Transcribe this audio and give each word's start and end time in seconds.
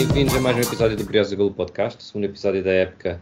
bem-vindos 0.00 0.34
a 0.34 0.40
mais 0.40 0.56
um 0.56 0.60
episódio 0.60 0.96
do 0.96 1.04
Curioso 1.04 1.36
Golo 1.36 1.50
Podcast, 1.50 2.02
segundo 2.02 2.24
episódio 2.24 2.64
da 2.64 2.70
época 2.70 3.20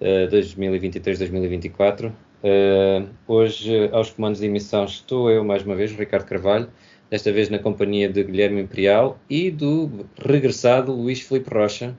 uh, 0.00 0.28
2023-2024. 0.34 2.10
Uh, 2.10 3.08
hoje, 3.24 3.88
aos 3.92 4.10
comandos 4.10 4.40
de 4.40 4.46
emissão, 4.46 4.84
estou 4.84 5.30
eu 5.30 5.44
mais 5.44 5.62
uma 5.62 5.76
vez, 5.76 5.92
Ricardo 5.92 6.26
Carvalho, 6.26 6.68
desta 7.08 7.30
vez 7.30 7.48
na 7.48 7.60
companhia 7.60 8.08
de 8.08 8.24
Guilherme 8.24 8.60
Imperial 8.62 9.16
e 9.30 9.48
do 9.48 10.08
regressado 10.18 10.92
Luís 10.92 11.20
Filipe 11.20 11.54
Rocha. 11.54 11.96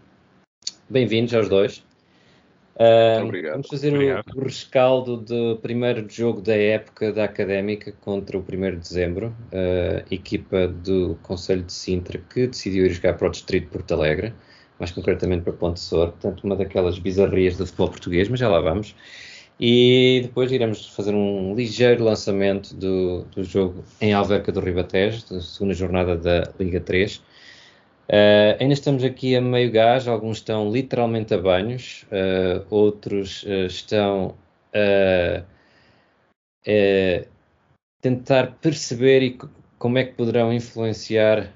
Bem-vindos 0.89 1.33
aos 1.33 1.47
dois. 1.47 1.81
Uh, 2.79 3.25
Obrigado. 3.25 3.51
Vamos 3.51 3.67
fazer 3.67 3.93
Obrigado. 3.93 4.23
O, 4.33 4.39
o, 4.39 4.43
rescaldo 4.45 5.17
do 5.17 5.57
primeiro 5.57 6.09
jogo 6.09 6.39
da 6.39 6.55
época 6.55 7.11
da 7.11 7.25
Académica 7.25 7.91
contra 7.99 8.37
o 8.37 8.41
1 8.41 8.43
de 8.45 8.77
dezembro, 8.77 9.35
uh, 9.51 10.05
equipa 10.09 10.65
do 10.65 11.19
Conselho 11.21 11.63
de 11.63 11.73
Sintra 11.73 12.17
que 12.17 12.47
decidiu 12.47 12.85
ir 12.85 12.91
jogar 12.91 13.17
para 13.17 13.27
o 13.27 13.31
Distrito 13.31 13.65
de 13.65 13.71
Porto 13.71 13.93
Alegre, 13.93 14.33
mais 14.79 14.91
concretamente 14.91 15.43
para 15.43 15.51
Ponte 15.51 15.81
Sor, 15.81 16.11
portanto 16.11 16.45
uma 16.45 16.55
daquelas 16.55 16.97
bizarrias 16.97 17.57
do 17.57 17.65
futebol 17.65 17.89
português, 17.89 18.29
mas 18.29 18.39
já 18.39 18.47
lá 18.47 18.61
vamos. 18.61 18.95
E 19.59 20.21
depois 20.23 20.49
iremos 20.49 20.87
fazer 20.95 21.13
um 21.13 21.53
ligeiro 21.53 22.05
lançamento 22.05 22.73
do, 22.73 23.25
do 23.35 23.43
jogo 23.43 23.83
em 23.99 24.13
Alverca 24.13 24.53
do 24.53 24.61
Ribatejo, 24.61 25.25
da 25.29 25.41
segunda 25.41 25.73
jornada 25.73 26.15
da 26.15 26.49
Liga 26.57 26.79
3. 26.79 27.21
Uh, 28.09 28.57
ainda 28.59 28.73
estamos 28.73 29.03
aqui 29.03 29.35
a 29.35 29.41
meio 29.41 29.71
gás, 29.71 30.07
alguns 30.07 30.37
estão 30.37 30.71
literalmente 30.71 31.31
a 31.31 31.37
banhos, 31.37 32.07
uh, 32.11 32.65
outros 32.67 33.43
uh, 33.43 33.67
estão 33.67 34.35
a 34.73 35.43
tentar 38.01 38.57
perceber 38.59 39.21
e 39.21 39.37
como 39.77 39.99
é 39.99 40.05
que 40.05 40.13
poderão 40.13 40.51
influenciar 40.51 41.51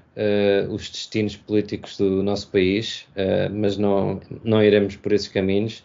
os 0.70 0.90
destinos 0.90 1.36
políticos 1.36 1.96
do 1.96 2.22
nosso 2.22 2.50
país, 2.50 3.06
mas 3.52 3.76
não, 3.76 4.20
não 4.42 4.62
iremos 4.62 4.96
por 4.96 5.12
esses 5.12 5.28
caminhos. 5.28 5.84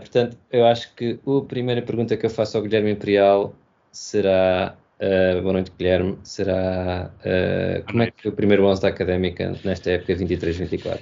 Portanto, 0.00 0.36
eu 0.50 0.66
acho 0.66 0.92
que 0.94 1.20
a 1.24 1.44
primeira 1.46 1.82
pergunta 1.82 2.16
que 2.16 2.26
eu 2.26 2.30
faço 2.30 2.56
ao 2.56 2.62
Guilherme 2.64 2.90
Imperial 2.90 3.54
será: 3.92 4.76
uh, 5.00 5.42
Boa 5.42 5.52
noite, 5.54 5.72
Guilherme. 5.76 6.18
Será 6.22 7.10
uh, 7.20 7.84
como 7.90 8.02
é 8.02 8.10
que 8.10 8.22
foi 8.22 8.30
o 8.30 8.34
primeiro 8.34 8.64
11 8.66 8.82
da 8.82 8.88
académica 8.88 9.54
nesta 9.64 9.90
época 9.90 10.14
23-24? 10.14 11.00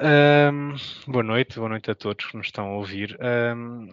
Um, 0.00 0.76
boa 1.06 1.24
noite, 1.24 1.58
boa 1.58 1.68
noite 1.68 1.90
a 1.90 1.94
todos 1.94 2.26
que 2.26 2.36
nos 2.36 2.46
estão 2.46 2.66
a 2.66 2.76
ouvir. 2.76 3.18
Um, 3.20 3.88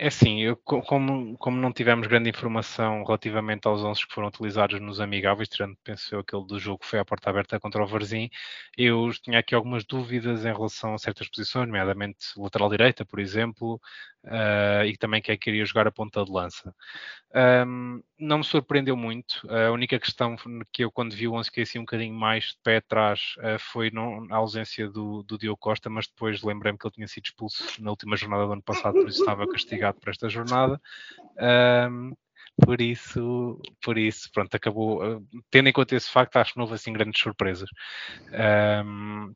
é 0.00 0.06
assim, 0.06 0.40
eu, 0.40 0.56
como, 0.56 1.36
como 1.36 1.60
não 1.60 1.70
tivemos 1.70 2.06
grande 2.06 2.30
informação 2.30 3.04
relativamente 3.04 3.68
aos 3.68 3.84
11 3.84 4.06
que 4.06 4.14
foram 4.14 4.28
utilizados 4.28 4.80
nos 4.80 4.98
amigáveis, 4.98 5.46
tirando, 5.46 5.76
penso 5.84 6.14
eu, 6.14 6.20
aquele 6.20 6.46
do 6.46 6.58
jogo 6.58 6.78
que 6.78 6.86
foi 6.86 6.98
à 6.98 7.04
porta 7.04 7.28
aberta 7.28 7.60
contra 7.60 7.82
o 7.82 7.86
Varzim, 7.86 8.30
eu 8.78 9.10
tinha 9.22 9.38
aqui 9.38 9.54
algumas 9.54 9.84
dúvidas 9.84 10.46
em 10.46 10.52
relação 10.52 10.94
a 10.94 10.98
certas 10.98 11.28
posições, 11.28 11.66
nomeadamente 11.66 12.18
lateral 12.38 12.70
direita, 12.70 13.04
por 13.04 13.20
exemplo, 13.20 13.78
uh, 14.24 14.84
e 14.84 14.96
também 14.96 15.22
quem 15.22 15.38
queria 15.38 15.64
jogar 15.64 15.86
a 15.86 15.92
ponta 15.92 16.24
de 16.24 16.30
lança. 16.30 16.74
Um, 17.66 18.02
não 18.18 18.38
me 18.38 18.44
surpreendeu 18.44 18.96
muito. 18.96 19.46
A 19.48 19.70
única 19.70 19.98
questão 19.98 20.36
que 20.72 20.84
eu, 20.84 20.90
quando 20.90 21.14
vi 21.14 21.28
o 21.28 21.34
11, 21.34 21.48
fiquei 21.48 21.62
assim 21.62 21.78
um 21.78 21.82
bocadinho 21.82 22.14
mais 22.14 22.44
de 22.44 22.58
pé 22.62 22.76
atrás 22.76 23.34
uh, 23.38 23.58
foi 23.58 23.90
não, 23.90 24.26
a 24.30 24.36
ausência 24.36 24.88
do, 24.88 25.22
do 25.22 25.38
Diogo 25.38 25.58
Costa, 25.58 25.88
mas 25.88 26.06
depois 26.06 26.42
lembrei-me 26.42 26.78
que 26.78 26.86
ele 26.86 26.94
tinha 26.94 27.08
sido 27.08 27.26
expulso 27.26 27.82
na 27.82 27.90
última 27.90 28.16
jornada 28.16 28.46
do 28.46 28.52
ano 28.52 28.62
passado, 28.62 28.94
por 28.94 29.08
isso 29.08 29.20
estava 29.20 29.46
castigado 29.46 29.98
para 30.00 30.10
esta 30.10 30.28
jornada. 30.28 30.80
Um, 31.90 32.12
por 32.62 32.80
isso, 32.80 33.60
por 33.82 33.96
isso, 33.96 34.30
pronto, 34.32 34.54
acabou. 34.54 35.02
Uh, 35.02 35.26
tendo 35.50 35.68
em 35.68 35.72
conta 35.72 35.96
esse 35.96 36.10
facto, 36.10 36.36
acho 36.36 36.52
que 36.52 36.58
não 36.58 36.64
houve 36.64 36.74
assim 36.74 36.92
grandes 36.92 37.20
surpresas. 37.20 37.68
Um, 38.84 39.32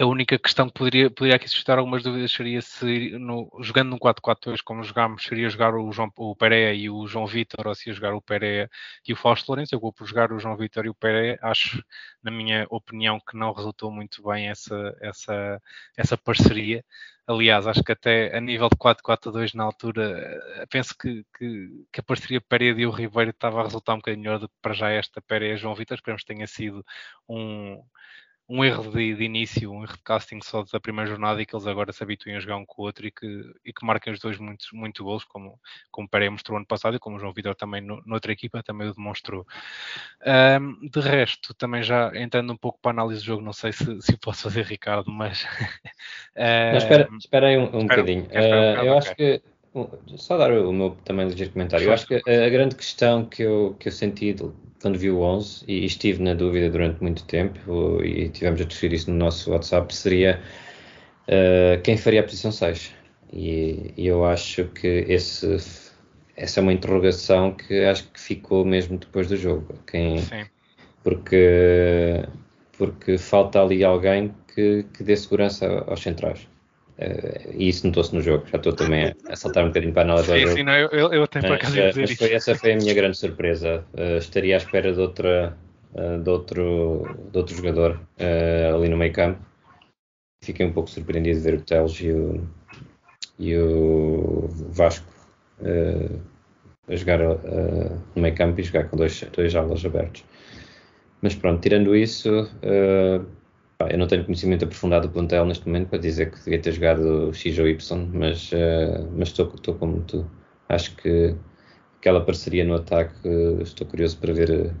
a 0.00 0.06
única 0.06 0.38
questão 0.38 0.68
que 0.68 0.74
poderia, 0.74 1.10
poderia 1.10 1.36
aqui 1.36 1.46
suscitar 1.48 1.78
algumas 1.78 2.02
dúvidas 2.02 2.32
seria 2.32 2.62
se, 2.62 3.10
no, 3.18 3.50
jogando 3.60 3.90
no 3.90 3.98
4-4-2, 3.98 4.62
como 4.64 4.82
jogámos, 4.82 5.22
seria 5.22 5.48
jogar 5.50 5.74
o, 5.74 5.92
João, 5.92 6.10
o 6.16 6.34
Pereira 6.34 6.72
e 6.72 6.88
o 6.88 7.06
João 7.06 7.26
Vitor, 7.26 7.66
ou 7.66 7.74
se 7.74 7.90
ia 7.90 7.94
jogar 7.94 8.14
o 8.14 8.22
Pereira 8.22 8.70
e 9.06 9.12
o 9.12 9.16
Fausto 9.16 9.50
Lourenço. 9.50 9.74
Eu 9.74 9.80
vou 9.80 9.92
por 9.92 10.06
jogar 10.06 10.32
o 10.32 10.38
João 10.38 10.56
Vitor 10.56 10.86
e 10.86 10.88
o 10.88 10.94
Pereira. 10.94 11.38
Acho, 11.42 11.84
na 12.22 12.30
minha 12.30 12.66
opinião, 12.70 13.20
que 13.20 13.36
não 13.36 13.52
resultou 13.52 13.90
muito 13.90 14.22
bem 14.22 14.48
essa, 14.48 14.96
essa, 15.00 15.62
essa 15.96 16.16
parceria. 16.16 16.82
Aliás, 17.26 17.66
acho 17.66 17.84
que 17.84 17.92
até 17.92 18.36
a 18.36 18.40
nível 18.40 18.68
de 18.68 18.76
4-4-2 18.76 19.54
na 19.54 19.64
altura, 19.64 20.66
penso 20.70 20.96
que, 20.98 21.24
que, 21.38 21.86
que 21.92 22.00
a 22.00 22.02
parceria 22.02 22.40
Pereira 22.40 22.80
e 22.80 22.86
o 22.86 22.90
Ribeiro 22.90 23.30
estava 23.30 23.60
a 23.60 23.64
resultar 23.64 23.94
um 23.94 23.98
bocadinho 23.98 24.22
melhor 24.22 24.38
do 24.38 24.48
que 24.48 24.54
para 24.60 24.72
já 24.72 24.90
esta 24.90 25.20
Pereira 25.20 25.54
e 25.54 25.58
João 25.58 25.74
Vitor. 25.74 25.96
Esperamos 25.96 26.22
que 26.22 26.34
tenha 26.34 26.46
sido 26.46 26.84
um 27.28 27.82
um 28.52 28.62
erro 28.62 28.90
de, 28.90 29.14
de, 29.14 29.24
início, 29.24 29.72
um 29.72 29.82
erro 29.82 29.94
de 29.96 30.02
casting 30.02 30.38
só 30.42 30.62
da 30.62 30.78
primeira 30.78 31.08
jornada 31.08 31.40
e 31.40 31.46
que 31.46 31.56
eles 31.56 31.66
agora 31.66 31.90
se 31.90 32.02
habituem 32.02 32.36
a 32.36 32.40
jogar 32.40 32.56
um 32.56 32.66
com 32.66 32.82
o 32.82 32.84
outro 32.84 33.06
e 33.06 33.10
que, 33.10 33.26
e 33.64 33.72
que 33.72 33.86
marquem 33.86 34.12
os 34.12 34.20
dois 34.20 34.36
muito, 34.36 34.66
muito 34.74 35.02
gols, 35.02 35.24
como, 35.24 35.58
como 35.90 36.06
o 36.06 36.10
Pereira 36.10 36.30
mostrou 36.30 36.58
ano 36.58 36.66
passado 36.66 36.94
e 36.94 36.98
como 36.98 37.16
o 37.16 37.18
João 37.18 37.32
Vitor 37.32 37.54
também 37.54 37.80
no, 37.80 38.02
noutra 38.04 38.30
equipa 38.30 38.62
também 38.62 38.88
o 38.88 38.94
demonstrou. 38.94 39.46
Um, 40.60 40.86
de 40.86 41.00
resto, 41.00 41.54
também 41.54 41.82
já 41.82 42.12
entrando 42.14 42.52
um 42.52 42.56
pouco 42.56 42.78
para 42.82 42.90
a 42.90 42.94
análise 42.94 43.22
do 43.22 43.26
jogo, 43.26 43.42
não 43.42 43.54
sei 43.54 43.72
se, 43.72 44.02
se 44.02 44.18
posso 44.18 44.42
fazer, 44.42 44.66
Ricardo, 44.66 45.10
mas. 45.10 45.46
não, 46.36 46.76
espera, 46.76 47.08
espera 47.18 47.46
aí 47.46 47.56
um, 47.56 47.62
um 47.62 47.64
espera, 47.64 48.02
bocadinho. 48.02 48.24
Uh, 48.24 48.82
um 48.82 48.84
eu 48.84 48.98
acho 48.98 49.16
que. 49.16 49.42
Só 50.16 50.36
dar 50.36 50.52
o 50.52 50.72
meu 50.72 50.96
também 51.04 51.28
ligeiro 51.28 51.52
comentário. 51.52 51.86
Eu 51.86 51.92
acho 51.92 52.06
que 52.06 52.14
a, 52.14 52.46
a 52.46 52.48
grande 52.50 52.74
questão 52.74 53.24
que 53.24 53.42
eu, 53.42 53.74
que 53.78 53.88
eu 53.88 53.92
senti 53.92 54.36
quando 54.82 54.98
vi 54.98 55.10
o 55.10 55.20
11 55.20 55.64
e 55.66 55.86
estive 55.86 56.22
na 56.22 56.34
dúvida 56.34 56.68
durante 56.68 57.00
muito 57.00 57.24
tempo 57.24 58.02
e 58.04 58.28
tivemos 58.28 58.60
a 58.60 58.64
discutir 58.64 58.92
isso 58.92 59.10
no 59.10 59.16
nosso 59.16 59.50
WhatsApp 59.52 59.94
seria 59.94 60.40
uh, 61.28 61.80
quem 61.82 61.96
faria 61.96 62.20
a 62.20 62.24
posição 62.24 62.52
6 62.52 62.92
e, 63.32 63.94
e, 63.96 64.06
eu 64.06 64.26
acho 64.26 64.64
que 64.66 65.06
esse, 65.08 65.56
essa 66.36 66.60
é 66.60 66.62
uma 66.62 66.72
interrogação 66.72 67.52
que 67.52 67.84
acho 67.84 68.08
que 68.10 68.20
ficou 68.20 68.64
mesmo 68.64 68.98
depois 68.98 69.28
do 69.28 69.36
jogo 69.36 69.74
quem, 69.86 70.18
Sim. 70.18 70.44
porque 71.02 72.24
porque 72.76 73.16
falta 73.16 73.62
ali 73.62 73.84
alguém 73.84 74.34
que, 74.54 74.84
que 74.92 75.02
dê 75.04 75.16
segurança 75.16 75.84
aos 75.86 76.02
centrais 76.02 76.46
Uh, 76.98 77.52
e 77.54 77.68
isso 77.68 77.86
notou-se 77.86 78.14
no 78.14 78.20
jogo. 78.20 78.46
Já 78.46 78.58
estou 78.58 78.72
também 78.72 79.14
a 79.28 79.36
saltar 79.36 79.64
um 79.64 79.68
bocadinho 79.68 79.92
para 79.92 80.02
a 80.02 80.04
análise 80.04 80.32
sim, 80.32 80.40
jogo. 80.40 80.54
Sim, 80.54 80.62
não, 80.62 80.74
eu, 80.74 81.12
eu 81.12 81.26
tenho 81.26 81.46
por 81.46 81.54
acaso 81.54 81.76
mas, 81.76 81.94
dizer 81.94 82.00
mas 82.00 82.18
foi, 82.18 82.32
essa 82.32 82.54
foi 82.54 82.72
a 82.72 82.76
minha 82.76 82.94
grande 82.94 83.16
surpresa. 83.16 83.84
Uh, 83.94 84.18
estaria 84.18 84.54
à 84.54 84.58
espera 84.58 84.92
de, 84.92 85.00
outra, 85.00 85.56
uh, 85.94 86.18
de, 86.18 86.30
outro, 86.30 87.28
de 87.30 87.38
outro 87.38 87.56
jogador 87.56 88.00
ali 88.74 88.88
no 88.88 88.96
meio 88.96 89.12
campo. 89.12 89.40
Fiquei 90.44 90.66
um 90.66 90.72
pouco 90.72 90.90
surpreendido 90.90 91.38
de 91.38 91.44
ver 91.44 91.54
o 91.54 91.62
Teles 91.62 92.00
e 92.00 92.12
o, 92.12 92.48
e 93.38 93.56
o 93.56 94.48
Vasco 94.70 95.06
a 96.88 96.96
jogar 96.96 97.20
no 97.20 98.20
meio 98.22 98.34
campo 98.34 98.60
e 98.60 98.64
jogar 98.64 98.88
com 98.88 98.96
dois, 98.96 99.22
dois 99.32 99.54
alas 99.54 99.84
abertos. 99.84 100.24
Mas 101.20 101.36
pronto, 101.36 101.62
tirando 101.62 101.94
isso, 101.94 102.50
eu 103.90 103.98
não 103.98 104.06
tenho 104.06 104.24
conhecimento 104.24 104.64
aprofundado 104.64 105.08
do 105.08 105.12
plantel 105.12 105.44
neste 105.46 105.66
momento 105.66 105.88
para 105.88 105.98
dizer 105.98 106.30
que 106.30 106.38
devia 106.38 106.60
ter 106.60 106.72
jogado 106.72 107.32
X 107.32 107.58
ou 107.58 107.68
Y, 107.68 108.08
mas, 108.12 108.52
uh, 108.52 109.08
mas 109.16 109.28
estou, 109.28 109.52
estou 109.54 109.74
como 109.74 110.00
tu. 110.02 110.28
Acho 110.68 110.94
que 110.96 111.34
aquela 111.98 112.24
parceria 112.24 112.64
no 112.64 112.74
ataque, 112.74 113.28
uh, 113.28 113.62
estou 113.62 113.86
curioso 113.86 114.18
para 114.18 114.32
ver 114.32 114.74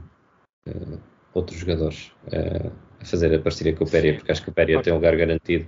uh, 0.68 0.98
outros 1.34 1.58
jogadores 1.58 2.12
a 3.00 3.04
fazer 3.04 3.34
a 3.34 3.38
parceria 3.38 3.74
com 3.74 3.84
o 3.84 3.90
Péria, 3.90 4.14
porque 4.14 4.30
acho 4.30 4.42
que 4.42 4.50
o 4.50 4.52
Péria 4.52 4.80
tem 4.82 4.92
um 4.92 4.96
lugar 4.96 5.16
garantido, 5.16 5.66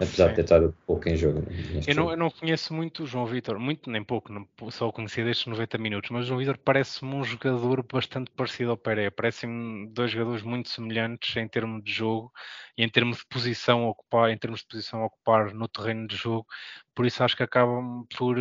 apesar 0.00 0.24
Sim. 0.24 0.30
de 0.30 0.34
ter 0.36 0.42
estado 0.42 0.76
pouco 0.86 1.08
em 1.08 1.16
jogo. 1.16 1.42
Eu 1.86 1.94
não, 1.94 2.10
eu 2.10 2.16
não, 2.16 2.30
conheço 2.30 2.74
muito 2.74 3.02
o 3.04 3.06
João 3.06 3.26
Vitor, 3.26 3.58
muito 3.58 3.90
nem 3.90 4.02
pouco, 4.02 4.32
não, 4.32 4.46
só 4.70 4.88
o 4.88 4.92
conheci 4.92 5.22
destes 5.22 5.46
90 5.46 5.78
minutos, 5.78 6.10
mas 6.10 6.24
o 6.24 6.28
João 6.28 6.38
Vitor 6.38 6.58
parece-me 6.58 7.14
um 7.14 7.24
jogador 7.24 7.84
bastante 7.90 8.30
parecido 8.30 8.70
ao 8.70 8.76
Pereira. 8.76 9.10
Parecem-me 9.10 9.88
dois 9.88 10.10
jogadores 10.10 10.42
muito 10.42 10.68
semelhantes 10.68 11.36
em 11.36 11.48
termos 11.48 11.82
de 11.84 11.92
jogo 11.92 12.32
e 12.76 12.82
em 12.82 12.88
termos 12.88 13.18
de 13.18 13.26
posição 13.26 13.84
a 13.84 13.90
ocupar, 13.90 14.30
em 14.30 14.38
termos 14.38 14.60
de 14.60 14.66
posição 14.66 15.02
a 15.02 15.06
ocupar 15.06 15.54
no 15.54 15.68
terreno 15.68 16.06
de 16.08 16.16
jogo, 16.16 16.46
por 16.94 17.06
isso 17.06 17.22
acho 17.24 17.36
que 17.36 17.42
acabam 17.42 18.06
por, 18.16 18.36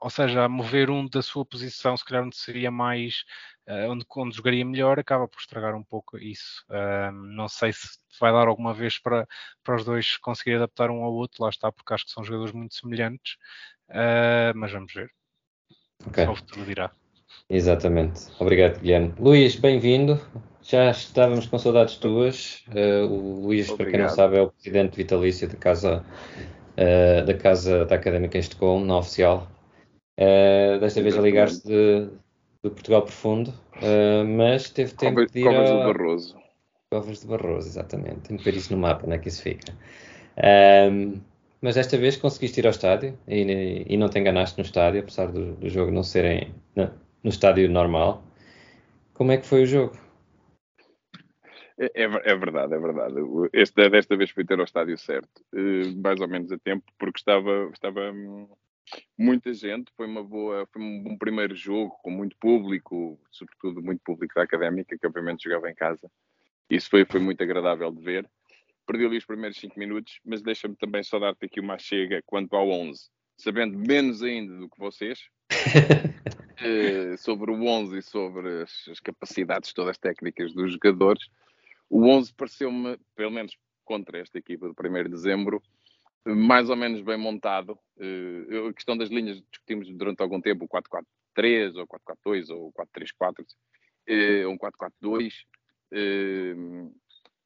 ou 0.00 0.10
seja, 0.10 0.44
a 0.44 0.48
mover 0.48 0.90
um 0.90 1.08
da 1.08 1.20
sua 1.22 1.44
posição, 1.44 1.96
se 1.96 2.04
calhar 2.04 2.24
onde 2.24 2.36
seria 2.36 2.70
mais, 2.70 3.24
onde, 3.90 4.04
onde 4.16 4.36
jogaria 4.36 4.64
melhor, 4.64 4.98
acaba 4.98 5.28
por 5.28 5.38
estragar 5.38 5.74
um 5.74 5.82
pouco 5.82 6.18
isso. 6.18 6.64
Uh, 6.68 7.12
não 7.12 7.48
sei 7.48 7.72
se 7.72 7.98
vai 8.20 8.32
dar 8.32 8.48
alguma 8.48 8.72
vez 8.72 8.98
para, 8.98 9.26
para 9.62 9.76
os 9.76 9.84
dois 9.84 10.16
conseguir 10.16 10.56
adaptar 10.56 10.90
um 10.90 11.02
ao 11.02 11.12
outro, 11.12 11.42
lá 11.42 11.50
está, 11.50 11.70
porque 11.70 11.92
acho 11.92 12.06
que 12.06 12.12
são 12.12 12.24
jogadores 12.24 12.52
muito 12.52 12.74
semelhantes, 12.74 13.36
uh, 13.90 14.56
mas 14.56 14.72
vamos 14.72 14.92
ver. 14.92 15.10
Okay. 16.06 16.24
Só 16.24 16.32
o 16.32 16.36
futuro 16.36 16.64
dirá. 16.64 16.90
Exatamente. 17.50 18.28
Obrigado, 18.38 18.80
Guilherme. 18.80 19.14
Luís, 19.18 19.56
bem-vindo. 19.56 20.20
Já 20.62 20.90
estávamos 20.90 21.46
com 21.46 21.58
saudades 21.58 21.96
tuas. 21.96 22.64
Uh, 22.68 23.06
o 23.06 23.46
Luís, 23.46 23.68
Obrigado. 23.70 23.76
para 23.76 23.90
quem 23.90 24.00
não 24.00 24.08
sabe, 24.08 24.36
é 24.36 24.42
o 24.42 24.50
presidente 24.50 24.96
vitalício 24.96 25.48
da 25.48 25.56
casa, 25.56 26.04
uh, 26.76 27.24
da, 27.24 27.34
casa 27.34 27.84
da 27.84 27.94
Académica 27.94 28.36
em 28.36 28.40
Estocolmo, 28.40 28.84
na 28.84 28.98
oficial. 28.98 29.48
Uh, 30.18 30.78
desta 30.80 31.00
vez 31.00 31.16
a 31.16 31.22
ligar-se 31.22 31.66
de, 31.66 32.10
de, 32.64 32.70
Portugal 32.70 33.02
Profundo, 33.02 33.52
mas 34.36 34.70
teve 34.70 34.94
tempo 34.94 35.26
de 35.26 35.40
ir 35.40 35.44
Covas 35.44 35.70
ao... 35.70 35.78
do 35.78 35.84
Barroso. 35.92 36.38
Covas 36.90 37.20
de 37.20 37.26
Barroso, 37.26 37.68
exatamente. 37.68 38.20
Tenho 38.28 38.38
que 38.38 38.44
ver 38.44 38.56
isso 38.56 38.74
no 38.74 38.80
mapa, 38.80 39.04
onde 39.04 39.16
é 39.16 39.18
que 39.18 39.28
isso 39.28 39.42
fica. 39.42 39.72
Um, 40.38 41.20
mas 41.60 41.74
desta 41.74 41.96
vez 41.98 42.16
conseguiste 42.16 42.60
ir 42.60 42.66
ao 42.66 42.70
estádio 42.70 43.18
e, 43.26 43.84
e 43.88 43.96
não 43.96 44.08
te 44.08 44.18
enganaste 44.18 44.56
no 44.58 44.64
estádio, 44.64 45.00
apesar 45.00 45.26
do, 45.26 45.56
do 45.56 45.68
jogo 45.68 45.90
não 45.90 46.02
serem 46.02 46.54
no, 46.76 46.90
no, 47.22 47.30
estádio 47.30 47.68
normal. 47.68 48.22
Como 49.12 49.32
é 49.32 49.36
que 49.36 49.46
foi 49.46 49.64
o 49.64 49.66
jogo? 49.66 49.98
É, 51.78 51.86
é, 51.94 52.04
é 52.04 52.36
verdade, 52.36 52.74
é 52.74 52.78
verdade. 52.78 53.16
Este, 53.52 53.90
desta 53.90 54.16
vez 54.16 54.30
fui 54.30 54.44
ter 54.44 54.58
ao 54.58 54.64
estádio 54.64 54.96
certo, 54.96 55.44
eh, 55.54 55.92
mais 55.96 56.20
ou 56.20 56.28
menos 56.28 56.50
a 56.52 56.58
tempo, 56.58 56.84
porque 56.98 57.18
estava, 57.18 57.68
estava 57.72 58.12
hum, 58.12 58.48
muita 59.16 59.52
gente. 59.52 59.92
Foi 59.96 60.06
uma 60.06 60.22
boa, 60.22 60.66
foi 60.72 60.82
um 60.82 61.16
primeiro 61.16 61.54
jogo 61.54 61.98
com 62.02 62.10
muito 62.10 62.36
público, 62.36 63.18
sobretudo 63.30 63.82
muito 63.82 64.00
público 64.02 64.34
da 64.34 64.42
académica, 64.42 64.96
que 64.96 65.06
obviamente 65.06 65.44
jogava 65.44 65.70
em 65.70 65.74
casa. 65.74 66.10
Isso 66.70 66.90
foi, 66.90 67.04
foi 67.04 67.20
muito 67.20 67.42
agradável 67.42 67.90
de 67.90 68.02
ver. 68.02 68.28
Perdi 68.86 69.04
ali 69.04 69.18
os 69.18 69.24
primeiros 69.24 69.58
5 69.58 69.78
minutos, 69.78 70.20
mas 70.24 70.42
deixa-me 70.42 70.76
também 70.76 71.02
só 71.02 71.18
dar-te 71.18 71.44
aqui 71.44 71.60
uma 71.60 71.78
chega 71.78 72.22
quanto 72.24 72.56
ao 72.56 72.70
11, 72.70 73.08
sabendo 73.36 73.78
menos 73.78 74.22
ainda 74.22 74.56
do 74.56 74.68
que 74.68 74.78
vocês. 74.78 75.28
eh, 76.62 77.16
sobre 77.16 77.50
o 77.50 77.64
11 77.64 77.98
e 77.98 78.02
sobre 78.02 78.62
as, 78.62 78.88
as, 78.88 79.00
capacidades 79.00 79.72
todas 79.72 79.98
técnicas 79.98 80.52
dos 80.52 80.72
jogadores, 80.72 81.28
o 81.88 82.06
11 82.06 82.34
pareceu-me, 82.34 82.98
pelo 83.14 83.30
menos 83.30 83.56
contra 83.84 84.18
esta 84.18 84.38
equipa 84.38 84.68
do 84.68 84.74
1 84.74 85.04
de 85.04 85.08
dezembro, 85.10 85.62
mais 86.26 86.68
ou 86.68 86.76
menos 86.76 87.00
bem 87.02 87.16
montado. 87.16 87.78
Uh, 87.96 88.68
a 88.68 88.74
questão 88.74 88.96
das 88.96 89.08
linhas 89.08 89.40
discutimos 89.50 89.88
durante 89.90 90.22
algum 90.22 90.40
tempo, 90.40 90.64
o 90.64 90.68
4-4-3, 90.68 91.76
ou 91.76 91.86
4-4-2, 91.86 92.50
ou 92.50 92.72
4-3-4, 92.72 93.44
uh, 94.08 94.48
um 94.48 94.58
4-4-2. 94.58 95.32
Uh, 95.92 96.94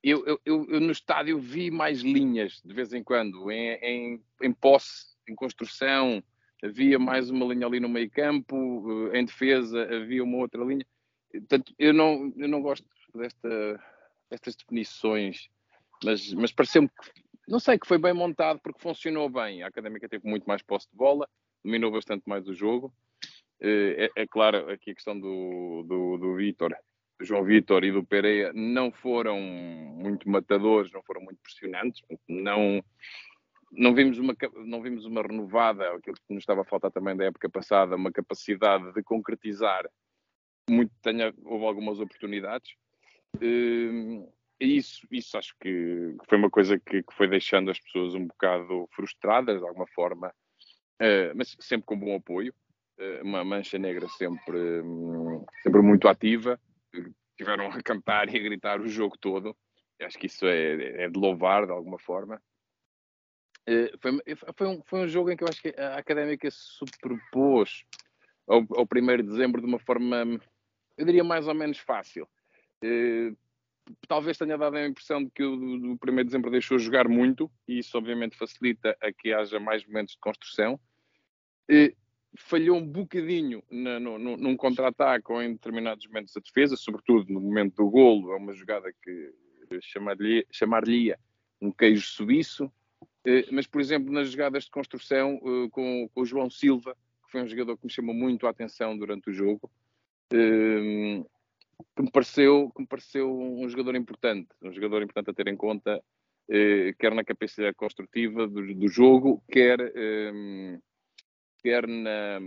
eu, 0.02 0.24
eu, 0.26 0.40
eu, 0.44 0.80
no 0.80 0.90
estádio 0.90 1.38
vi 1.38 1.70
mais 1.70 2.00
linhas 2.00 2.60
de 2.64 2.74
vez 2.74 2.92
em 2.92 3.04
quando, 3.04 3.50
em, 3.50 3.74
em, 3.74 4.24
em 4.42 4.52
posse, 4.52 5.14
em 5.28 5.34
construção, 5.34 6.22
havia 6.62 6.98
mais 6.98 7.30
uma 7.30 7.46
linha 7.46 7.66
ali 7.66 7.78
no 7.78 7.88
meio 7.88 8.10
campo, 8.10 9.10
em 9.12 9.24
defesa 9.24 9.82
havia 9.82 10.24
uma 10.24 10.38
outra 10.38 10.64
linha. 10.64 10.84
Portanto, 11.30 11.72
eu 11.78 11.92
não, 11.92 12.32
eu 12.36 12.48
não 12.48 12.60
gosto 12.60 12.84
desta, 13.14 13.80
destas 14.28 14.56
definições, 14.56 15.48
mas, 16.04 16.32
mas 16.34 16.52
pareceu-me 16.52 16.88
que 16.88 17.22
não 17.52 17.60
sei, 17.60 17.78
que 17.78 17.86
foi 17.86 17.98
bem 17.98 18.14
montado 18.14 18.58
porque 18.60 18.80
funcionou 18.80 19.28
bem. 19.28 19.62
A 19.62 19.66
Académica 19.66 20.08
teve 20.08 20.26
muito 20.26 20.44
mais 20.44 20.62
posse 20.62 20.88
de 20.90 20.96
bola, 20.96 21.28
dominou 21.62 21.90
bastante 21.90 22.22
mais 22.26 22.48
o 22.48 22.54
jogo. 22.54 22.90
Eh, 23.60 24.08
é, 24.16 24.22
é 24.22 24.26
claro, 24.26 24.70
aqui 24.70 24.90
a 24.90 24.94
questão 24.94 25.20
do, 25.20 25.84
do, 25.86 26.16
do 26.16 26.36
Vitor, 26.36 26.74
do 27.20 27.26
João 27.26 27.44
Vitor 27.44 27.84
e 27.84 27.92
do 27.92 28.02
Pereira 28.02 28.54
não 28.54 28.90
foram 28.90 29.38
muito 29.38 30.30
matadores, 30.30 30.90
não 30.92 31.02
foram 31.02 31.20
muito 31.20 31.40
pressionantes, 31.42 32.02
não, 32.26 32.82
não, 33.70 33.94
vimos 33.94 34.18
uma, 34.18 34.34
não 34.64 34.80
vimos 34.80 35.04
uma 35.04 35.20
renovada, 35.20 35.90
aquilo 35.90 36.16
que 36.26 36.34
nos 36.34 36.44
estava 36.44 36.62
a 36.62 36.64
faltar 36.64 36.90
também 36.90 37.14
da 37.14 37.26
época 37.26 37.50
passada, 37.50 37.96
uma 37.96 38.10
capacidade 38.10 38.94
de 38.94 39.02
concretizar 39.02 39.86
muito, 40.70 40.90
tenha, 41.02 41.34
houve 41.44 41.66
algumas 41.66 42.00
oportunidades. 42.00 42.72
Uh, 44.62 44.64
isso, 44.64 45.06
isso 45.10 45.36
acho 45.36 45.54
que 45.60 46.16
foi 46.28 46.38
uma 46.38 46.50
coisa 46.50 46.78
que, 46.78 47.02
que, 47.02 47.14
foi 47.14 47.28
deixando 47.28 47.70
as 47.70 47.80
pessoas 47.80 48.14
um 48.14 48.26
bocado 48.26 48.88
frustradas, 48.92 49.58
de 49.60 49.66
alguma 49.66 49.86
forma, 49.88 50.28
uh, 50.28 51.34
mas 51.34 51.56
sempre 51.60 51.86
com 51.86 51.98
bom 51.98 52.16
apoio. 52.16 52.54
Uh, 52.98 53.24
uma 53.24 53.44
mancha 53.44 53.78
negra 53.78 54.08
sempre, 54.08 54.82
um, 54.82 55.44
sempre 55.62 55.82
muito 55.82 56.08
ativa, 56.08 56.60
tiveram 57.36 57.66
a 57.66 57.82
cantar 57.82 58.32
e 58.32 58.36
a 58.36 58.42
gritar 58.42 58.80
o 58.80 58.88
jogo 58.88 59.18
todo. 59.18 59.56
Acho 60.00 60.18
que 60.18 60.26
isso 60.26 60.46
é, 60.46 61.04
é 61.04 61.08
de 61.08 61.18
louvar, 61.18 61.66
de 61.66 61.72
alguma 61.72 61.98
forma. 61.98 62.40
Uh, 63.68 63.98
foi, 64.00 64.20
foi, 64.56 64.66
um, 64.66 64.82
foi 64.84 65.00
um 65.00 65.08
jogo 65.08 65.30
em 65.30 65.36
que 65.36 65.44
eu 65.44 65.48
acho 65.48 65.62
que 65.62 65.74
a 65.78 65.96
Académica 65.96 66.50
se 66.50 66.58
superpôs 66.58 67.84
ao, 68.48 68.58
ao 68.76 68.84
1 68.84 69.16
de 69.18 69.22
dezembro 69.22 69.60
de 69.60 69.66
uma 69.66 69.78
forma, 69.78 70.24
eu 70.96 71.06
diria, 71.06 71.22
mais 71.22 71.46
ou 71.46 71.54
menos 71.54 71.78
fácil. 71.78 72.28
Talvez 74.08 74.38
tenha 74.38 74.56
dado 74.56 74.76
a 74.76 74.86
impressão 74.86 75.22
de 75.24 75.30
que 75.30 75.42
o 75.42 75.54
1 75.54 75.96
de 75.96 76.24
dezembro 76.24 76.50
deixou 76.50 76.78
jogar 76.78 77.08
muito, 77.08 77.50
e 77.66 77.78
isso 77.78 77.96
obviamente 77.96 78.36
facilita 78.36 78.96
a 79.00 79.12
que 79.12 79.32
haja 79.32 79.58
mais 79.58 79.86
momentos 79.86 80.14
de 80.14 80.20
construção. 80.20 80.78
E 81.68 81.94
falhou 82.36 82.78
um 82.78 82.86
bocadinho 82.86 83.62
no, 83.70 84.18
no, 84.18 84.36
num 84.36 84.56
contra-ataque 84.56 85.30
ou 85.30 85.42
em 85.42 85.52
determinados 85.52 86.06
momentos 86.06 86.32
da 86.32 86.40
defesa, 86.40 86.76
sobretudo 86.76 87.32
no 87.32 87.40
momento 87.40 87.76
do 87.76 87.90
golo, 87.90 88.32
é 88.32 88.36
uma 88.36 88.52
jogada 88.52 88.92
que 89.02 89.34
chamar-lhe 89.80 90.46
chamar 90.50 90.84
um 91.60 91.70
queijo 91.70 92.06
suíço. 92.06 92.72
Mas, 93.50 93.66
por 93.66 93.80
exemplo, 93.80 94.12
nas 94.12 94.30
jogadas 94.30 94.64
de 94.64 94.70
construção 94.70 95.36
eh, 95.36 95.68
com, 95.70 96.10
com 96.12 96.20
o 96.20 96.24
João 96.24 96.50
Silva, 96.50 96.96
que 97.24 97.30
foi 97.30 97.42
um 97.42 97.46
jogador 97.46 97.76
que 97.76 97.86
me 97.86 97.92
chamou 97.92 98.14
muito 98.14 98.46
a 98.46 98.50
atenção 98.50 98.98
durante 98.98 99.30
o 99.30 99.32
jogo, 99.32 99.70
eh, 100.32 101.22
que 101.96 102.02
me 102.02 102.10
pareceu, 102.10 102.70
que 102.74 102.82
me 102.82 102.86
pareceu 102.86 103.30
um 103.30 103.68
jogador 103.68 103.94
importante, 103.96 104.48
um 104.62 104.72
jogador 104.72 105.02
importante 105.02 105.30
a 105.30 105.34
ter 105.34 105.48
em 105.48 105.56
conta, 105.56 106.02
eh, 106.50 106.92
quer 106.98 107.14
na 107.14 107.24
capacidade 107.24 107.74
construtiva 107.74 108.46
do, 108.46 108.74
do 108.74 108.88
jogo, 108.88 109.42
quer, 109.50 109.80
eh, 109.80 110.78
quer, 111.62 111.86
na, 111.86 112.40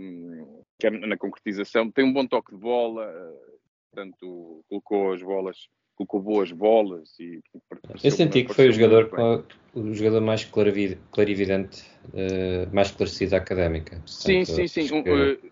quer 0.78 0.92
na 0.92 1.16
concretização. 1.16 1.90
Tem 1.90 2.04
um 2.04 2.12
bom 2.12 2.26
toque 2.26 2.52
de 2.52 2.60
bola, 2.60 3.04
eh, 3.04 3.56
portanto, 3.90 4.64
colocou 4.68 5.12
as 5.12 5.22
bolas, 5.22 5.56
colocou 5.96 6.20
boas 6.20 6.52
bolas. 6.52 7.18
E, 7.18 7.40
Eu 8.04 8.10
senti 8.10 8.44
que 8.44 8.54
foi 8.54 8.68
o 8.68 8.72
jogador, 8.72 9.44
o 9.74 9.94
jogador 9.94 10.20
mais 10.20 10.44
clarividente, 10.44 11.84
uh, 12.08 12.74
mais 12.74 12.88
esclarecido 12.88 13.30
da 13.30 13.38
académica. 13.38 13.96
Portanto, 13.96 14.14
sim, 14.14 14.44
sim, 14.44 14.66
sim. 14.68 14.94
Um, 14.94 15.00
uh, 15.00 15.50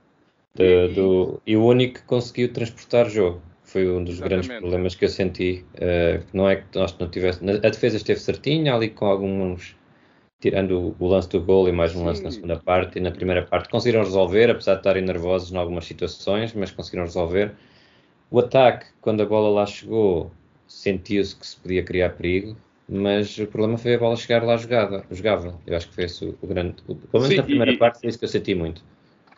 de, 0.55 0.89
do, 0.95 1.43
e 1.47 1.57
o 1.57 1.65
único 1.65 2.01
que 2.01 2.07
conseguiu 2.07 2.53
transportar 2.53 3.07
o 3.07 3.11
jogo 3.11 3.43
foi 3.75 3.91
um 3.91 4.05
dos 4.05 4.15
Exatamente. 4.15 4.47
grandes 4.47 4.61
problemas 4.61 4.95
que 4.95 5.05
eu 5.05 5.09
senti. 5.09 5.65
Uh, 5.75 6.25
não 6.33 6.49
é 6.49 6.57
que 6.57 6.79
nós 6.79 6.97
não 6.97 7.11
tivesse. 7.11 7.41
A 7.45 7.69
defesa 7.69 7.97
esteve 7.97 8.21
certinha, 8.21 8.73
ali 8.73 8.89
com 8.89 9.05
alguns. 9.05 9.77
Tirando 10.41 10.95
o, 10.99 11.07
lance 11.09 11.29
do 11.31 11.41
gol 11.41 11.69
e 11.69 11.73
mais 11.73 11.93
um 11.95 12.01
Sim. 12.01 12.05
lance 12.05 12.23
na 12.23 12.31
segunda 12.31 12.57
parte. 12.57 12.99
E 12.99 13.01
na 13.01 13.11
primeira 13.11 13.43
parte 13.43 13.69
conseguiram 13.69 14.05
resolver, 14.05 14.49
apesar 14.49 14.75
de 14.75 14.81
estarem 14.81 15.03
nervosos 15.03 15.51
em 15.51 15.57
algumas 15.57 15.87
situações, 15.87 16.55
mas 16.55 16.71
conseguiram 16.71 17.05
resolver. 17.05 17.53
O 18.31 18.39
ataque, 18.39 18.87
quando 19.01 19.23
a 19.23 19.27
bola 19.27 19.49
lá 19.49 19.67
chegou, 19.67 20.31
sentiu-se 20.69 21.35
que 21.35 21.47
se 21.47 21.57
podia 21.57 21.83
criar 21.83 22.11
perigo, 22.11 22.57
mas 22.89 23.37
o 23.39 23.47
problema 23.47 23.79
foi 23.79 23.95
a 23.95 23.99
bola 23.99 24.17
chegar 24.17 24.45
lá 24.45 24.57
jogada, 24.57 25.05
jogável. 25.11 25.59
Eu 25.67 25.77
acho 25.77 25.89
que 25.89 25.95
foi 25.95 26.05
esse 26.05 26.25
o, 26.25 26.39
o 26.41 26.47
grande. 26.47 26.77
O, 26.87 26.95
pelo 26.95 27.23
menos 27.23 27.29
Sim, 27.29 27.37
na 27.37 27.43
primeira 27.43 27.73
e, 27.73 27.77
parte, 27.77 28.05
é 28.05 28.09
isso 28.09 28.19
que 28.19 28.25
eu 28.25 28.29
senti 28.29 28.55
muito. 28.55 28.85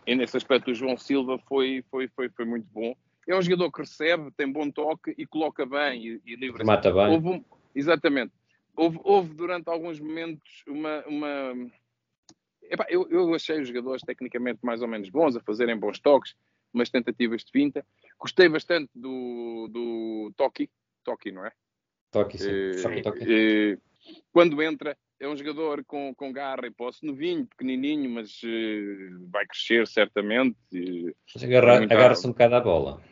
E 0.07 0.15
nesse 0.15 0.37
aspecto, 0.37 0.73
o 0.73 0.75
João 0.75 0.99
Silva 0.99 1.39
foi, 1.49 1.83
foi, 1.91 2.09
foi, 2.09 2.29
foi 2.29 2.45
muito 2.45 2.67
bom 2.75 2.95
é 3.27 3.37
um 3.37 3.43
jogador 3.43 3.71
que 3.73 3.81
recebe, 3.81 4.31
tem 4.37 4.51
bom 4.51 4.71
toque 4.71 5.15
e 5.19 5.27
coloca 5.27 5.67
bem 5.67 6.07
e, 6.07 6.23
e 6.25 6.37
livra. 6.37 6.65
Mata 6.65 6.93
bem. 6.93 7.09
Houve 7.09 7.29
um, 7.29 7.45
exatamente. 7.75 8.33
Houve, 8.77 9.01
houve, 9.03 9.35
durante 9.35 9.69
alguns 9.69 9.99
momentos 9.99 10.63
uma. 10.67 11.05
uma... 11.07 11.53
Epá, 12.63 12.87
eu, 12.89 13.09
eu 13.11 13.35
achei 13.35 13.61
os 13.61 13.69
jogadores 13.69 14.03
tecnicamente 14.03 14.61
mais 14.63 14.83
ou 14.83 14.89
menos 14.89 15.09
bons, 15.09 15.37
a 15.37 15.41
fazerem 15.41 15.79
bons 15.79 15.99
toques, 16.01 16.35
umas 16.73 16.91
tentativas 16.91 17.43
de 17.45 17.51
finta. 17.51 17.85
Gostei 18.19 18.49
bastante 18.49 18.91
do, 18.95 19.69
do 19.71 20.33
Toki, 20.37 20.69
Toki, 21.05 21.33
não 21.33 21.47
é? 21.47 21.53
Toki, 22.11 22.39
sim. 22.39 22.51
Eh. 22.51 23.73
Eh, 23.73 23.79
quando 24.33 24.61
entra, 24.63 24.97
é 25.21 25.29
um 25.29 25.37
jogador 25.37 25.85
com, 25.85 26.15
com 26.15 26.33
garra 26.33 26.67
e 26.67 26.71
posse 26.71 27.05
novinho, 27.07 27.47
pequenininho, 27.47 28.11
mas 28.11 28.43
uh, 28.43 29.31
vai 29.31 29.47
crescer 29.47 29.87
certamente. 29.87 30.57
Agarra, 31.43 31.85
Agarra-se 31.85 32.27
um 32.27 32.31
bocado 32.31 32.57
à 32.57 32.61
bola. 32.61 33.03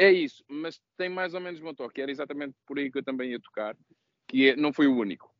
É 0.00 0.10
isso, 0.10 0.42
mas 0.48 0.80
tem 0.96 1.10
mais 1.10 1.34
ou 1.34 1.42
menos 1.42 1.60
o 1.60 1.62
meu 1.62 1.74
toque. 1.74 2.00
Era 2.00 2.10
exatamente 2.10 2.56
por 2.66 2.78
aí 2.78 2.90
que 2.90 2.96
eu 2.96 3.04
também 3.04 3.32
ia 3.32 3.38
tocar, 3.38 3.76
que 4.26 4.48
é, 4.48 4.56
não 4.56 4.72
foi 4.72 4.86
o 4.86 4.96
único. 4.96 5.30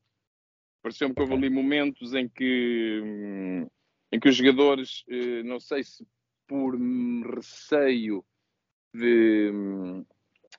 Pareceu-me 0.82 1.14
que 1.14 1.20
houve 1.22 1.32
ali 1.32 1.48
momentos 1.48 2.12
em 2.12 2.28
que, 2.28 3.00
em 4.12 4.20
que 4.20 4.28
os 4.28 4.36
jogadores, 4.36 5.02
eh, 5.08 5.42
não 5.44 5.58
sei 5.58 5.82
se 5.82 6.06
por 6.46 6.78
receio 7.34 8.22
de 8.92 9.50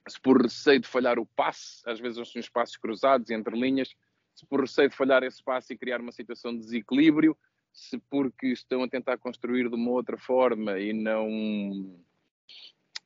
se 0.10 0.20
por 0.20 0.41
receio 0.41 0.79
de 0.79 0.88
falhar 0.88 1.20
o 1.20 1.25
passe, 1.27 1.88
às 1.88 2.00
vezes 2.00 2.27
são 2.27 2.39
espaços 2.39 2.77
cruzados 2.77 3.29
entre 3.29 3.55
linhas, 3.55 3.93
se 4.34 4.48
por 4.48 4.62
receio 4.62 4.89
de 4.89 4.96
falhar 4.96 5.22
esse 5.22 5.43
passe 5.43 5.74
e 5.74 5.77
criar 5.77 6.01
uma 6.01 6.12
situação 6.12 6.53
de 6.53 6.62
desequilíbrio, 6.62 7.38
se 7.72 8.00
porque 8.10 8.48
estão 8.48 8.81
a 8.81 8.89
tentar 8.89 9.20
construir 9.20 9.70
de 9.70 9.75
uma 9.75 9.91
outra 9.91 10.17
forma 10.17 10.79
e 10.79 10.91
não 10.91 12.03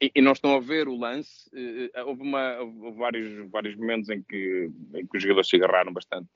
e, 0.01 0.11
e, 0.15 0.21
não 0.21 0.33
estão 0.33 0.55
a 0.55 0.59
ver 0.59 0.87
o 0.87 0.97
lance. 0.97 1.49
Uh, 1.53 2.07
houve, 2.07 2.21
uma, 2.21 2.57
houve 2.59 2.97
vários, 2.97 3.49
vários 3.49 3.75
momentos 3.75 4.09
em 4.09 4.21
que, 4.21 4.71
em 4.93 5.05
que 5.05 5.17
os 5.17 5.21
jogadores 5.21 5.49
se 5.49 5.55
agarraram 5.55 5.93
bastante, 5.93 6.27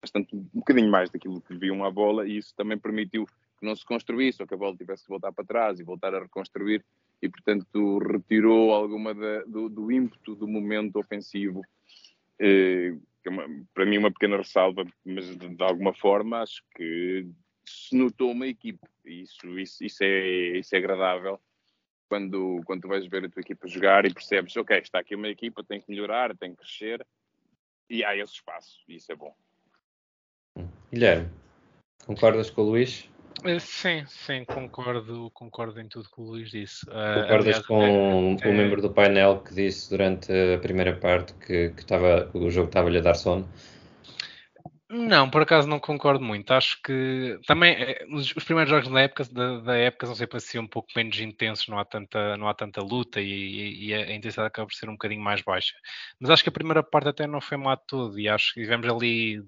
bastante, 0.00 0.34
um 0.34 0.48
bocadinho 0.54 0.90
mais 0.90 1.10
daquilo 1.10 1.40
que 1.40 1.54
deviam 1.54 1.84
à 1.84 1.90
bola, 1.90 2.26
e 2.26 2.38
isso 2.38 2.54
também 2.56 2.78
permitiu 2.78 3.26
que 3.26 3.66
não 3.66 3.76
se 3.76 3.84
construísse, 3.84 4.42
ou 4.42 4.48
que 4.48 4.54
a 4.54 4.56
bola 4.56 4.76
tivesse 4.76 5.04
que 5.04 5.10
voltar 5.10 5.32
para 5.32 5.44
trás 5.44 5.78
e 5.78 5.84
voltar 5.84 6.14
a 6.14 6.20
reconstruir, 6.20 6.84
e 7.20 7.28
portanto 7.28 7.98
retirou 7.98 8.72
alguma 8.72 9.14
da, 9.14 9.42
do, 9.44 9.68
do 9.68 9.92
ímpeto 9.92 10.34
do 10.34 10.48
momento 10.48 10.98
ofensivo 10.98 11.62
Uh, 12.42 13.00
é 13.24 13.30
uma, 13.30 13.46
para 13.72 13.86
mim 13.86 13.98
uma 13.98 14.10
pequena 14.10 14.36
ressalva, 14.36 14.84
mas 15.04 15.26
de, 15.36 15.48
de, 15.48 15.62
alguma 15.62 15.94
forma 15.94 16.42
acho 16.42 16.60
que 16.74 17.24
se 17.64 17.96
notou 17.96 18.32
uma 18.32 18.48
equipe. 18.48 18.80
Isso, 19.04 19.58
isso, 19.58 19.84
isso, 19.84 20.02
é, 20.02 20.58
isso 20.58 20.74
é 20.74 20.78
agradável 20.78 21.38
quando, 22.12 22.60
quando 22.66 22.82
tu 22.82 22.88
vais 22.88 23.06
ver 23.06 23.24
a 23.24 23.28
tua 23.30 23.40
equipa 23.40 23.66
jogar 23.66 24.04
e 24.04 24.12
percebes, 24.12 24.54
ok, 24.54 24.76
está 24.76 24.98
aqui 24.98 25.14
uma 25.14 25.28
equipa, 25.28 25.64
tem 25.64 25.80
que 25.80 25.90
melhorar, 25.90 26.36
tem 26.36 26.50
que 26.50 26.58
crescer 26.58 27.06
e 27.88 28.04
há 28.04 28.14
esse 28.14 28.34
espaço, 28.34 28.80
e 28.86 28.96
isso 28.96 29.10
é 29.10 29.16
bom. 29.16 29.34
Guilherme, 30.92 31.30
concordas 32.04 32.50
com 32.50 32.60
o 32.60 32.64
Luís? 32.66 33.08
Eh, 33.46 33.58
sim, 33.58 34.04
sim, 34.04 34.44
concordo, 34.44 35.30
concordo 35.30 35.80
em 35.80 35.88
tudo 35.88 36.10
que 36.10 36.20
o 36.20 36.24
Luís 36.24 36.50
disse. 36.50 36.84
Eh, 36.90 37.22
concordas 37.22 37.60
uh, 37.60 37.66
com 37.66 38.36
é, 38.42 38.48
o 38.50 38.52
membro 38.52 38.82
do 38.82 38.90
painel 38.90 39.40
que 39.40 39.54
disse 39.54 39.88
durante 39.88 40.30
a 40.30 40.58
primeira 40.58 40.94
parte 40.94 41.32
que, 41.46 41.70
que, 41.70 41.86
tava, 41.86 42.28
que 42.30 42.36
o 42.36 42.50
jogo 42.50 42.66
estava-lhe 42.66 42.98
a 42.98 43.00
dar 43.00 43.14
sono? 43.14 43.48
Não, 44.94 45.30
por 45.30 45.40
acaso 45.40 45.66
não 45.66 45.80
concordo 45.80 46.22
muito. 46.22 46.52
Acho 46.52 46.80
que 46.82 47.40
também 47.46 47.72
eh, 47.72 48.04
os, 48.12 48.36
os 48.36 48.44
primeiros 48.44 48.70
jogos 48.70 48.90
da 48.90 49.00
época, 49.00 49.24
da, 49.32 49.60
da, 49.60 49.74
época 49.74 50.04
são 50.06 50.14
sempre 50.14 50.36
assim 50.36 50.58
um 50.58 50.66
pouco 50.66 50.90
menos 50.94 51.18
intensos, 51.18 51.66
não 51.68 51.78
há 51.78 51.84
tanta, 51.84 52.36
não 52.36 52.46
há 52.46 52.52
tanta 52.52 52.82
luta 52.82 53.18
e, 53.18 53.86
e, 53.86 53.94
a 53.94 54.14
intensidade 54.14 54.48
acaba 54.48 54.66
por 54.68 54.74
ser 54.74 54.90
um 54.90 54.92
bocadinho 54.92 55.22
mais 55.22 55.40
baixa. 55.40 55.74
Mas 56.20 56.28
acho 56.28 56.42
que 56.42 56.50
a 56.50 56.52
primeira 56.52 56.82
parte 56.82 57.08
até 57.08 57.26
não 57.26 57.40
foi 57.40 57.56
má 57.56 57.74
de 57.74 57.86
todo 57.86 58.20
e 58.20 58.28
acho 58.28 58.52
que 58.52 58.60
tivemos 58.60 58.86
ali 58.86 59.42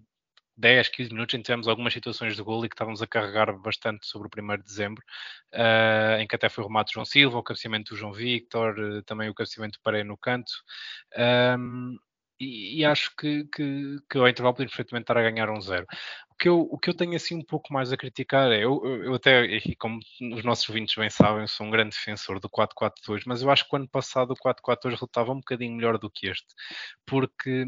10, 0.56 0.88
15 0.88 1.12
minutos 1.12 1.34
em 1.34 1.38
que 1.38 1.44
tivemos 1.44 1.68
algumas 1.68 1.92
situações 1.92 2.36
de 2.36 2.42
gol 2.42 2.64
e 2.64 2.68
que 2.68 2.74
estávamos 2.74 3.02
a 3.02 3.06
carregar 3.06 3.52
bastante 3.58 4.06
sobre 4.06 4.28
o 4.28 4.42
1 4.42 4.56
de 4.56 4.62
dezembro, 4.62 5.02
uh, 5.52 6.20
em 6.20 6.26
que 6.26 6.36
até 6.36 6.48
foi 6.48 6.64
o 6.64 6.68
remate 6.68 6.90
do 6.92 6.94
João 6.94 7.04
Silva, 7.04 7.38
o 7.38 7.42
cabeceamento 7.42 7.92
do 7.92 7.98
João 7.98 8.12
Victor, 8.14 8.78
uh, 8.78 9.02
também 9.02 9.28
o 9.28 9.34
cabeceamento 9.34 9.78
do 9.78 9.82
Pereira 9.82 10.08
no 10.08 10.16
canto. 10.16 10.52
E, 12.38 12.80
e, 12.80 12.84
acho 12.84 13.14
que, 13.16 13.44
que, 13.44 13.96
que 14.10 14.18
ao 14.18 14.28
intervalo 14.28 14.56
perfeitamente 14.56 15.04
estar 15.04 15.16
a 15.16 15.22
ganhar 15.22 15.50
um 15.50 15.60
zero. 15.60 15.86
O 16.30 16.34
que, 16.36 16.48
eu, 16.48 16.60
o 16.60 16.78
que 16.78 16.90
eu 16.90 16.94
tenho 16.94 17.14
assim 17.14 17.36
um 17.36 17.44
pouco 17.44 17.72
mais 17.72 17.92
a 17.92 17.96
criticar 17.96 18.50
é, 18.50 18.64
eu, 18.64 18.84
eu 19.04 19.14
até, 19.14 19.44
e 19.44 19.76
como 19.76 20.00
os 20.32 20.44
nossos 20.44 20.68
ouvintes 20.68 20.94
bem 20.96 21.08
sabem, 21.08 21.46
sou 21.46 21.66
um 21.66 21.70
grande 21.70 21.90
defensor 21.96 22.40
do 22.40 22.48
4-4-2, 22.48 23.22
mas 23.26 23.42
eu 23.42 23.50
acho 23.50 23.68
que 23.68 23.74
o 23.74 23.76
ano 23.76 23.88
passado 23.88 24.32
o 24.32 24.36
4-4-2 24.36 24.90
resultava 24.90 25.32
um 25.32 25.36
bocadinho 25.36 25.76
melhor 25.76 25.96
do 25.96 26.10
que 26.10 26.26
este, 26.26 26.48
porque 27.06 27.66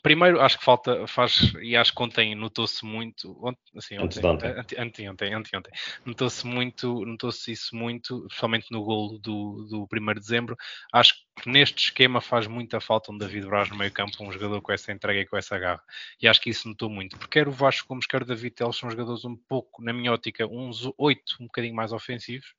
Primeiro, 0.00 0.40
acho 0.40 0.58
que 0.58 0.64
falta, 0.64 1.06
faz, 1.06 1.52
e 1.60 1.76
acho 1.76 1.94
que 1.94 2.02
ontem 2.02 2.34
notou-se 2.34 2.84
muito, 2.84 3.36
assim, 3.76 3.98
ontem, 3.98 4.24
ontem, 4.24 4.80
ontem, 4.80 5.10
ontem, 5.10 5.36
ontem, 5.36 5.56
ontem 5.56 5.70
notou-se 6.06 6.46
muito, 6.46 7.04
notou-se 7.04 7.52
isso 7.52 7.76
muito, 7.76 8.22
principalmente 8.26 8.66
no 8.70 8.82
golo 8.82 9.18
do, 9.18 9.66
do 9.68 9.88
1 9.92 10.14
de 10.14 10.20
dezembro. 10.20 10.56
Acho 10.92 11.14
que 11.36 11.48
neste 11.50 11.84
esquema 11.84 12.20
faz 12.20 12.46
muita 12.46 12.80
falta 12.80 13.12
um 13.12 13.18
David 13.18 13.46
Braz 13.46 13.68
no 13.68 13.76
meio 13.76 13.92
campo, 13.92 14.12
um 14.20 14.32
jogador 14.32 14.62
com 14.62 14.72
essa 14.72 14.92
entrega 14.92 15.20
e 15.20 15.26
com 15.26 15.36
essa 15.36 15.58
garra. 15.58 15.82
E 16.20 16.26
acho 16.26 16.40
que 16.40 16.50
isso 16.50 16.68
notou 16.68 16.88
muito, 16.88 17.18
porque 17.18 17.40
quer 17.40 17.48
o 17.48 17.52
Vasco 17.52 17.86
como 17.86 18.00
quer 18.00 18.22
o 18.22 18.26
David 18.26 18.54
Teles 18.54 18.76
são 18.76 18.90
jogadores 18.90 19.24
um 19.24 19.36
pouco, 19.36 19.82
na 19.82 19.92
minha 19.92 20.12
ótica, 20.12 20.46
uns 20.46 20.90
oito 20.96 21.36
um 21.40 21.46
bocadinho 21.46 21.74
mais 21.74 21.92
ofensivos, 21.92 22.54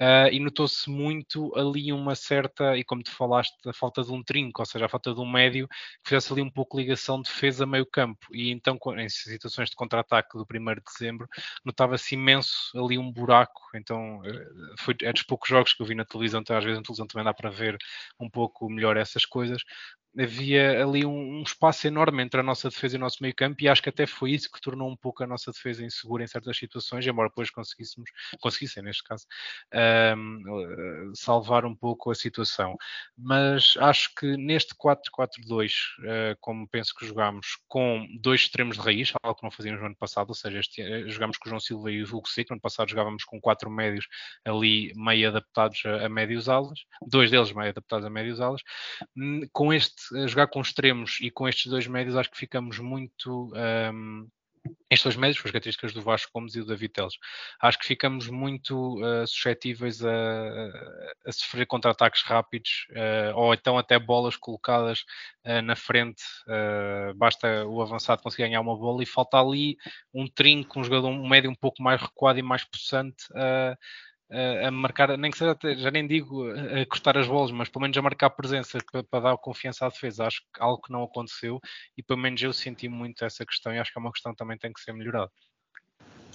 Uh, 0.00 0.26
e 0.32 0.40
notou-se 0.40 0.90
muito 0.90 1.54
ali 1.56 1.92
uma 1.92 2.16
certa, 2.16 2.76
e 2.76 2.82
como 2.82 3.02
tu 3.02 3.12
falaste, 3.12 3.54
a 3.68 3.72
falta 3.72 4.02
de 4.02 4.10
um 4.12 4.24
trinco, 4.24 4.60
ou 4.60 4.66
seja, 4.66 4.86
a 4.86 4.88
falta 4.88 5.14
de 5.14 5.20
um 5.20 5.30
médio 5.30 5.68
que 5.68 6.08
fizesse 6.08 6.32
ali 6.32 6.42
um 6.42 6.50
pouco 6.50 6.76
ligação 6.78 7.22
defesa-meio 7.22 7.86
campo. 7.86 8.26
E 8.32 8.50
então, 8.50 8.76
em 8.98 9.08
situações 9.08 9.70
de 9.70 9.76
contra-ataque 9.76 10.36
do 10.36 10.44
1 10.44 10.74
de 10.74 10.82
dezembro, 10.82 11.28
notava-se 11.64 12.14
imenso 12.14 12.76
ali 12.76 12.98
um 12.98 13.10
buraco. 13.12 13.62
Então, 13.74 14.20
eh, 14.24 14.74
foi, 14.80 14.96
é 15.02 15.12
dos 15.12 15.22
poucos 15.22 15.48
jogos 15.48 15.72
que 15.72 15.82
eu 15.82 15.86
vi 15.86 15.94
na 15.94 16.04
televisão, 16.04 16.40
então, 16.40 16.56
às 16.56 16.64
vezes 16.64 16.78
na 16.78 16.82
televisão 16.82 17.06
também 17.06 17.24
dá 17.24 17.32
para 17.34 17.50
ver 17.50 17.76
um 18.18 18.28
pouco 18.28 18.68
melhor 18.68 18.96
essas 18.96 19.24
coisas, 19.24 19.62
havia 20.18 20.82
ali 20.82 21.04
um, 21.04 21.40
um, 21.40 21.42
espaço 21.42 21.86
enorme 21.86 22.22
entre 22.22 22.40
a 22.40 22.42
nossa 22.42 22.68
defesa 22.68 22.96
e 22.96 22.98
o 22.98 23.00
nosso 23.00 23.18
meio 23.20 23.34
campo 23.34 23.62
e 23.62 23.68
acho 23.68 23.82
que 23.82 23.88
até 23.88 24.06
foi 24.06 24.32
isso 24.32 24.50
que 24.50 24.60
tornou 24.60 24.88
um 24.88 24.96
pouco 24.96 25.22
a 25.24 25.26
nossa 25.26 25.50
defesa 25.50 25.84
insegura 25.84 26.22
em 26.22 26.26
certas 26.26 26.56
situações, 26.56 27.06
embora 27.06 27.28
depois 27.28 27.50
conseguíssemos, 27.50 28.10
conseguissem 28.40 28.82
neste 28.82 29.02
caso, 29.02 29.26
um, 30.16 31.12
salvar 31.14 31.64
um 31.64 31.74
pouco 31.74 32.10
a 32.10 32.14
situação. 32.14 32.76
Mas 33.16 33.74
acho 33.78 34.14
que 34.14 34.36
neste 34.36 34.74
4-4-2, 34.74 35.72
uh, 35.98 36.36
como 36.40 36.68
penso 36.68 36.94
que 36.94 37.06
jogámos 37.06 37.58
com 37.66 38.06
dois 38.20 38.42
extremos 38.42 38.76
de 38.76 38.82
raiz, 38.82 39.12
algo 39.22 39.38
que 39.38 39.44
não 39.44 39.50
fazíamos 39.50 39.80
no 39.80 39.86
ano 39.86 39.96
passado, 39.96 40.28
ou 40.28 40.34
seja, 40.34 40.60
este, 40.60 40.82
uh, 40.82 41.10
jogámos 41.10 41.38
com 41.38 41.48
o 41.48 41.50
João 41.50 41.60
Silva 41.60 41.90
e 41.90 42.02
o 42.02 42.06
Hugo 42.06 42.28
Seco, 42.28 42.50
no 42.50 42.54
ano 42.54 42.62
passado 42.62 42.88
jogávamos 42.88 43.24
com 43.24 43.40
quatro 43.40 43.70
médios 43.70 44.06
ali 44.44 44.92
meio 44.94 45.28
adaptados 45.28 45.82
a, 45.84 46.06
a 46.06 46.08
médios 46.08 46.48
alas, 46.48 46.78
dois 47.06 47.30
deles 47.30 47.52
meio 47.52 47.70
adaptados 47.70 48.06
a 48.06 48.10
médios 48.10 48.40
alas, 48.40 48.62
hum, 49.16 49.40
com 49.52 49.72
este 49.72 50.03
a 50.12 50.26
jogar 50.26 50.48
com 50.48 50.60
extremos 50.60 51.18
e 51.20 51.30
com 51.30 51.48
estes 51.48 51.66
dois 51.66 51.86
médios, 51.86 52.16
acho 52.16 52.30
que 52.30 52.38
ficamos 52.38 52.78
muito. 52.78 53.52
Um, 53.54 54.28
estes 54.90 55.04
dois 55.04 55.16
médios, 55.16 55.44
as 55.44 55.50
características 55.50 55.92
do 55.92 56.00
Vasco 56.00 56.30
Gomes 56.32 56.54
e 56.54 56.60
do 56.60 56.66
David 56.66 56.92
Teles, 56.92 57.14
acho 57.60 57.78
que 57.78 57.86
ficamos 57.86 58.28
muito 58.28 58.98
uh, 58.98 59.26
suscetíveis 59.26 60.02
a, 60.02 60.10
a, 61.26 61.32
sofrer 61.32 61.66
contra-ataques 61.66 62.22
rápidos 62.22 62.86
uh, 62.90 63.36
ou 63.36 63.52
então 63.52 63.76
até 63.76 63.98
bolas 63.98 64.36
colocadas 64.36 65.04
uh, 65.44 65.60
na 65.60 65.76
frente. 65.76 66.22
basta 67.16 67.66
o 67.66 67.82
avançado 67.82 68.22
conseguir 68.22 68.44
ganhar 68.44 68.62
uma 68.62 68.76
bola 68.76 69.02
e 69.02 69.06
falta 69.06 69.38
ali 69.38 69.76
um 70.14 70.26
trinco, 70.26 70.80
um 70.80 70.84
jogador 70.84 71.08
um 71.08 71.28
médio 71.28 71.50
um 71.50 71.54
pouco 71.54 71.82
mais 71.82 72.00
recuado 72.00 72.38
e 72.38 72.42
mais 72.42 72.64
possante 72.64 73.26
a 74.30 74.70
marcar, 74.70 75.16
nem 75.18 75.30
que 75.30 75.38
seja, 75.38 75.56
já 75.76 75.90
nem 75.90 76.06
digo 76.06 76.50
a 76.50 76.86
cortar 76.86 77.16
as 77.18 77.26
bolas, 77.26 77.50
mas 77.50 77.68
pelo 77.68 77.82
menos 77.82 77.96
a 77.96 78.02
marcar 78.02 78.30
presença 78.30 78.78
para, 78.90 79.02
para, 79.04 79.20
dar 79.20 79.36
confiança 79.36 79.86
à 79.86 79.88
defesa. 79.88 80.26
Acho 80.26 80.40
que 80.40 80.62
algo 80.62 80.80
que 80.82 80.92
não 80.92 81.02
aconteceu 81.02 81.60
e 81.96 82.02
pelo 82.02 82.20
menos 82.20 82.42
eu 82.42 82.52
senti 82.52 82.88
muito 82.88 83.24
essa 83.24 83.44
questão 83.44 83.72
e 83.72 83.78
acho 83.78 83.92
que 83.92 83.98
é 83.98 84.02
uma 84.02 84.12
questão 84.12 84.32
que 84.32 84.38
também 84.38 84.58
tem 84.58 84.72
que 84.72 84.80
ser 84.80 84.92
melhorada. 84.92 85.30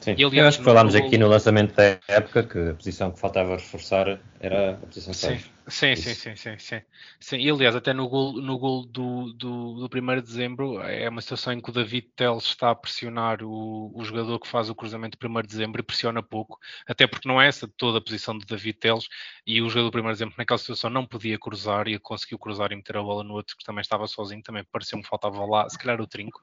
Sim, 0.02 0.16
e, 0.18 0.24
aliás, 0.24 0.34
eu 0.34 0.48
acho 0.48 0.58
que 0.60 0.64
falámos 0.64 0.96
aqui 0.96 1.18
no 1.18 1.28
lançamento 1.28 1.76
da 1.76 2.00
época 2.08 2.44
que 2.44 2.70
a 2.70 2.74
posição 2.74 3.12
que 3.12 3.20
faltava 3.20 3.56
reforçar 3.56 4.20
era 4.40 4.72
a 4.72 4.78
posição 4.78 5.14
6. 5.14 5.52
Sim, 5.68 5.96
sim, 5.96 6.16
sim, 6.16 6.36
sim, 6.36 6.58
sim, 6.58 6.82
sim. 7.20 7.38
E 7.38 7.50
aliás, 7.50 7.76
até 7.76 7.94
no 7.94 8.08
gol, 8.08 8.42
no 8.42 8.58
gol 8.58 8.86
do, 8.86 9.34
do, 9.34 9.88
do 9.88 9.98
1 9.98 10.16
de 10.16 10.22
dezembro, 10.22 10.82
é 10.82 11.08
uma 11.10 11.22
situação 11.22 11.54
em 11.54 11.62
que 11.62 11.70
o 11.70 11.74
David 11.74 12.08
Teles 12.16 12.46
está 12.46 12.72
a 12.72 12.76
pressionar 12.76 13.44
o, 13.44 13.92
o 13.94 14.04
jogador 14.04 14.40
que 14.40 14.48
faz 14.48 14.70
o 14.70 14.76
cruzamento 14.76 15.18
do 15.20 15.28
1 15.28 15.42
de 15.42 15.48
dezembro 15.50 15.82
e 15.82 15.84
pressiona 15.84 16.24
pouco, 16.24 16.58
até 16.88 17.06
porque 17.06 17.28
não 17.28 17.40
é 17.40 17.48
essa 17.48 17.68
toda 17.68 17.98
a 17.98 18.02
posição 18.02 18.38
de 18.38 18.46
David 18.46 18.80
Teles 18.80 19.08
e 19.46 19.62
o 19.62 19.70
jogador 19.70 19.92
do 19.92 20.00
1 20.00 20.02
de 20.04 20.10
dezembro 20.14 20.36
naquela 20.38 20.58
situação 20.58 20.90
não 20.90 21.06
podia 21.06 21.38
cruzar 21.38 21.90
e 21.90 22.00
conseguiu 22.00 22.40
cruzar 22.40 22.72
e 22.72 22.76
meter 22.78 22.96
a 22.96 23.04
bola 23.04 23.24
no 23.24 23.34
outro 23.34 23.58
que 23.58 23.66
também 23.66 23.82
estava 23.82 24.08
sozinho, 24.08 24.42
também 24.42 24.64
pareceu-me 24.72 25.04
que 25.04 25.10
faltava 25.10 25.46
lá, 25.46 25.70
se 25.70 25.78
calhar 25.78 26.00
o 26.00 26.08
trinco. 26.08 26.42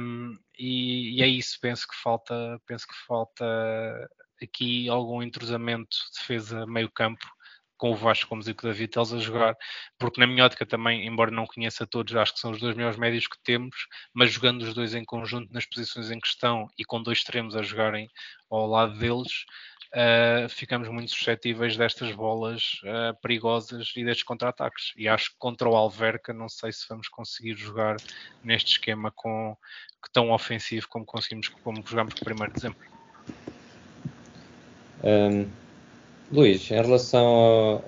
Um, 0.00 0.36
e, 0.58 1.18
e 1.18 1.22
é 1.22 1.28
isso, 1.28 1.58
penso 1.60 1.86
que 1.86 1.94
falta, 1.94 2.60
penso 2.66 2.86
que 2.86 2.94
falta 3.06 3.44
aqui 4.44 4.88
algum 4.88 5.22
entrosamento 5.22 5.96
defesa 6.18 6.66
meio 6.66 6.90
campo 6.90 7.26
com 7.82 7.90
o 7.90 7.96
Vasco 7.96 8.28
como 8.28 8.42
e 8.42 8.54
com 8.54 8.64
o 8.64 8.70
David 8.70 8.92
Teles 8.92 9.12
a 9.12 9.18
jogar, 9.18 9.56
porque 9.98 10.20
na 10.20 10.26
minha 10.26 10.44
ótica 10.44 10.64
também, 10.64 11.04
embora 11.04 11.32
não 11.32 11.44
conheça 11.46 11.84
todos, 11.84 12.14
acho 12.14 12.32
que 12.32 12.38
são 12.38 12.52
os 12.52 12.60
dois 12.60 12.76
melhores 12.76 12.96
médios 12.96 13.26
que 13.26 13.36
temos, 13.42 13.74
mas 14.14 14.30
jogando 14.30 14.62
os 14.62 14.72
dois 14.72 14.94
em 14.94 15.04
conjunto 15.04 15.52
nas 15.52 15.66
posições 15.66 16.08
em 16.08 16.20
questão 16.20 16.68
e 16.78 16.84
com 16.84 17.02
dois 17.02 17.18
extremos 17.18 17.56
a 17.56 17.62
jogarem 17.62 18.08
ao 18.48 18.68
lado 18.68 18.96
deles, 18.96 19.44
uh, 19.96 20.48
ficamos 20.48 20.88
muito 20.90 21.10
suscetíveis 21.10 21.76
destas 21.76 22.14
bolas 22.14 22.80
uh, 22.84 23.20
perigosas 23.20 23.92
e 23.96 24.04
destes 24.04 24.24
contra-ataques. 24.24 24.92
E 24.96 25.08
acho 25.08 25.30
que 25.30 25.36
contra 25.38 25.68
o 25.68 25.74
Alverca 25.74 26.32
não 26.32 26.48
sei 26.48 26.72
se 26.72 26.86
vamos 26.88 27.08
conseguir 27.08 27.56
jogar 27.56 27.96
neste 28.44 28.72
esquema 28.72 29.10
com 29.10 29.56
tão 30.12 30.30
ofensivo 30.30 30.86
como 30.88 31.04
conseguimos, 31.04 31.48
como 31.48 31.82
jogamos 31.84 32.14
com 32.14 32.30
o 32.30 32.32
1 32.32 32.46
de 32.46 32.52
dezembro. 32.52 33.01
Um, 35.04 35.46
Luís, 36.32 36.70
em 36.70 36.74
relação 36.74 37.82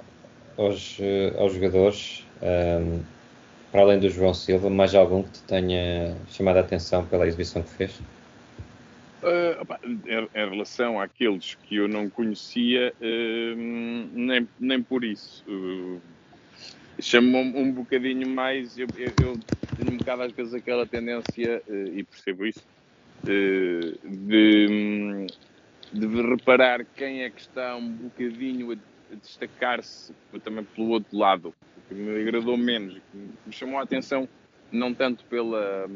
aos, 0.59 0.99
eh, 1.01 1.33
aos 1.39 1.55
jogadores, 1.55 2.25
um, 2.43 3.01
para 3.73 3.81
além 3.81 3.99
do 3.99 4.11
João 4.11 4.35
Silva, 4.35 4.69
mais 4.69 4.95
algum 4.95 5.23
que 5.23 5.31
te 5.31 5.43
tenha 5.45 6.15
chamado 6.29 6.59
a 6.59 6.61
atenção 6.61 7.07
pela 7.07 7.27
exibição 7.27 7.63
que 7.63 7.71
fez? 7.71 7.99
Uh, 9.23 9.63
opa, 9.63 9.81
em, 9.83 9.99
em, 10.35 10.51
relação 10.51 11.01
àqueles 11.01 11.57
que 11.63 11.77
eu 11.77 11.89
não 11.89 12.11
conhecia, 12.11 12.93
uh, 13.01 13.57
nem, 14.13 14.47
nem 14.61 14.83
por 14.83 15.03
isso. 15.03 15.43
Uh, 15.49 16.01
Chamou-me 17.01 17.59
um 17.59 17.73
bocadinho 17.73 18.29
mais. 18.29 18.79
Eu, 18.79 18.87
eu, 18.97 19.11
eu, 19.19 19.39
tenho 19.77 19.93
um 19.93 19.97
bocado 19.97 20.23
às 20.23 20.33
vezes 20.33 20.55
aquela 20.55 20.87
tendência, 20.87 21.61
e 21.93 22.05
percebo 22.05 22.47
isso, 22.47 22.63
de, 23.25 23.97
de 25.95 26.23
reparar 26.23 26.85
quem 26.85 27.23
é 27.23 27.31
que 27.31 27.41
está 27.41 27.77
um 27.77 27.89
bocadinho 27.89 28.73
a, 28.73 28.75
a 29.13 29.15
destacar-se 29.17 30.13
também 30.43 30.65
pelo 30.65 30.89
outro 30.89 31.17
lado, 31.17 31.55
que 31.89 31.95
me 31.95 32.21
agradou 32.21 32.57
menos, 32.57 32.95
que 32.95 33.17
me 33.47 33.53
chamou 33.53 33.79
a 33.79 33.83
atenção 33.83 34.29
não 34.73 34.93
tanto 34.93 35.25
pela, 35.27 35.89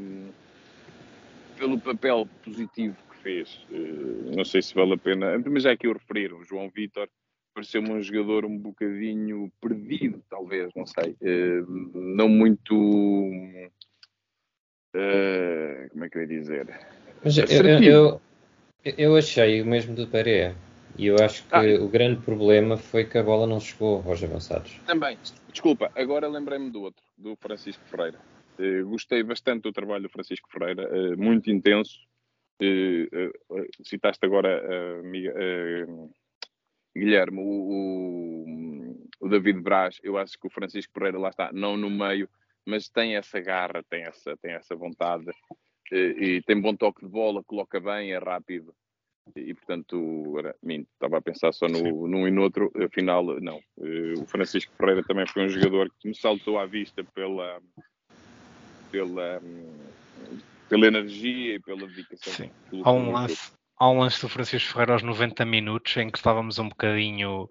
pelo 1.57 1.81
papel 1.81 2.29
positivo 2.45 2.97
que 3.11 3.17
fez, 3.17 3.67
uh, 3.71 4.37
não 4.37 4.45
sei 4.45 4.63
se 4.63 4.75
vale 4.75 4.95
a 4.95 4.99
pena, 4.99 5.37
mas 5.51 5.65
já 5.65 5.73
aqui 5.73 5.89
o 5.89 5.93
referir, 5.93 6.33
o 6.33 6.45
João 6.45 6.71
Vitor, 6.71 7.09
pareceu-me 7.53 7.91
um 7.91 8.01
jogador 8.01 8.45
um 8.45 8.57
bocadinho 8.57 9.51
perdido, 9.61 10.23
talvez, 10.31 10.71
não 10.77 10.87
sei. 10.87 11.17
Uh, 11.21 11.67
não 11.95 12.29
muito. 12.29 12.73
Uh, 14.95 15.91
como 15.91 16.05
é 16.05 16.09
que 16.09 16.19
eu 16.19 16.23
ia 16.23 16.29
dizer? 16.29 16.69
Mas 17.25 17.37
eu, 17.37 17.45
eu, 17.47 17.83
eu, 17.83 18.21
achei 19.19 19.63
o 19.63 19.67
mesmo 19.67 19.95
do 19.95 20.07
Pereira. 20.07 20.57
E 20.99 21.07
eu 21.07 21.17
acho 21.17 21.45
que 21.45 21.55
ah, 21.55 21.81
o 21.81 21.89
grande 21.89 22.21
problema 22.23 22.77
foi 22.77 23.05
que 23.05 23.17
a 23.17 23.23
bola 23.23 23.47
não 23.47 23.61
chegou 23.61 24.03
aos 24.05 24.23
avançados. 24.23 24.81
Também. 24.85 25.17
Desculpa, 25.53 25.93
agora 25.95 26.27
lembrei-me 26.27 26.71
do 26.71 26.83
outro, 26.83 27.05
do 27.17 27.37
Francisco 27.37 27.85
Ferreira. 27.85 28.19
Uh, 28.59 28.85
gostei 28.89 29.23
bastante 29.23 29.63
do 29.63 29.73
trabalho 29.73 30.03
do 30.03 30.09
Francisco 30.09 30.51
Ferreira, 30.51 30.89
uh, 30.89 31.17
muito 31.17 31.51
intenso. 31.51 32.01
Uh, 32.61 33.31
citaste 33.85 34.27
agora, 34.27 34.61
Guilherme, 36.97 37.39
o, 37.39 37.43
o, 37.45 39.07
o, 39.21 39.29
David 39.29 39.61
Braz. 39.61 40.01
Eu 40.03 40.19
acho 40.19 40.37
que 40.37 40.49
o 40.49 40.51
Francisco 40.51 40.93
Ferreira 40.93 41.19
lá 41.19 41.29
está, 41.29 41.53
não 41.53 41.77
no 41.77 41.89
meio, 41.89 42.29
mas 42.67 42.89
tem 42.89 43.15
essa 43.15 43.41
garra, 43.41 43.85
tem 43.89 44.03
essa, 44.03 44.37
tem 44.39 44.53
essa 44.53 44.75
vontade 44.75 45.27
e 45.93 46.43
tem 46.43 46.61
bom 46.61 46.75
toque 46.75 47.05
de 47.05 47.11
bola, 47.11 47.43
coloca 47.45 47.81
bem, 47.81 48.13
é 48.13 48.19
rápido 48.19 48.75
e 49.37 49.55
portanto 49.55 50.39
era, 50.39 50.55
minto, 50.63 50.89
estava 50.93 51.19
a 51.19 51.23
pensar 51.23 51.53
só 51.53 51.67
no, 51.69 52.07
num 52.07 52.27
e 52.27 52.31
no 52.31 52.43
outro, 52.43 52.73
afinal 52.83 53.25
não. 53.41 53.59
Uh, 53.77 54.23
o 54.23 54.27
Francisco 54.27 54.73
Ferreira 54.77 55.03
também 55.03 55.27
foi 55.27 55.45
um 55.45 55.49
jogador 55.49 55.91
que 55.99 56.09
me 56.09 56.15
saltou 56.15 56.59
à 56.59 56.67
vista 56.67 57.05
pela 57.05 57.61
pela, 58.91 59.41
pela 60.69 60.87
energia 60.87 61.57
e 61.57 61.61
pela 61.61 61.87
dedicação. 61.87 62.33
Sim. 62.33 62.51
Há 62.83 62.93
um, 62.93 63.13
lance, 63.13 63.53
há 63.77 63.91
um 63.91 63.99
lance 63.99 64.21
do 64.21 64.29
Francisco 64.29 64.73
Ferreira 64.73 64.95
aos 64.95 65.03
90 65.03 65.45
minutos 65.45 65.97
em 65.97 66.11
que 66.11 66.19
estávamos 66.19 66.59
um 66.59 66.69
bocadinho 66.69 67.49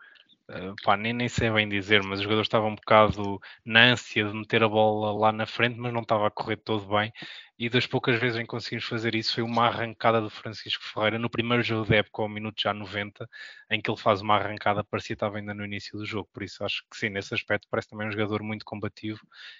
Uh, 0.49 0.73
pá, 0.81 0.95
nem, 0.95 1.11
nem 1.11 1.27
sei 1.27 1.51
bem 1.51 1.67
dizer, 1.67 2.01
mas 2.03 2.19
o 2.19 2.23
jogador 2.23 2.41
estava 2.41 2.65
um 2.65 2.75
bocado 2.75 3.37
na 3.65 3.91
ânsia 3.91 4.23
de 4.23 4.33
meter 4.33 4.63
a 4.63 4.69
bola 4.69 5.11
lá 5.11 5.31
na 5.33 5.45
frente, 5.45 5.77
mas 5.77 5.91
não 5.91 6.01
estava 6.01 6.25
a 6.25 6.31
correr 6.31 6.55
todo 6.55 6.87
bem. 6.87 7.11
E 7.59 7.69
das 7.69 7.85
poucas 7.85 8.17
vezes 8.17 8.37
em 8.37 8.43
que 8.43 8.47
conseguimos 8.47 8.85
fazer 8.85 9.13
isso 9.13 9.33
foi 9.33 9.43
uma 9.43 9.65
arrancada 9.65 10.21
do 10.21 10.29
Francisco 10.29 10.83
Ferreira 10.85 11.19
no 11.19 11.29
primeiro 11.29 11.61
jogo 11.63 11.89
da 11.89 11.97
época, 11.97 12.21
ao 12.21 12.29
minuto 12.29 12.61
já 12.61 12.73
90, 12.73 13.27
em 13.69 13.81
que 13.81 13.91
ele 13.91 13.99
faz 13.99 14.21
uma 14.21 14.35
arrancada, 14.35 14.85
parecia 14.85 15.09
que 15.09 15.13
estava 15.15 15.37
ainda 15.37 15.53
no 15.53 15.65
início 15.65 15.97
do 15.97 16.05
jogo. 16.05 16.29
Por 16.31 16.43
isso 16.43 16.63
acho 16.63 16.83
que 16.89 16.95
sim, 16.95 17.09
nesse 17.09 17.33
aspecto 17.33 17.67
parece 17.69 17.89
também 17.89 18.07
um 18.07 18.11
jogador 18.11 18.41
muito 18.41 18.63
combativo 18.63 19.19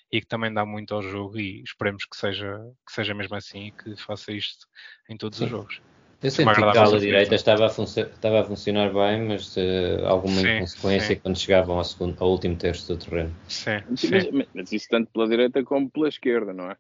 e 0.10 0.22
que 0.22 0.28
também 0.28 0.54
dá 0.54 0.66
muito 0.66 0.94
ao 0.94 1.02
jogo. 1.02 1.38
E 1.38 1.64
esperemos 1.64 2.06
que 2.06 2.16
seja, 2.16 2.60
que 2.86 2.94
seja 2.94 3.14
mesmo 3.14 3.36
assim 3.36 3.68
e 3.68 3.72
que 3.72 3.98
faça 3.98 4.32
isto 4.32 4.68
em 5.10 5.18
todos 5.18 5.40
sim. 5.40 5.46
os 5.46 5.50
jogos. 5.50 5.82
Eu 6.22 6.32
senti 6.32 6.56
que 6.56 6.64
a 6.64 6.84
ala 6.84 7.00
direita 7.00 7.36
estava 7.36 7.68
a, 7.68 7.70
estava 7.70 8.42
a 8.42 8.44
funcionar 8.44 8.92
bem, 8.92 9.28
mas 9.28 9.56
uh, 9.56 10.06
alguma 10.06 10.42
sim, 10.42 10.56
inconsequência 10.56 11.16
sim. 11.16 11.22
quando 11.22 11.38
chegavam 11.38 11.78
ao, 11.78 11.84
segundo, 11.84 12.16
ao 12.20 12.32
último 12.32 12.56
terço 12.56 12.96
do 12.96 13.06
terreno. 13.06 13.36
Sim, 13.48 13.84
sim. 13.96 14.10
Mas, 14.32 14.48
mas, 14.54 14.72
isso 14.72 14.88
tanto 14.90 15.12
pela 15.12 15.28
direita 15.28 15.64
como 15.64 15.90
pela 15.90 16.08
esquerda, 16.08 16.54
não 16.54 16.72
é? 16.72 16.78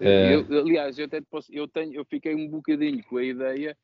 Uh... 0.00 0.04
Eu, 0.50 0.60
aliás, 0.62 0.98
eu 0.98 1.04
até 1.04 1.20
posso, 1.20 1.52
eu, 1.54 1.68
tenho, 1.68 1.94
eu 1.94 2.04
fiquei 2.04 2.34
um 2.34 2.48
bocadinho 2.48 3.04
com 3.04 3.18
a 3.18 3.24
ideia 3.24 3.76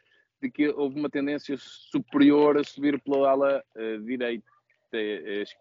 de 0.43 0.51
que 0.51 0.69
houve 0.69 0.99
uma 0.99 1.09
tendência 1.09 1.57
superior 1.59 2.59
a 2.59 2.65
subir 2.65 3.01
pela 3.01 3.31
ala 3.31 3.63
uh, 3.77 4.03
direita. 4.03 4.58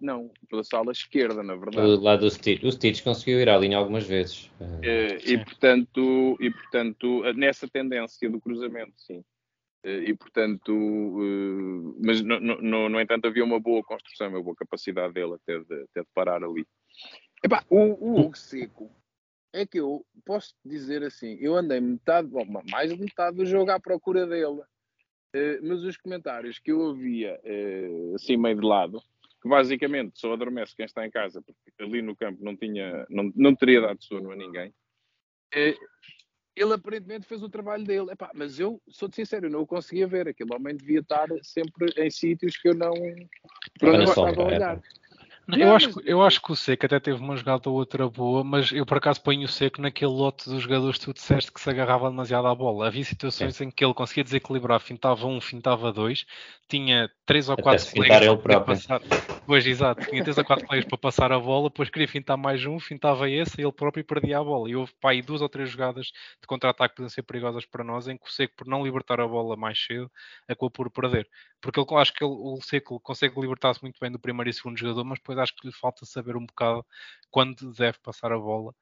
Não, 0.02 0.32
pela 0.50 0.64
sala 0.64 0.92
esquerda, 0.92 1.44
na 1.44 1.56
verdade. 1.56 1.88
Do 1.88 2.02
lado 2.02 2.22
do 2.22 2.32
Stitch. 2.32 2.64
O 2.64 2.72
Stitch 2.72 3.04
conseguiu 3.04 3.40
ir 3.40 3.50
à 3.50 3.58
linha 3.58 3.78
algumas 3.78 4.06
vezes. 4.06 4.50
e, 5.26 5.38
portanto, 5.44 6.38
e, 6.40 6.52
portanto, 6.52 7.24
nessa 7.34 7.68
tendência 7.68 8.30
do 8.30 8.40
cruzamento, 8.40 8.94
sim. 8.96 9.24
E, 9.84 10.14
portanto, 10.16 10.74
mas, 12.00 12.22
no, 12.22 12.40
no, 12.40 12.90
no, 12.90 13.02
entanto, 13.02 13.28
havia 13.28 13.44
uma 13.44 13.60
boa 13.60 13.84
construção, 13.84 14.30
uma 14.30 14.44
boa 14.44 14.56
capacidade 14.56 15.14
dele 15.14 15.36
até 15.36 15.60
de, 15.60 15.84
até 15.84 16.02
de 16.02 16.08
parar 16.14 16.44
ali. 16.44 16.66
Epá, 17.44 17.64
o, 17.70 17.80
o 17.80 18.20
Hugo 18.20 18.38
Seco 18.38 18.92
é 19.54 19.66
que 19.66 19.80
eu 19.80 20.06
posso 20.26 20.54
dizer 20.66 21.04
assim, 21.04 21.38
eu 21.40 21.56
andei 21.56 21.80
metade, 21.80 22.28
bom, 22.28 22.46
mais 22.70 22.92
de 22.92 23.00
metade 23.00 23.38
do 23.38 23.46
jogo 23.46 23.72
à 23.72 23.80
procura 23.80 24.26
dele, 24.26 24.62
mas 25.62 25.84
os 25.84 25.98
comentários 25.98 26.60
que 26.60 26.72
eu 26.72 26.80
ouvia 26.80 27.40
assim 28.16 28.38
meio 28.38 28.60
de 28.60 28.66
lado, 28.66 29.02
que 29.42 29.48
basicamente 29.48 30.20
só 30.20 30.34
adormece 30.34 30.76
quem 30.76 30.86
está 30.86 31.06
em 31.06 31.12
casa, 31.12 31.42
porque 31.42 31.84
ali 31.84 32.02
no 32.02 32.16
campo 32.16 32.44
não, 32.44 32.56
tinha, 32.56 33.06
não, 33.10 33.32
não 33.36 33.56
teria 33.56 33.82
dado 33.82 34.04
sono 34.04 34.32
a 34.32 34.36
ninguém, 34.36 34.74
ele 36.58 36.74
aparentemente 36.74 37.28
fez 37.28 37.44
o 37.44 37.50
trabalho 37.50 37.84
dele. 37.84 38.12
Epá, 38.12 38.32
mas 38.34 38.60
eu 38.60 38.82
sou-te 38.90 39.16
sincero, 39.16 39.46
eu 39.46 39.52
não 39.52 39.62
o 39.62 39.68
conseguia 39.68 40.08
ver. 40.08 40.28
Aquele 40.28 40.54
homem 40.54 40.76
devia 40.76 41.02
estar 41.02 41.28
sempre 41.44 41.94
em 41.98 42.10
sítios 42.10 42.58
que 42.58 42.70
eu 42.70 42.74
não, 42.74 42.94
não 43.82 44.04
estava 44.04 44.42
a 44.42 44.46
olhar. 44.46 44.82
Não, 45.48 45.58
eu, 45.58 45.74
acho, 45.74 46.02
eu 46.02 46.22
acho 46.22 46.42
que 46.42 46.52
o 46.52 46.56
Seco 46.58 46.86
até 46.86 47.00
teve 47.00 47.22
uma 47.22 47.38
jogada 47.38 47.70
ou 47.70 47.78
outra 47.78 48.10
boa, 48.10 48.44
mas 48.44 48.70
eu 48.74 48.86
por 48.86 48.98
acaso 48.98 49.22
ponho 49.22 49.46
o 49.46 49.48
Seco 49.48 49.82
naquele 49.82 50.12
lote 50.12 50.50
dos 50.50 50.64
jogadores 50.64 50.98
que 50.98 51.06
tu 51.06 51.14
disseste 51.14 51.54
que 51.54 51.62
se 51.62 51.70
agarrava 51.70 52.10
demasiado 52.10 52.48
à 52.48 52.54
bola. 52.54 52.88
Havia 52.88 53.06
situações 53.06 53.62
em 53.62 53.72
que 53.72 53.86
ele 53.86 53.94
conseguia 53.94 54.26
desequilibrar, 54.26 54.82
fintava 54.82 55.26
um, 55.26 55.40
fintava 55.40 55.94
dois, 55.94 56.26
tinha 56.68 57.10
três 57.26 57.48
ou 57.48 57.56
quatro 57.56 57.90
colegas 57.90 58.42
para 58.42 58.60
passar. 58.60 59.02
Pois, 59.46 59.66
exato, 59.66 60.06
tinha 60.06 60.22
três 60.22 60.38
ou 60.38 60.44
quatro 60.44 60.68
colegas 60.68 60.86
para 60.90 60.98
passar 60.98 61.32
a 61.32 61.40
bola, 61.40 61.70
depois 61.70 61.90
queria 61.90 62.10
fintar 62.10 62.36
mais 62.36 62.66
um, 62.66 62.78
fintava 62.78 63.30
esse 63.30 63.62
e 63.62 63.64
ele 63.64 63.72
próprio 63.72 64.04
perdia 64.04 64.40
a 64.40 64.44
bola. 64.44 64.70
E 64.70 64.76
houve 64.76 64.92
pá, 65.00 65.12
aí 65.12 65.22
duas 65.22 65.42
ou 65.42 65.48
três 65.48 65.70
jogadas 65.70 66.08
de 66.08 66.46
contra-ataque 66.46 66.96
que 66.96 66.98
podem 66.98 67.10
ser 67.10 67.24
perigosas 67.24 67.66
para 67.66 67.86
nós, 67.86 68.10
em 68.10 68.18
que 68.18 68.28
o 68.28 68.32
Seco, 68.32 68.54
por 68.58 68.68
não 68.68 68.84
libertar 68.84 69.22
a 69.22 69.28
bola 69.28 69.56
mais 69.56 69.82
cedo, 69.82 70.12
acabou 70.46 70.70
por 70.70 70.92
perder. 70.92 71.26
Porque 71.62 71.80
ele, 71.80 71.88
acho 71.96 72.14
que 72.14 72.24
ele, 72.24 72.34
o 72.34 72.60
Seco 72.62 73.00
consegue 73.00 73.40
libertar-se 73.40 73.82
muito 73.82 73.98
bem 74.02 74.12
do 74.12 74.20
primeiro 74.20 74.50
e 74.50 74.54
segundo 74.54 74.78
jogador, 74.78 75.06
mas 75.06 75.20
depois 75.20 75.37
acho 75.40 75.56
que 75.56 75.68
lhe 75.68 75.74
falta 75.74 76.06
saber 76.06 76.36
um 76.36 76.46
bocado 76.46 76.86
quando 77.30 77.72
deve 77.74 77.98
passar 78.00 78.32
a 78.32 78.38
bola 78.38 78.74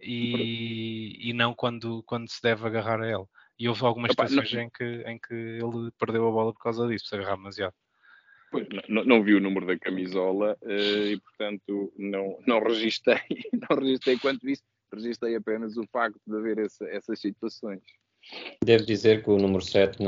e, 0.00 1.30
e 1.30 1.32
não 1.32 1.54
quando, 1.54 2.02
quando 2.04 2.28
se 2.28 2.42
deve 2.42 2.66
agarrar 2.66 3.00
a 3.00 3.06
ela. 3.06 3.28
E 3.58 3.68
houve 3.68 3.84
algumas 3.84 4.10
situações 4.10 4.52
não... 4.52 4.62
em, 4.62 4.70
que, 4.70 4.84
em 4.84 5.18
que 5.18 5.34
ele 5.34 5.90
perdeu 5.98 6.28
a 6.28 6.32
bola 6.32 6.52
por 6.52 6.60
causa 6.60 6.88
disso, 6.88 7.06
se 7.06 7.14
agarrar 7.14 7.36
demasiado. 7.36 7.74
Pois, 8.50 8.66
não, 8.88 9.04
não, 9.04 9.22
vi 9.22 9.34
o 9.34 9.40
número 9.40 9.66
da 9.66 9.78
camisola 9.78 10.56
uh, 10.62 11.06
e, 11.06 11.20
portanto, 11.20 11.92
não, 11.96 12.38
não 12.46 12.60
registrei, 12.60 13.18
não 13.68 13.76
registrei 13.76 14.18
quanto 14.18 14.48
isso, 14.48 14.62
registrei 14.92 15.34
apenas 15.34 15.76
o 15.76 15.84
facto 15.88 16.20
de 16.24 16.36
haver 16.36 16.58
essa, 16.58 16.84
essas 16.86 17.20
situações. 17.20 17.82
Devo 18.62 18.86
dizer 18.86 19.22
que 19.22 19.30
o 19.30 19.38
número 19.38 19.62
7, 19.62 20.02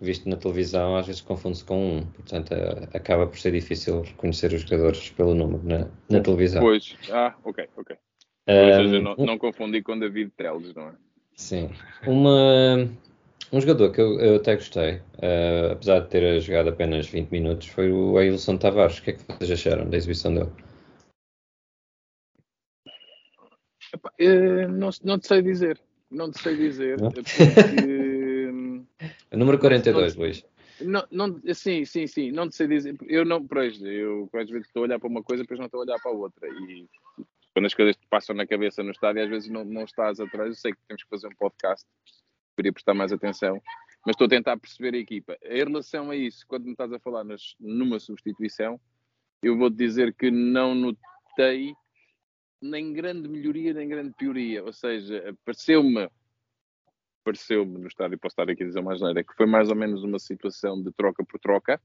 visto 0.00 0.28
na 0.28 0.36
televisão, 0.36 0.96
às 0.96 1.06
vezes 1.06 1.20
confunde-se 1.20 1.64
com 1.64 1.98
um, 1.98 2.06
portanto, 2.06 2.54
acaba 2.94 3.26
por 3.26 3.38
ser 3.38 3.52
difícil 3.52 4.02
reconhecer 4.02 4.52
os 4.52 4.62
jogadores 4.62 5.10
pelo 5.10 5.34
número 5.34 5.62
na, 5.62 5.88
na 6.08 6.20
televisão. 6.20 6.62
Pois, 6.62 6.96
ah, 7.10 7.34
ok, 7.44 7.68
ok. 7.76 7.96
Um, 8.48 8.74
seja, 8.74 9.00
não, 9.00 9.16
não 9.16 9.38
confundi 9.38 9.82
com 9.82 9.98
David 9.98 10.32
Teles, 10.36 10.74
não 10.74 10.88
é? 10.88 10.92
Sim. 11.36 11.70
Uma, 12.06 12.88
um 13.52 13.60
jogador 13.60 13.92
que 13.92 14.00
eu, 14.00 14.18
eu 14.20 14.36
até 14.36 14.54
gostei, 14.54 14.94
uh, 14.94 15.72
apesar 15.72 16.00
de 16.00 16.08
ter 16.08 16.40
jogado 16.40 16.70
apenas 16.70 17.06
20 17.06 17.30
minutos, 17.30 17.68
foi 17.68 17.92
o 17.92 18.16
Ailson 18.16 18.56
Tavares. 18.56 18.98
O 18.98 19.02
que 19.02 19.10
é 19.10 19.12
que 19.14 19.24
vocês 19.38 19.50
acharam 19.50 19.88
da 19.88 19.96
exibição 19.96 20.34
dele? 20.34 20.50
Epá, 23.92 24.10
uh, 24.20 24.68
não, 24.68 24.90
não 25.04 25.18
te 25.18 25.26
sei 25.26 25.42
dizer. 25.42 25.80
Não 26.10 26.30
te 26.30 26.40
sei 26.40 26.56
dizer. 26.56 26.98
Porque... 26.98 27.22
o 29.32 29.36
número 29.36 29.58
42, 29.58 30.16
Luís. 30.16 30.44
Não, 30.80 31.06
não, 31.10 31.40
sim, 31.54 31.84
sim, 31.84 32.06
sim, 32.06 32.30
não 32.32 32.48
te 32.48 32.56
sei 32.56 32.66
dizer. 32.66 32.96
Eu 33.06 33.24
não, 33.24 33.46
pois, 33.46 33.80
eu 33.82 34.28
às 34.32 34.48
vezes 34.48 34.66
estou 34.66 34.82
a 34.82 34.86
olhar 34.86 34.98
para 34.98 35.08
uma 35.08 35.22
coisa, 35.22 35.42
depois 35.42 35.58
não 35.58 35.66
estou 35.66 35.80
a 35.80 35.84
olhar 35.84 35.98
para 36.00 36.10
a 36.10 36.14
outra. 36.14 36.48
E 36.48 36.88
quando 37.52 37.66
as 37.66 37.74
coisas 37.74 37.96
te 37.96 38.06
passam 38.08 38.34
na 38.34 38.46
cabeça 38.46 38.82
no 38.82 38.90
estádio, 38.90 39.22
às 39.22 39.28
vezes 39.28 39.50
não, 39.50 39.64
não 39.64 39.84
estás 39.84 40.18
atrás. 40.20 40.48
Eu 40.48 40.54
sei 40.54 40.72
que 40.72 40.78
temos 40.88 41.02
que 41.02 41.10
fazer 41.10 41.26
um 41.26 41.34
podcast 41.34 41.86
deveria 42.60 42.72
prestar 42.72 42.94
mais 42.94 43.12
atenção, 43.12 43.60
mas 44.04 44.14
estou 44.14 44.26
a 44.26 44.30
tentar 44.30 44.56
perceber 44.58 44.94
a 44.94 45.00
equipa. 45.00 45.36
Em 45.42 45.64
relação 45.64 46.10
a 46.10 46.16
isso, 46.16 46.44
quando 46.46 46.64
me 46.64 46.72
estás 46.72 46.92
a 46.92 46.98
falar 46.98 47.24
nas, 47.24 47.54
numa 47.58 47.98
substituição, 47.98 48.80
eu 49.42 49.56
vou-te 49.56 49.76
dizer 49.76 50.14
que 50.14 50.30
não 50.30 50.74
notei 50.74 51.74
nem 52.60 52.92
grande 52.92 53.28
melhoria, 53.28 53.72
nem 53.72 53.88
grande 53.88 54.12
pioria. 54.16 54.62
Ou 54.62 54.72
seja, 54.72 55.34
pareceu-me, 55.44 56.08
pareceu-me 57.24 57.78
no 57.78 57.86
estádio, 57.86 58.18
posso 58.18 58.32
estar 58.32 58.50
aqui 58.50 58.62
a 58.62 58.66
dizer 58.66 58.82
mais 58.82 59.00
nada, 59.00 59.22
que 59.22 59.34
foi 59.34 59.46
mais 59.46 59.68
ou 59.68 59.76
menos 59.76 60.02
uma 60.02 60.18
situação 60.18 60.82
de 60.82 60.90
troca 60.92 61.24
por 61.24 61.38
troca, 61.40 61.80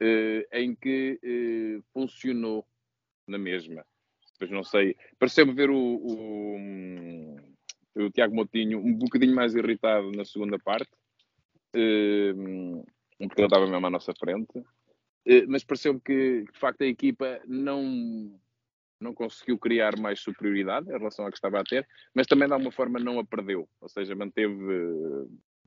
eh, 0.00 0.48
em 0.52 0.74
que 0.74 1.18
eh, 1.22 1.82
funcionou 1.92 2.66
na 3.26 3.38
mesma. 3.38 3.84
Depois 4.32 4.50
não 4.50 4.62
sei, 4.62 4.96
pareceu-me 5.18 5.52
ver 5.52 5.68
o, 5.68 5.76
o 5.76 7.38
o 8.04 8.10
Tiago 8.10 8.34
Motinho 8.34 8.78
um 8.78 8.94
bocadinho 8.94 9.34
mais 9.34 9.54
irritado 9.54 10.10
na 10.12 10.24
segunda 10.24 10.58
parte, 10.58 10.90
uh, 11.74 12.84
porque 13.18 13.40
ele 13.40 13.46
estava 13.46 13.66
mesmo 13.66 13.86
à 13.86 13.90
nossa 13.90 14.12
frente, 14.14 14.58
uh, 14.58 14.64
mas 15.48 15.64
pareceu-me 15.64 16.00
que, 16.00 16.44
de 16.44 16.58
facto, 16.58 16.82
a 16.82 16.86
equipa 16.86 17.40
não, 17.46 18.38
não 19.00 19.14
conseguiu 19.14 19.58
criar 19.58 19.98
mais 19.98 20.20
superioridade 20.20 20.88
em 20.88 20.98
relação 20.98 21.26
à 21.26 21.30
que 21.30 21.36
estava 21.36 21.60
a 21.60 21.64
ter, 21.64 21.86
mas 22.14 22.26
também 22.26 22.48
de 22.48 22.54
alguma 22.54 22.72
forma 22.72 22.98
não 22.98 23.18
a 23.18 23.24
perdeu, 23.24 23.68
ou 23.80 23.88
seja, 23.88 24.14
manteve, 24.14 24.56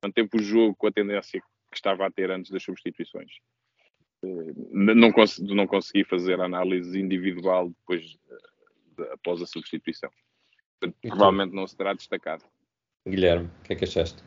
manteve 0.03 0.29
o 0.33 0.41
jogo 0.41 0.75
com 0.75 0.87
a 0.87 0.91
tendência 0.91 1.41
que 1.41 1.77
estava 1.77 2.05
a 2.05 2.11
ter 2.11 2.29
antes 2.29 2.51
das 2.51 2.63
substituições. 2.63 3.31
eh, 4.23 4.53
não, 4.71 5.11
cons 5.11 5.39
não 5.39 5.65
consegui 5.65 6.03
fazer 6.03 6.39
análise 6.41 6.99
individual 6.99 7.69
depois 7.69 8.01
de, 8.01 9.03
após 9.11 9.41
a 9.41 9.45
substituição. 9.45 10.09
Provavelmente 11.01 11.55
não 11.55 11.67
será 11.67 11.93
destacado. 11.93 12.43
Guilherme, 13.07 13.47
o 13.47 13.63
que 13.63 13.73
é 13.73 13.75
que 13.75 13.85
achaste? 13.85 14.23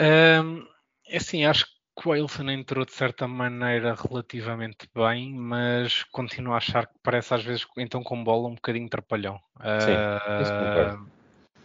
Um, 0.00 0.66
é 1.08 1.16
assim, 1.16 1.44
acho 1.44 1.66
Wilson 2.04 2.50
entrou 2.50 2.84
de 2.84 2.92
certa 2.92 3.26
maneira 3.26 3.94
relativamente 3.94 4.88
bem, 4.94 5.32
mas 5.32 6.02
continuo 6.04 6.52
a 6.52 6.58
achar 6.58 6.86
que 6.86 6.94
parece 7.02 7.32
às 7.32 7.44
vezes, 7.44 7.66
então 7.78 8.02
com 8.02 8.22
bola, 8.22 8.48
um 8.48 8.54
bocadinho 8.54 8.88
trapalhão. 8.88 9.40
Sim, 9.60 9.92
uh, 9.92 10.42
isso 10.42 10.52
concordo. 10.52 11.10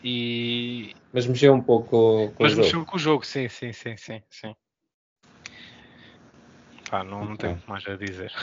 E... 0.04 0.96
Mas 1.14 1.28
mexeu 1.28 1.54
um 1.54 1.62
pouco 1.62 2.32
com 2.32 2.44
mas 2.44 2.54
o 2.54 2.56
jogo. 2.56 2.58
Mas 2.58 2.58
mexeu 2.58 2.86
com 2.86 2.96
o 2.96 3.00
jogo, 3.00 3.26
sim, 3.26 3.50
sim, 3.50 3.74
sim, 3.74 3.98
sim. 3.98 4.22
sim. 4.30 4.56
Pá, 6.90 7.04
não, 7.04 7.26
não 7.26 7.36
tenho 7.38 7.62
mais 7.68 7.86
a 7.88 7.96
dizer. 7.96 8.34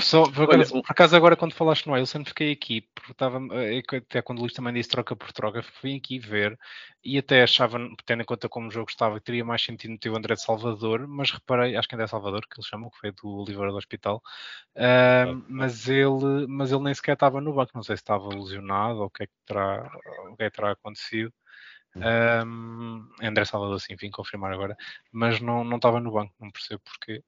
Só, 0.00 0.30
por, 0.30 0.44
acaso, 0.44 0.74
Olha, 0.74 0.82
por, 0.82 0.92
acaso, 0.92 1.16
agora 1.16 1.36
quando 1.36 1.54
falaste 1.54 1.86
no 1.86 1.94
Wilson 1.94 2.24
fiquei 2.24 2.52
aqui, 2.52 2.82
porque 2.94 3.12
estava, 3.12 3.38
eh, 3.52 3.82
até 3.96 4.20
quando 4.20 4.38
o 4.38 4.42
Luís 4.42 4.52
também 4.52 4.74
disse 4.74 4.90
troca 4.90 5.16
por 5.16 5.32
troca, 5.32 5.62
fui 5.62 5.96
aqui 5.96 6.18
ver 6.18 6.58
e 7.02 7.16
até 7.16 7.42
achava, 7.42 7.78
tendo 8.04 8.22
em 8.22 8.26
conta 8.26 8.48
como 8.48 8.68
o 8.68 8.70
jogo 8.70 8.90
estava, 8.90 9.18
que 9.18 9.24
teria 9.24 9.44
mais 9.44 9.62
sentido 9.62 9.96
no 10.04 10.12
o 10.12 10.16
André 10.16 10.34
de 10.34 10.42
Salvador, 10.42 11.06
mas 11.08 11.30
reparei, 11.30 11.76
acho 11.76 11.88
que 11.88 11.94
ainda 11.94 12.04
é 12.04 12.06
Salvador, 12.06 12.42
que 12.42 12.58
eles 12.58 12.66
chamam, 12.68 12.90
que 12.90 12.98
foi 12.98 13.10
do 13.12 13.28
Oliveira 13.38 13.70
do 13.70 13.78
Hospital, 13.78 14.22
uh, 14.76 15.44
mas, 15.48 15.88
ele, 15.88 16.46
mas 16.46 16.70
ele 16.70 16.82
nem 16.82 16.94
sequer 16.94 17.14
estava 17.14 17.40
no 17.40 17.54
banco, 17.54 17.72
não 17.74 17.82
sei 17.82 17.96
se 17.96 18.02
estava 18.02 18.28
lesionado 18.28 18.98
ou 19.00 19.06
o 19.06 19.10
que 19.10 19.22
é 19.24 19.26
que 19.26 19.32
terá, 19.46 19.90
o 20.30 20.36
que 20.36 20.42
é 20.44 20.50
que 20.50 20.56
terá 20.56 20.72
acontecido. 20.72 21.32
Um, 21.96 23.08
André 23.22 23.46
Salvador, 23.46 23.80
sim, 23.80 23.96
vim 23.96 24.10
confirmar 24.10 24.52
agora, 24.52 24.76
mas 25.10 25.40
não, 25.40 25.64
não 25.64 25.76
estava 25.76 25.98
no 25.98 26.12
banco, 26.12 26.34
não 26.38 26.50
percebo 26.50 26.82
porque 26.84 27.22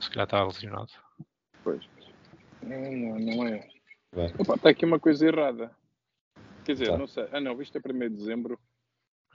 se 0.00 0.10
calhar 0.10 0.24
estava 0.24 0.46
lesionado. 0.46 0.92
Pois. 1.62 1.88
Não, 2.62 2.92
não, 2.92 3.18
não 3.18 3.48
é. 3.48 3.68
Opa, 4.38 4.54
está 4.54 4.70
aqui 4.70 4.84
uma 4.84 5.00
coisa 5.00 5.26
errada. 5.26 5.70
Quer 6.64 6.72
dizer, 6.72 6.86
tá. 6.88 6.98
não 6.98 7.06
sei. 7.06 7.28
Ah, 7.32 7.40
não, 7.40 7.60
isto 7.60 7.76
é 7.76 7.80
1 7.80 7.98
de 7.98 8.08
dezembro. 8.10 8.58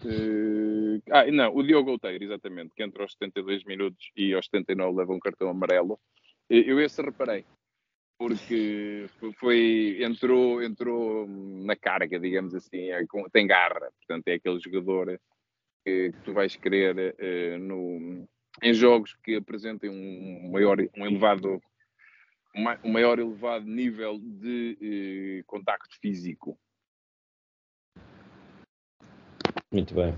Uh... 0.03 1.01
Ah, 1.11 1.29
não, 1.29 1.55
o 1.55 1.61
Diogo 1.61 1.91
Outeiro, 1.91 2.23
exatamente, 2.23 2.73
que 2.73 2.81
entra 2.81 3.03
aos 3.03 3.13
72 3.13 3.65
minutos 3.65 4.11
e 4.15 4.33
aos 4.33 4.45
79 4.45 4.97
leva 4.97 5.13
um 5.13 5.19
cartão 5.19 5.49
amarelo. 5.49 5.99
Eu 6.49 6.79
esse 6.79 7.01
reparei, 7.01 7.45
porque 8.17 9.05
foi, 9.37 9.99
entrou, 10.01 10.63
entrou 10.63 11.27
na 11.27 11.75
carga, 11.75 12.19
digamos 12.19 12.55
assim, 12.55 12.89
é, 12.89 13.05
tem 13.31 13.45
garra, 13.45 13.91
portanto 13.99 14.27
é 14.29 14.33
aquele 14.33 14.59
jogador 14.59 15.19
que, 15.85 16.11
que 16.11 16.21
tu 16.23 16.33
vais 16.33 16.55
querer 16.55 17.15
uh, 17.19 17.59
no, 17.59 18.27
em 18.61 18.73
jogos 18.73 19.15
que 19.23 19.35
apresentem 19.35 19.89
um 19.89 20.51
maior, 20.51 20.77
um 20.97 21.05
elevado 21.05 21.61
um 22.83 22.91
maior 22.91 23.19
elevado 23.19 23.65
nível 23.65 24.19
de 24.19 24.77
eh, 24.81 25.43
contacto 25.45 25.97
físico. 25.99 26.57
Muito 29.71 29.93
bem. 29.93 30.15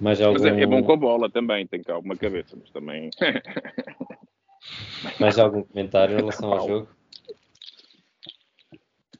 Mais 0.00 0.20
algum... 0.20 0.34
Mas 0.34 0.44
é, 0.44 0.60
é, 0.60 0.66
bom 0.66 0.82
com 0.82 0.92
a 0.92 0.96
bola 0.96 1.30
também, 1.30 1.66
tem 1.66 1.82
cá 1.82 1.94
alguma 1.94 2.16
cabeça, 2.16 2.56
mas 2.56 2.70
também. 2.70 3.10
Mais 5.20 5.38
algum 5.38 5.62
comentário 5.62 6.14
em 6.14 6.16
relação 6.16 6.52
ao 6.52 6.66
jogo? 6.66 6.88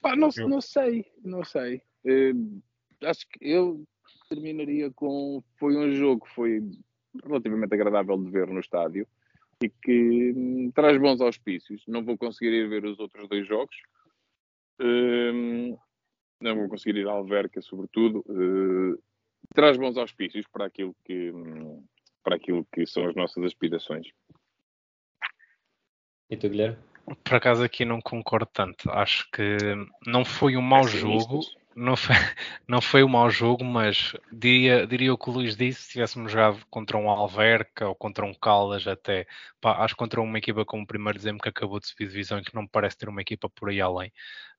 Pá, 0.01 0.17
não, 0.17 0.31
não 0.49 0.61
sei, 0.61 1.07
não 1.23 1.45
sei. 1.45 1.83
Uh, 2.05 2.63
acho 3.03 3.27
que 3.29 3.39
eu 3.41 3.85
terminaria 4.29 4.91
com. 4.91 5.43
Foi 5.59 5.77
um 5.77 5.93
jogo 5.93 6.25
que 6.25 6.35
foi 6.35 6.63
relativamente 7.23 7.75
agradável 7.75 8.17
de 8.19 8.31
ver 8.31 8.49
no 8.49 8.61
estádio 8.61 9.07
e 9.63 9.69
que 9.69 10.33
hum, 10.37 10.71
traz 10.75 10.99
bons 10.99 11.21
auspícios. 11.21 11.85
Não 11.87 12.05
vou 12.05 12.19
conseguir 12.19 12.53
ir 12.53 12.69
ver 12.69 12.85
os 12.85 12.99
outros 12.99 13.29
dois 13.29 13.47
jogos. 13.47 13.77
Hum, 14.81 15.77
não 16.41 16.57
vou 16.57 16.69
conseguir 16.69 16.99
ir 16.99 17.09
à 17.09 17.13
Alverca, 17.13 17.61
sobretudo. 17.63 18.25
Uh, 18.29 19.01
traz 19.55 19.77
bons 19.77 19.97
auspícios 19.97 20.47
para 20.49 20.67
aquilo 20.67 20.95
que 21.05 21.31
hum, 21.31 21.85
para 22.23 22.37
aquilo 22.37 22.67
que 22.73 22.87
são 22.87 23.07
as 23.07 23.15
nossas 23.15 23.45
aspirações. 23.45 24.09
E 26.31 26.37
tu, 26.37 26.49
Guilherme? 26.49 26.79
Por 27.23 27.35
acaso 27.35 27.63
aqui 27.63 27.85
não 27.85 28.01
concordo 28.01 28.49
tanto. 28.51 28.91
Acho 28.91 29.31
que 29.31 29.59
não 30.07 30.25
foi 30.25 30.57
um 30.57 30.63
mau 30.63 30.85
jogo 30.85 31.41
não 31.77 31.97
foi, 31.97 32.15
não 32.69 32.81
foi 32.81 33.05
um 33.05 33.09
mau 33.09 33.31
jogo, 33.31 33.65
mas 33.65 34.13
diria, 34.33 34.87
diria 34.87 35.13
o 35.13 35.19
que 35.19 35.29
o 35.29 35.33
Luís 35.33 35.57
disse, 35.57 35.83
se 35.83 35.93
tivéssemos 35.93 36.31
jogado 36.33 36.65
contra 36.71 36.97
um 36.97 37.09
Alverca 37.11 37.89
ou 37.89 37.95
contra 37.95 38.25
um 38.25 38.35
Caldas 38.35 38.87
até, 38.87 39.27
pá, 39.61 39.85
acho 39.85 39.97
contra 39.97 40.21
uma 40.21 40.39
equipa 40.39 40.65
como 40.65 40.85
o 40.85 40.87
primeiro 40.87 41.19
dezembro 41.19 41.43
que 41.43 41.49
acabou 41.49 41.81
de 41.81 41.87
subir 41.87 42.09
divisão 42.09 42.39
e 42.39 42.45
que 42.45 42.55
não 42.55 42.67
parece 42.67 42.97
ter 42.99 43.09
uma 43.09 43.21
equipa 43.23 43.49
por 43.51 43.69
aí 43.71 43.81
além, 43.81 44.13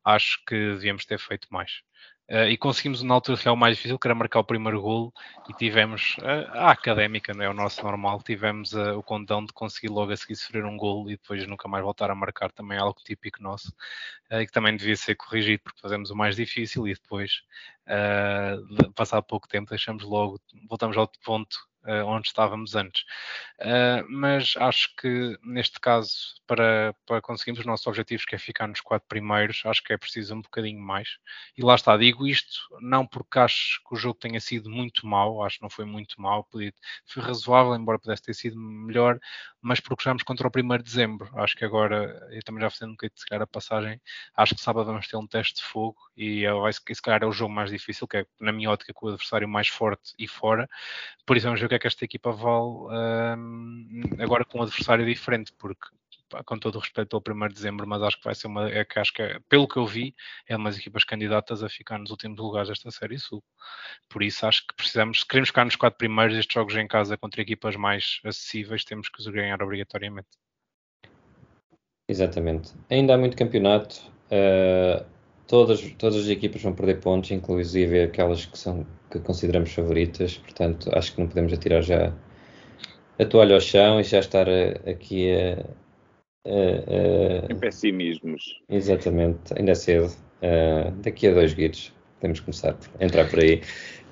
acho 0.03 0.43
que 0.45 0.55
devíamos 0.55 1.05
ter 1.05 1.19
feito 1.19 1.47
mais. 1.51 1.81
Uh, 2.27 2.49
e 2.49 2.57
conseguimos 2.57 3.03
na 3.03 3.13
altura 3.13 3.37
que 3.37 3.47
o 3.47 3.55
mais 3.55 3.75
difícil, 3.75 3.99
que 3.99 4.07
era 4.07 4.15
marcar 4.15 4.39
o 4.39 4.43
primeiro 4.43 4.81
golo 4.81 5.13
e 5.47 5.53
tivemos 5.53 6.17
uh, 6.21 6.49
a 6.53 6.71
académica, 6.71 7.35
não 7.35 7.43
é? 7.43 7.49
O 7.49 7.53
nosso 7.53 7.83
normal, 7.83 8.19
tivemos 8.23 8.73
uh, 8.73 8.97
o 8.97 9.03
condão 9.03 9.45
de 9.45 9.53
conseguir 9.53 9.89
logo 9.89 10.11
a 10.11 10.17
seguir 10.17 10.35
sofrer 10.35 10.65
um 10.65 10.75
golo 10.75 11.11
e 11.11 11.17
depois 11.17 11.45
nunca 11.45 11.67
mais 11.67 11.83
voltar 11.83 12.09
a 12.09 12.15
marcar, 12.15 12.51
também 12.51 12.79
é 12.79 12.81
algo 12.81 12.99
típico 13.03 13.43
nosso 13.43 13.71
e 14.31 14.45
que 14.45 14.51
também 14.51 14.75
devia 14.75 14.95
ser 14.95 15.13
corrigido 15.15 15.61
porque 15.63 15.79
fazemos 15.79 16.09
o 16.09 16.15
mais 16.15 16.35
difícil 16.35 16.87
e 16.87 16.93
depois, 16.95 17.43
passado 18.95 19.23
pouco 19.23 19.47
tempo, 19.47 19.69
deixamos 19.69 20.03
logo, 20.03 20.41
voltamos 20.67 20.97
ao 20.97 21.07
ponto 21.23 21.57
uh, 21.85 22.05
onde 22.05 22.27
estávamos 22.27 22.75
antes. 22.75 23.03
Uh, 23.59 24.05
mas 24.09 24.53
acho 24.57 24.95
que 24.95 25.37
neste 25.43 25.79
caso, 25.79 26.35
para, 26.45 26.93
para 27.05 27.21
conseguirmos 27.21 27.59
os 27.59 27.65
nossos 27.65 27.87
objetivos, 27.87 28.25
que 28.25 28.35
é 28.35 28.37
ficar 28.37 28.67
nos 28.67 28.81
quatro 28.81 29.07
primeiros, 29.07 29.61
acho 29.65 29.83
que 29.83 29.93
é 29.93 29.97
preciso 29.97 30.35
um 30.35 30.41
bocadinho 30.41 30.81
mais. 30.81 31.17
E 31.57 31.63
lá 31.63 31.75
está, 31.75 31.95
digo 31.97 32.27
isto 32.27 32.59
não 32.81 33.05
porque 33.05 33.39
acho 33.39 33.81
que 33.87 33.95
o 33.95 33.97
jogo 33.97 34.19
tenha 34.19 34.39
sido 34.39 34.69
muito 34.69 35.07
mau, 35.07 35.43
acho 35.43 35.57
que 35.57 35.63
não 35.63 35.69
foi 35.69 35.85
muito 35.85 36.19
mau, 36.21 36.47
foi 37.05 37.23
razoável, 37.23 37.75
embora 37.75 37.99
pudesse 37.99 38.23
ter 38.23 38.33
sido 38.33 38.57
melhor, 38.57 39.19
mas 39.61 39.79
porque 39.79 40.03
jogamos 40.03 40.23
contra 40.23 40.47
o 40.47 40.51
primeiro 40.51 40.83
de 40.83 40.89
dezembro. 40.89 41.29
Acho 41.39 41.55
que 41.55 41.65
agora, 41.65 42.27
eu 42.31 42.43
também 42.43 42.61
já 42.61 42.69
fazendo 42.69 42.89
um 42.89 42.93
bocadinho 42.93 43.15
de 43.15 43.21
chegar 43.21 43.41
a 43.41 43.47
passagem, 43.47 43.99
acho 44.35 44.55
que 44.55 44.61
sábado 44.61 44.85
vamos 44.85 45.07
ter 45.07 45.17
um 45.17 45.27
teste 45.27 45.55
de 45.55 45.63
fogo 45.63 45.97
e 46.15 46.45
vai, 46.47 46.71
se 46.73 47.01
calhar 47.01 47.23
é 47.23 47.25
o 47.25 47.31
jogo 47.31 47.53
mais 47.53 47.69
difícil, 47.69 48.07
que 48.07 48.17
é, 48.17 48.25
na 48.39 48.51
minha 48.51 48.69
ótica, 48.69 48.93
com 48.93 49.07
o 49.07 49.09
adversário 49.09 49.47
mais 49.47 49.67
forte 49.67 50.13
e 50.19 50.27
fora. 50.27 50.67
Por 51.25 51.35
isso 51.35 51.45
vamos 51.45 51.59
ver 51.59 51.65
o 51.65 51.69
que 51.69 51.74
é 51.75 51.79
que 51.79 51.87
esta 51.87 52.05
equipa 52.05 52.31
vale 52.31 53.37
um, 53.37 54.01
agora 54.19 54.45
com 54.45 54.59
um 54.59 54.63
adversário 54.63 55.05
diferente, 55.05 55.53
porque 55.57 55.87
com 56.45 56.57
todo 56.57 56.75
o 56.75 56.79
respeito 56.79 57.21
pelo 57.21 57.37
1 57.37 57.47
de 57.49 57.53
dezembro, 57.53 57.87
mas 57.87 58.01
acho 58.01 58.17
que 58.17 58.23
vai 58.23 58.35
ser 58.35 58.47
uma, 58.47 58.67
é 58.69 58.83
que 58.83 58.99
acho 58.99 59.13
que 59.13 59.21
é, 59.21 59.39
pelo 59.47 59.67
que 59.67 59.77
eu 59.77 59.85
vi, 59.85 60.15
é 60.47 60.55
umas 60.55 60.77
equipas 60.77 61.03
candidatas 61.03 61.63
a 61.63 61.69
ficar 61.69 61.99
nos 61.99 62.09
últimos 62.09 62.39
lugares 62.39 62.69
desta 62.69 62.89
Série 62.91 63.19
Sul. 63.19 63.43
Por 64.09 64.23
isso 64.23 64.45
acho 64.45 64.65
que 64.67 64.75
precisamos, 64.75 65.19
se 65.19 65.27
queremos 65.27 65.49
ficar 65.49 65.65
nos 65.65 65.75
quatro 65.75 65.97
primeiros, 65.97 66.35
estes 66.35 66.53
jogos 66.53 66.75
em 66.75 66.87
casa 66.87 67.17
contra 67.17 67.41
equipas 67.41 67.75
mais 67.75 68.19
acessíveis, 68.23 68.83
temos 68.83 69.09
que 69.09 69.19
os 69.19 69.27
ganhar 69.27 69.61
obrigatoriamente. 69.61 70.29
Exatamente. 72.07 72.73
Ainda 72.89 73.15
há 73.15 73.17
muito 73.17 73.35
campeonato. 73.35 74.01
Uh, 74.25 75.05
todas, 75.47 75.81
todas 75.97 76.17
as 76.17 76.27
equipas 76.27 76.61
vão 76.61 76.73
perder 76.73 76.99
pontos, 76.99 77.31
inclusive 77.31 78.03
aquelas 78.03 78.45
que, 78.45 78.57
são, 78.57 78.85
que 79.11 79.19
consideramos 79.19 79.71
favoritas, 79.71 80.37
portanto 80.37 80.89
acho 80.93 81.13
que 81.13 81.19
não 81.21 81.27
podemos 81.27 81.53
atirar 81.53 81.81
já 81.81 82.13
a 83.19 83.25
toalha 83.25 83.55
ao 83.55 83.61
chão 83.61 83.99
e 83.99 84.03
já 84.03 84.19
estar 84.19 84.47
aqui 84.89 85.31
a, 85.31 85.65
a, 86.45 87.49
a... 87.49 87.51
em 87.51 87.55
pessimismos. 87.57 88.61
Exatamente, 88.69 89.53
ainda 89.57 89.71
é 89.71 89.75
cedo. 89.75 90.11
Uh, 90.41 90.91
daqui 91.01 91.27
a 91.27 91.33
dois 91.33 91.53
guides 91.53 91.93
podemos 92.19 92.39
começar 92.41 92.75
a 92.99 93.05
entrar 93.05 93.29
por 93.29 93.39
aí. 93.39 93.61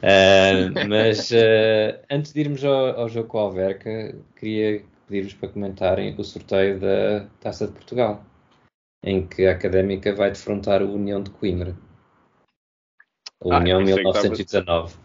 Uh, 0.01 0.71
mas 0.87 1.31
uh, 1.31 1.99
antes 2.09 2.33
de 2.33 2.39
irmos 2.41 2.63
ao, 2.63 3.01
ao 3.01 3.09
jogo 3.09 3.27
com 3.27 3.39
a 3.39 3.41
Alverca, 3.41 4.15
queria 4.39 4.83
pedir-vos 5.07 5.33
para 5.33 5.49
comentarem 5.49 6.15
o 6.17 6.23
sorteio 6.23 6.79
da 6.79 7.27
Taça 7.41 7.67
de 7.67 7.73
Portugal 7.73 8.23
em 9.03 9.27
que 9.27 9.45
a 9.45 9.51
Académica 9.51 10.15
vai 10.15 10.31
defrontar 10.31 10.81
o 10.81 10.93
União 10.93 11.21
de 11.21 11.29
Coimbra. 11.29 11.75
A 13.41 13.55
ah, 13.55 13.59
União 13.59 13.81
1919. 13.81 14.95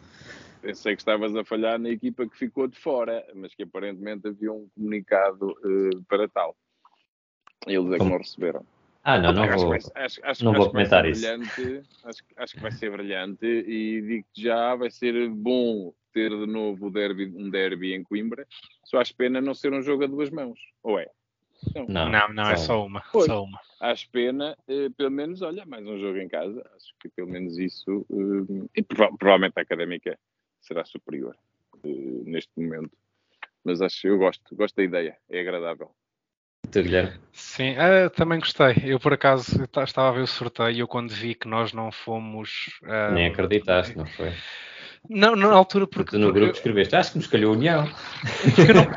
Pensei 0.63 0.95
que 0.95 1.03
estavas 1.03 1.35
a 1.35 1.45
falhar 1.45 1.79
na 1.79 1.89
equipa 1.89 2.29
que 2.29 2.37
ficou 2.37 2.69
de 2.69 2.79
fora, 2.79 3.25
mas 3.35 3.55
que 3.55 3.65
aparentemente 3.65 4.29
havia 4.29 4.53
um 4.53 4.69
comunicado 4.75 5.51
uh, 5.51 6.05
para 6.09 6.29
tal. 6.29 6.57
Eles 7.67 7.93
é 7.93 7.99
que 7.99 8.05
não 8.05 8.19
receberam. 8.19 8.65
Ah, 9.03 9.19
não, 9.19 9.33
não 9.33 9.45
acho 9.45 9.59
vou, 9.59 9.69
vai, 9.71 9.79
acho, 9.79 10.21
acho, 10.23 10.45
não 10.45 10.53
vou 10.53 10.71
comentar 10.71 11.07
isso. 11.07 11.27
Acho, 12.05 12.23
acho, 12.37 12.55
que 12.55 12.61
vai 12.61 12.71
ser 12.71 12.91
brilhante 12.91 13.47
e 13.47 14.03
digo-te 14.03 14.43
já, 14.43 14.75
vai 14.75 14.91
ser 14.91 15.29
bom 15.31 15.93
ter 16.13 16.31
de 16.31 16.47
novo 16.47 16.87
o 16.87 16.91
derby, 16.91 17.33
um 17.35 17.49
derby 17.49 17.95
em 17.95 18.03
Coimbra. 18.03 18.47
Só 18.85 18.99
acho 18.99 19.15
pena 19.15 19.41
não 19.41 19.55
ser 19.55 19.73
um 19.73 19.81
jogo 19.81 20.05
a 20.05 20.07
duas 20.07 20.31
mãos. 20.31 20.59
Ou 20.83 20.99
é? 20.99 21.09
Não, 21.89 22.09
não, 22.09 22.29
não, 22.33 22.51
é 22.51 22.57
só 22.57 22.85
uma. 22.85 23.03
Pois, 23.13 23.27
só 23.27 23.43
uma. 23.43 23.59
Acho 23.81 24.11
pena, 24.11 24.57
eh, 24.67 24.89
pelo 24.97 25.11
menos, 25.11 25.41
olha, 25.41 25.65
mais 25.65 25.87
um 25.87 25.99
jogo 25.99 26.19
em 26.19 26.29
casa. 26.29 26.61
Acho 26.75 26.95
que 27.01 27.09
pelo 27.09 27.29
menos 27.29 27.59
isso. 27.59 28.05
Eh, 28.11 28.69
e 28.77 28.83
prova 28.83 29.17
provavelmente 29.17 29.59
a 29.59 29.63
académica 29.63 30.19
será 30.61 30.85
superior 30.85 31.37
eh, 31.85 31.89
neste 32.25 32.51
momento. 32.57 32.97
mas 33.65 33.81
acho 33.83 34.09
eu 34.09 34.19
gosto, 34.19 34.57
gosto 34.57 34.77
da 34.77 34.83
ideia, 34.83 35.17
é 35.29 35.41
agradável. 35.41 35.91
Sim, 37.33 37.73
uh, 37.73 38.11
também 38.11 38.41
gostei. 38.41 38.75
Eu, 38.85 38.99
por 38.99 39.13
acaso, 39.13 39.63
estava 39.65 40.09
a 40.09 40.13
ver 40.13 40.23
o 40.23 40.27
sorteio 40.27 40.71
e 40.71 40.81
eu, 40.81 40.89
quando 40.89 41.11
vi 41.11 41.35
que 41.35 41.49
nós 41.49 41.73
não 41.73 41.91
fomos. 41.93 42.79
Uh, 42.83 43.15
Nem 43.15 43.27
acreditaste, 43.27 43.97
não 43.97 44.07
foi? 44.07 44.33
Não, 45.09 45.35
na 45.35 45.53
altura 45.53 45.87
porque... 45.87 46.11
porque 46.11 46.19
no 46.19 46.33
grupo 46.33 46.53
escreveste, 46.53 46.95
acho 46.97 47.13
que 47.13 47.19
me 47.19 47.25
escolheu 47.25 47.51
a 47.51 47.53
União. 47.53 47.91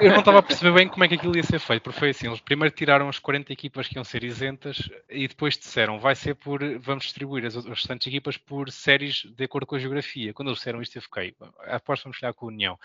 Eu 0.01 0.11
não, 0.11 0.19
estava 0.19 0.39
a 0.39 0.43
perceber 0.43 0.73
bem 0.73 0.87
como 0.87 1.03
é 1.03 1.07
que 1.07 1.15
aquilo 1.15 1.35
ia 1.35 1.43
ser 1.43 1.59
feito, 1.59 1.83
porque 1.83 1.99
foi 1.99 2.09
assim, 2.09 2.27
eles 2.27 2.39
primeiro 2.39 2.73
tiraram 2.75 3.07
as 3.07 3.19
40 3.19 3.51
equipas 3.53 3.87
que 3.87 3.95
iam 3.95 4.03
ser 4.03 4.23
isentas 4.23 4.89
e 5.09 5.27
depois 5.27 5.57
disseram, 5.57 5.99
vai 5.99 6.15
ser 6.15 6.35
por, 6.35 6.59
vamos 6.79 7.05
distribuir 7.05 7.45
as, 7.45 7.55
as 7.55 7.65
restantes 7.65 8.07
equipas 8.07 8.37
por 8.37 8.69
séries 8.71 9.25
de 9.25 9.43
acordo 9.43 9.65
com 9.65 9.75
a 9.75 9.79
geografia. 9.79 10.33
Quando 10.33 10.49
eles 10.49 10.59
disseram 10.59 10.81
isto 10.81 10.97
eu 10.97 11.01
fiquei, 11.01 11.33
aposto 11.67 12.03
vamos 12.03 12.17
chegar 12.17 12.33
com 12.33 12.45
a 12.45 12.49
União. 12.49 12.77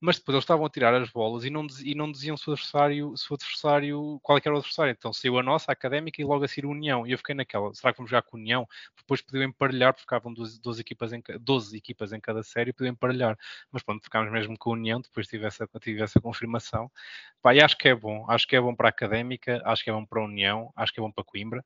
Mas 0.00 0.18
depois 0.18 0.34
eles 0.34 0.44
estavam 0.44 0.64
a 0.64 0.70
tirar 0.70 0.94
as 0.94 1.10
bolas 1.10 1.44
e 1.44 1.50
não, 1.50 1.66
e 1.82 1.94
não 1.94 2.10
diziam 2.10 2.36
se 2.36 2.48
o 2.48 2.52
adversário, 2.52 3.16
se 3.16 3.30
o 3.30 3.34
adversário, 3.34 4.20
qual 4.22 4.38
é 4.38 4.40
era 4.44 4.54
o 4.54 4.58
adversário. 4.58 4.94
Então 4.96 5.12
saiu 5.12 5.38
a 5.38 5.42
nossa, 5.42 5.70
a 5.70 5.74
Académica, 5.74 6.20
e 6.20 6.24
logo 6.24 6.44
a 6.44 6.48
seguir 6.48 6.66
a 6.66 6.70
União. 6.70 7.06
E 7.06 7.12
eu 7.12 7.18
fiquei 7.18 7.34
naquela, 7.34 7.72
será 7.74 7.92
que 7.92 7.98
vamos 7.98 8.10
jogar 8.10 8.22
com 8.22 8.36
a 8.36 8.40
União? 8.40 8.66
Depois 8.96 9.20
podiam 9.20 9.44
emparelhar, 9.44 9.92
porque 9.92 10.02
ficavam 10.02 10.32
12, 10.32 10.60
12, 10.60 10.80
equipas 10.80 11.12
em, 11.12 11.22
12 11.40 11.76
equipas 11.76 12.12
em 12.12 12.20
cada 12.20 12.42
série, 12.42 12.67
podiam 12.72 12.92
emparelhar. 12.92 13.36
Mas 13.70 13.82
pronto, 13.82 14.02
ficámos 14.02 14.30
mesmo 14.32 14.56
com 14.58 14.70
a 14.70 14.72
União, 14.74 15.00
depois 15.00 15.26
tive 15.26 15.46
essa, 15.46 15.68
tive 15.80 16.02
essa 16.02 16.20
confirmação. 16.20 16.90
Pá, 17.42 17.54
e 17.54 17.62
acho 17.62 17.76
que 17.78 17.88
é 17.88 17.94
bom, 17.94 18.24
acho 18.28 18.46
que 18.46 18.56
é 18.56 18.60
bom 18.60 18.74
para 18.74 18.88
a 18.88 18.90
Académica, 18.90 19.62
acho 19.64 19.84
que 19.84 19.90
é 19.90 19.92
bom 19.92 20.04
para 20.04 20.20
a 20.20 20.24
União, 20.24 20.72
acho 20.76 20.92
que 20.92 21.00
é 21.00 21.02
bom 21.02 21.10
para 21.12 21.24
Coimbra. 21.24 21.64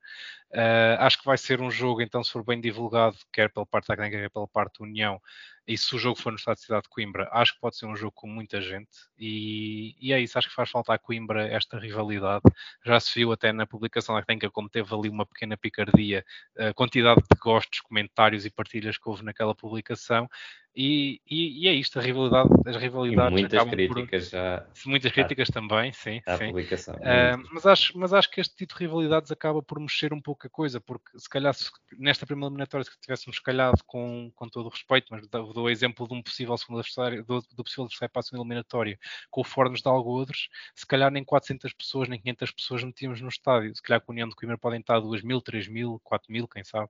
Uh, 0.50 0.96
acho 0.98 1.18
que 1.18 1.24
vai 1.24 1.38
ser 1.38 1.60
um 1.60 1.70
jogo, 1.70 2.02
então, 2.02 2.22
se 2.22 2.30
for 2.30 2.44
bem 2.44 2.60
divulgado, 2.60 3.16
quer 3.32 3.50
pela 3.50 3.66
parte 3.66 3.88
da 3.88 3.94
Académica, 3.94 4.22
quer 4.22 4.30
pela 4.30 4.48
parte 4.48 4.78
da 4.80 4.84
União, 4.84 5.20
e 5.66 5.78
se 5.78 5.94
o 5.94 5.98
jogo 5.98 6.18
for 6.18 6.30
no 6.30 6.36
estado 6.36 6.56
de 6.56 6.62
cidade 6.62 6.82
de 6.82 6.88
Coimbra, 6.88 7.28
acho 7.32 7.54
que 7.54 7.60
pode 7.60 7.76
ser 7.76 7.86
um 7.86 7.94
jogo 7.94 8.12
com 8.12 8.26
muita 8.26 8.60
gente 8.60 8.90
e, 9.18 9.94
e, 10.00 10.12
é 10.12 10.20
isso, 10.20 10.36
acho 10.36 10.48
que 10.48 10.54
faz 10.54 10.70
falta 10.70 10.92
a 10.92 10.98
Coimbra 10.98 11.46
esta 11.46 11.78
rivalidade. 11.78 12.42
Já 12.84 12.98
se 12.98 13.14
viu 13.14 13.32
até 13.32 13.52
na 13.52 13.66
publicação 13.66 14.14
da 14.14 14.22
Tenka 14.22 14.50
como 14.50 14.68
teve 14.68 14.92
ali 14.94 15.08
uma 15.08 15.24
pequena 15.24 15.56
picardia, 15.56 16.24
a 16.58 16.74
quantidade 16.74 17.20
de 17.20 17.38
gostos, 17.40 17.80
comentários 17.80 18.44
e 18.44 18.50
partilhas 18.50 18.98
que 18.98 19.08
houve 19.08 19.24
naquela 19.24 19.54
publicação 19.54 20.28
e, 20.74 21.20
e, 21.30 21.64
e, 21.64 21.68
é 21.68 21.74
isto, 21.74 21.98
a 21.98 22.02
rivalidade, 22.02 22.48
as 22.66 22.76
rivalidades. 22.76 23.38
E 23.38 23.42
muitas 23.42 23.64
críticas 23.64 24.24
por, 24.24 24.30
já. 24.30 24.66
Muitas 24.86 25.12
críticas 25.12 25.50
à, 25.50 25.52
também, 25.52 25.92
sim. 25.92 26.22
À 26.26 26.38
sim. 26.38 26.46
publicação. 26.46 26.94
Uh, 26.94 27.48
mas, 27.52 27.66
acho, 27.66 27.98
mas 27.98 28.14
acho 28.14 28.30
que 28.30 28.40
este 28.40 28.56
tipo 28.56 28.72
de 28.72 28.80
rivalidades 28.80 29.30
acaba 29.30 29.62
por 29.62 29.78
mexer 29.78 30.14
um 30.14 30.20
pouco 30.20 30.46
a 30.46 30.50
coisa, 30.50 30.80
porque 30.80 31.18
se 31.18 31.28
calhar 31.28 31.52
se, 31.52 31.70
nesta 31.98 32.24
primeira 32.24 32.48
eliminatória 32.48 32.84
se 32.84 32.98
tivéssemos 33.00 33.38
calhado 33.38 33.82
com, 33.86 34.32
com 34.34 34.48
todo 34.48 34.66
o 34.66 34.70
respeito, 34.70 35.08
mas 35.10 35.22
dou, 35.52 35.64
o 35.64 35.70
exemplo 35.70 36.06
de 36.08 36.14
um 36.14 36.22
possível 36.22 36.56
segundo 36.56 36.78
adversário, 36.78 37.24
do, 37.24 37.40
do 37.40 37.64
possível 37.64 37.84
adversário 37.84 38.12
para 38.12 38.20
a 38.20 38.22
segunda 38.22 38.42
eliminatória 38.42 38.98
com 39.30 39.40
o 39.40 39.44
Fornos 39.44 39.80
de 39.80 39.88
Algodres, 39.88 40.48
se 40.74 40.86
calhar 40.86 41.10
nem 41.10 41.24
400 41.24 41.72
pessoas, 41.72 42.08
nem 42.08 42.20
500 42.20 42.50
pessoas 42.52 42.84
metíamos 42.84 43.20
no 43.20 43.28
estádio. 43.28 43.74
Se 43.74 43.82
calhar 43.82 44.00
com 44.00 44.12
a 44.12 44.14
União 44.14 44.28
de 44.28 44.34
Coimbra 44.34 44.58
podem 44.58 44.80
estar 44.80 45.00
2 45.00 45.22
mil, 45.22 45.40
3 45.40 45.68
mil, 45.68 46.00
4 46.04 46.32
mil, 46.32 46.48
quem 46.48 46.64
sabe. 46.64 46.88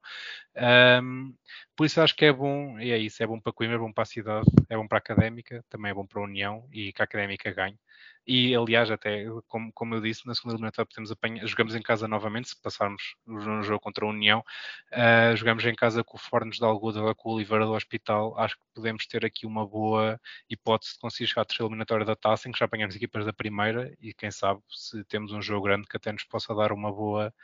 Um, 1.03 1.35
por 1.77 1.87
isso 1.87 2.01
acho 2.01 2.15
que 2.17 2.25
é 2.25 2.33
bom, 2.33 2.79
e 2.79 2.91
é 2.91 2.99
isso, 2.99 3.23
é 3.23 3.27
bom 3.27 3.41
para 3.41 3.53
Coimbra, 3.53 3.77
é 3.77 3.81
bom 3.81 3.93
para 3.93 4.03
a 4.03 4.07
cidade 4.07 4.47
é 4.69 4.77
bom 4.77 4.87
para 4.87 4.99
a 4.99 5.01
académica, 5.01 5.65
também 5.69 5.91
é 5.91 5.95
bom 5.95 6.07
para 6.07 6.21
a 6.21 6.25
União 6.25 6.67
e 6.73 6.93
que 6.93 7.03
a 7.03 7.05
académica 7.05 7.53
ganhe. 7.53 7.79
E, 8.27 8.55
aliás, 8.55 8.91
até 8.91 9.27
como, 9.49 9.73
como 9.73 9.95
eu 9.97 10.01
disse, 10.01 10.27
na 10.27 10.35
segunda 10.35 10.55
eliminatória 10.55 10.87
podemos 10.89 11.11
apanhar, 11.11 11.47
jogamos 11.47 11.75
em 11.75 11.83
casa 11.83 12.07
novamente, 12.07 12.51
se 12.51 12.61
passarmos 12.61 13.17
no 13.27 13.63
jogo 13.63 13.81
contra 13.81 14.05
a 14.05 14.09
União, 14.09 14.45
uh, 14.93 15.37
jogamos 15.37 15.65
em 15.65 15.75
casa 15.75 16.05
com 16.05 16.17
o 16.17 16.21
Fornos 16.21 16.59
de 16.59 16.65
Algoda, 16.65 17.15
com 17.17 17.31
o 17.31 17.35
Oliveira 17.35 17.67
do 17.67 17.73
Hospital. 17.73 18.39
Acho 18.39 18.57
que 18.57 18.63
podemos 18.75 19.07
ter 19.07 19.25
aqui 19.25 19.45
uma 19.47 19.67
boa 19.67 20.21
hipótese 20.49 20.95
de 20.95 20.99
conseguir 21.01 21.27
chegar 21.29 21.43
à 21.43 21.45
terceira 21.45 21.69
eliminatória 21.69 22.07
da 22.07 22.15
taça, 22.15 22.49
em 22.49 22.53
que 22.53 22.59
já 22.59 22.67
apanhamos 22.67 22.95
equipas 22.95 23.25
da 23.25 23.33
primeira 23.33 23.93
e 24.01 24.15
quem 24.15 24.31
sabe 24.31 24.61
se 24.71 25.03
temos 25.05 25.33
um 25.33 25.43
jogo 25.43 25.65
grande 25.65 25.89
que 25.89 25.97
até 25.97 26.13
nos 26.13 26.25
possa 26.25 26.55
dar 26.55 26.73
uma 26.73 26.93
boa, 26.93 27.35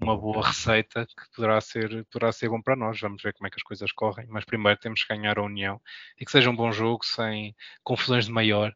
uma 0.00 0.16
boa 0.16 0.46
receita 0.46 1.06
que 1.06 1.34
poderá 1.34 1.60
ser, 1.60 2.04
poderá 2.06 2.32
ser 2.32 2.48
bom 2.48 2.62
para 2.62 2.76
nós. 2.76 3.00
Vamos 3.00 3.22
ver 3.22 3.32
como 3.34 3.48
é 3.48 3.50
que 3.50 3.56
as 3.56 3.62
coisas 3.62 3.90
correm, 3.92 4.26
mas 4.28 4.44
primeiro 4.44 4.78
temos 4.78 5.02
que 5.02 5.14
ganhar 5.14 5.38
a 5.38 5.42
União 5.42 5.80
e 6.18 6.24
que 6.24 6.30
seja 6.30 6.50
um 6.50 6.56
bom 6.56 6.70
jogo 6.72 7.04
sem 7.04 7.54
confusões 7.82 8.26
de 8.26 8.32
maior 8.32 8.74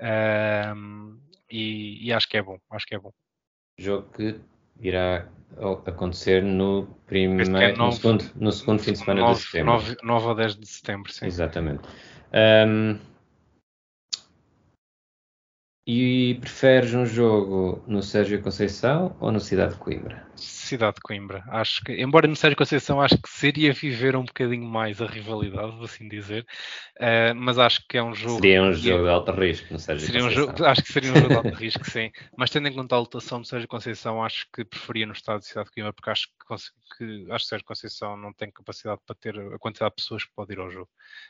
um, 0.00 1.18
e, 1.50 2.06
e, 2.08 2.12
acho 2.12 2.28
que 2.28 2.36
é 2.36 2.42
bom, 2.42 2.58
acho 2.70 2.86
que 2.86 2.94
é 2.94 2.98
bom. 2.98 3.12
Jogo 3.78 4.08
que 4.10 4.40
irá 4.80 5.28
acontecer 5.86 6.42
no 6.42 6.86
primeiro, 7.06 7.56
é 7.56 7.76
no, 7.76 7.92
segundo, 7.92 8.24
no 8.34 8.50
segundo 8.50 8.82
fim 8.82 8.92
de 8.92 8.98
semana 8.98 9.20
9, 9.20 9.34
de 9.34 9.46
setembro. 9.46 9.72
9, 9.72 9.96
9 10.02 10.28
a 10.28 10.34
10 10.34 10.56
de 10.56 10.66
setembro, 10.66 11.12
sim. 11.12 11.26
Exatamente. 11.26 11.82
Um, 12.32 12.98
e 15.86 16.38
preferes 16.40 16.94
um 16.94 17.04
jogo 17.04 17.84
no 17.86 18.02
Sérgio 18.02 18.40
Conceição 18.40 19.14
ou 19.20 19.30
no 19.30 19.38
Cidade 19.38 19.74
de 19.74 19.78
Coimbra? 19.78 20.26
Cidade 20.34 20.94
de 20.94 21.02
Coimbra. 21.02 21.44
Acho 21.48 21.84
que, 21.84 21.92
embora 22.00 22.26
no 22.26 22.34
Sérgio 22.34 22.56
Conceição, 22.56 23.02
acho 23.02 23.18
que 23.20 23.28
seria 23.44 23.74
viver 23.74 24.16
um 24.16 24.24
bocadinho 24.24 24.64
mais 24.64 25.02
a 25.02 25.06
rivalidade, 25.06 25.72
vou 25.72 25.84
assim 25.84 26.08
dizer. 26.08 26.46
Uh, 26.96 27.34
mas 27.36 27.58
acho 27.58 27.86
que 27.86 27.98
é 27.98 28.02
um 28.02 28.14
jogo. 28.14 28.36
Seria 28.36 28.62
um 28.62 28.72
jogo 28.72 29.04
de 29.04 29.10
alto 29.10 29.32
risco 29.32 29.70
no 29.70 29.78
Sérgio 29.78 30.06
seria. 30.06 30.24
Um 30.24 30.30
jogo, 30.30 30.64
acho 30.64 30.82
que 30.82 30.90
seria 30.90 31.12
um 31.12 31.16
jogo 31.16 31.28
de 31.28 31.34
alto 31.34 31.48
risco, 31.60 31.90
sim. 31.90 32.10
Mas 32.38 32.48
tendo 32.48 32.68
em 32.68 32.72
conta 32.72 32.94
a 32.94 32.98
lotação 33.00 33.42
do 33.42 33.46
Sérgio 33.46 33.68
Conceição, 33.68 34.24
acho 34.24 34.46
que 34.50 34.64
preferia 34.64 35.04
no 35.04 35.12
estado 35.12 35.40
de 35.40 35.46
Cidade 35.46 35.68
de 35.68 35.74
Coimbra, 35.74 35.92
porque 35.92 36.08
acho 36.08 36.28
que, 36.28 36.56
que 36.96 37.32
acho 37.32 37.44
que 37.44 37.48
Sérgio 37.48 37.66
Conceição 37.66 38.16
não 38.16 38.32
tem 38.32 38.50
capacidade 38.50 39.02
para 39.06 39.14
ter 39.14 39.38
a 39.38 39.58
quantidade 39.58 39.90
de 39.90 39.96
pessoas 39.96 40.24
que 40.24 40.32
pode 40.34 40.54
ir 40.54 40.58
ao 40.58 40.70
jogo. 40.70 40.88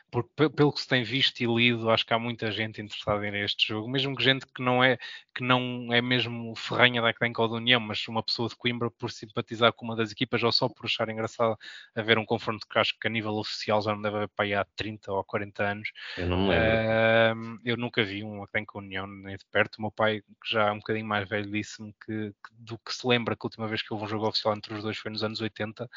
Porque, 0.09 0.49
pelo 0.49 0.71
que 0.71 0.79
se 0.79 0.87
tem 0.87 1.03
visto 1.03 1.41
e 1.41 1.45
lido, 1.45 1.89
acho 1.89 2.05
que 2.05 2.13
há 2.13 2.19
muita 2.19 2.49
gente 2.49 2.81
interessada 2.81 3.27
em 3.27 3.43
este 3.43 3.67
jogo, 3.67 3.89
mesmo 3.89 4.15
que 4.15 4.23
gente 4.23 4.45
que 4.45 4.63
não 4.63 4.81
é, 4.81 4.97
que 5.33 5.43
não 5.43 5.89
é 5.91 6.01
mesmo 6.01 6.55
ferranha 6.55 7.01
da 7.01 7.13
Crenca 7.13 7.41
ou 7.41 7.49
da 7.49 7.55
União, 7.55 7.81
mas 7.81 8.07
uma 8.07 8.23
pessoa 8.23 8.47
de 8.47 8.55
Coimbra 8.55 8.89
por 8.89 9.11
simpatizar 9.11 9.73
com 9.73 9.83
uma 9.83 9.97
das 9.97 10.13
equipas 10.13 10.41
ou 10.41 10.51
só 10.53 10.69
por 10.69 10.85
achar 10.85 11.09
engraçado 11.09 11.57
haver 12.05 12.17
um 12.17 12.25
confronto 12.25 12.65
que 12.67 12.79
acho 12.79 12.97
que 12.99 13.07
a 13.07 13.09
nível 13.09 13.33
oficial 13.33 13.81
já 13.81 13.93
não 13.93 14.01
deve 14.01 14.15
haver 14.17 14.29
para 14.29 14.45
aí 14.45 14.53
há 14.53 14.65
30 14.75 15.11
ou 15.11 15.23
40 15.23 15.63
anos. 15.63 15.89
Eu 16.17 16.27
não 16.27 16.37
me 16.37 16.49
lembro. 16.49 17.57
Uh, 17.57 17.59
eu 17.65 17.77
nunca 17.77 18.03
vi 18.03 18.23
um 18.23 18.45
Crenca 18.45 18.77
União 18.77 19.05
nem 19.07 19.35
de 19.35 19.45
perto. 19.51 19.77
O 19.77 19.81
meu 19.81 19.91
pai, 19.91 20.21
que 20.21 20.51
já 20.51 20.67
é 20.67 20.71
um 20.71 20.77
bocadinho 20.77 21.05
mais 21.05 21.27
velho, 21.27 21.49
disse-me 21.49 21.93
que, 22.05 22.31
que, 22.31 22.53
do 22.57 22.77
que 22.79 22.93
se 22.93 23.05
lembra 23.05 23.35
que 23.35 23.45
a 23.45 23.47
última 23.47 23.67
vez 23.67 23.81
que 23.81 23.93
houve 23.93 24.05
um 24.05 24.07
jogo 24.07 24.27
oficial 24.27 24.55
entre 24.55 24.73
os 24.73 24.83
dois 24.83 24.97
foi 24.97 25.11
nos 25.11 25.23
anos 25.23 25.41
80, 25.41 25.89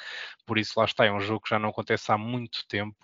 por 0.47 0.59
isso 0.59 0.79
lá 0.79 0.85
está, 0.85 1.05
é 1.05 1.13
um 1.13 1.21
jogo 1.21 1.41
que 1.43 1.51
já 1.51 1.59
não 1.59 1.69
acontece 1.69 2.11
há 2.11 2.19
muito 2.19 2.67
tempo 2.67 2.97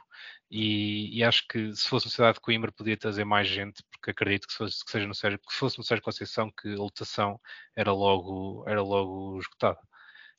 e, 0.50 1.18
e, 1.18 1.24
acho 1.24 1.46
que 1.48 1.74
se 1.74 1.88
fosse 1.88 2.06
na 2.06 2.12
cidade 2.12 2.34
de 2.34 2.40
Coimbra 2.40 2.70
podia 2.72 2.96
trazer 2.96 3.24
mais 3.24 3.48
gente, 3.48 3.82
porque 3.90 4.10
acredito 4.10 4.46
que, 4.46 4.54
fosse, 4.54 4.84
que 4.84 4.90
seja 4.90 5.06
no 5.06 5.14
Sérgio, 5.14 5.38
que 5.38 5.54
fosse 5.54 5.78
no 5.78 5.84
Sérgio 5.84 6.04
Conceição 6.04 6.50
que 6.50 6.72
a 6.74 6.76
lotação 6.76 7.40
era 7.74 7.92
logo, 7.92 8.64
era 8.68 8.82
logo 8.82 9.38
esgotada. 9.40 9.78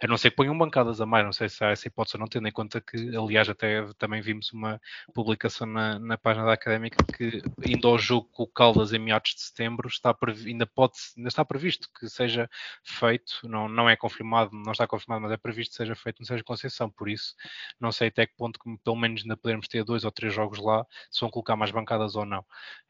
A 0.04 0.08
não 0.08 0.18
ser 0.18 0.32
que 0.32 0.36
ponham 0.36 0.58
bancadas 0.58 1.00
a 1.00 1.06
mais, 1.06 1.24
não 1.24 1.32
sei 1.32 1.48
se 1.48 1.64
há 1.64 1.70
essa 1.70 1.88
hipótese, 1.88 2.18
não 2.18 2.28
tendo 2.28 2.48
em 2.48 2.52
conta 2.52 2.82
que, 2.82 3.16
aliás, 3.16 3.48
até 3.48 3.82
também 3.98 4.22
vimos 4.22 4.52
uma 4.52 4.80
publicação 5.14 5.66
na, 5.66 5.98
na 6.00 6.18
página 6.18 6.46
da 6.46 6.54
Académica 6.54 6.98
que, 7.16 7.42
indo 7.66 7.88
ao 7.88 7.98
jogo 7.98 8.28
com 8.32 8.44
o 8.44 8.48
Caldas 8.48 8.92
em 8.92 9.00
meados 9.00 9.34
de 9.34 9.42
setembro, 9.42 9.88
está 9.88 10.14
ainda, 10.46 10.66
pode, 10.66 10.94
ainda 11.16 11.30
está 11.30 11.46
previsto 11.46 11.88
que 11.98 12.10
seja 12.10 12.50
feito, 12.84 13.40
não, 13.44 13.70
não 13.70 13.90
é 13.90 13.96
confirmado, 13.96 14.52
não 14.52 14.74
está 14.74 14.86
confirmado, 14.86 15.22
mas 15.24 15.32
é 15.32 15.38
previsto 15.38 15.72
que 15.72 15.78
seja 15.78 15.96
feito 15.96 16.20
no 16.20 16.26
Sérgio 16.26 16.46
Conceição, 16.46 16.90
por 16.90 17.08
isso 17.08 17.34
não 17.80 17.92
sei 17.92 18.10
até 18.10 18.28
que 18.28 18.36
ponto 18.36 18.60
que 18.60 18.78
pelo 18.84 18.98
menos 18.98 19.22
ainda 19.22 19.38
podemos 19.38 19.68
ter 19.68 19.86
dois 19.86 20.04
ou 20.04 20.12
três 20.12 20.34
jogos 20.34 20.60
lá, 20.60 20.86
se 21.10 21.22
vão 21.22 21.30
colocar 21.30 21.56
mais 21.56 21.72
bancadas 21.72 22.16
ou 22.18 22.26
não. 22.26 22.46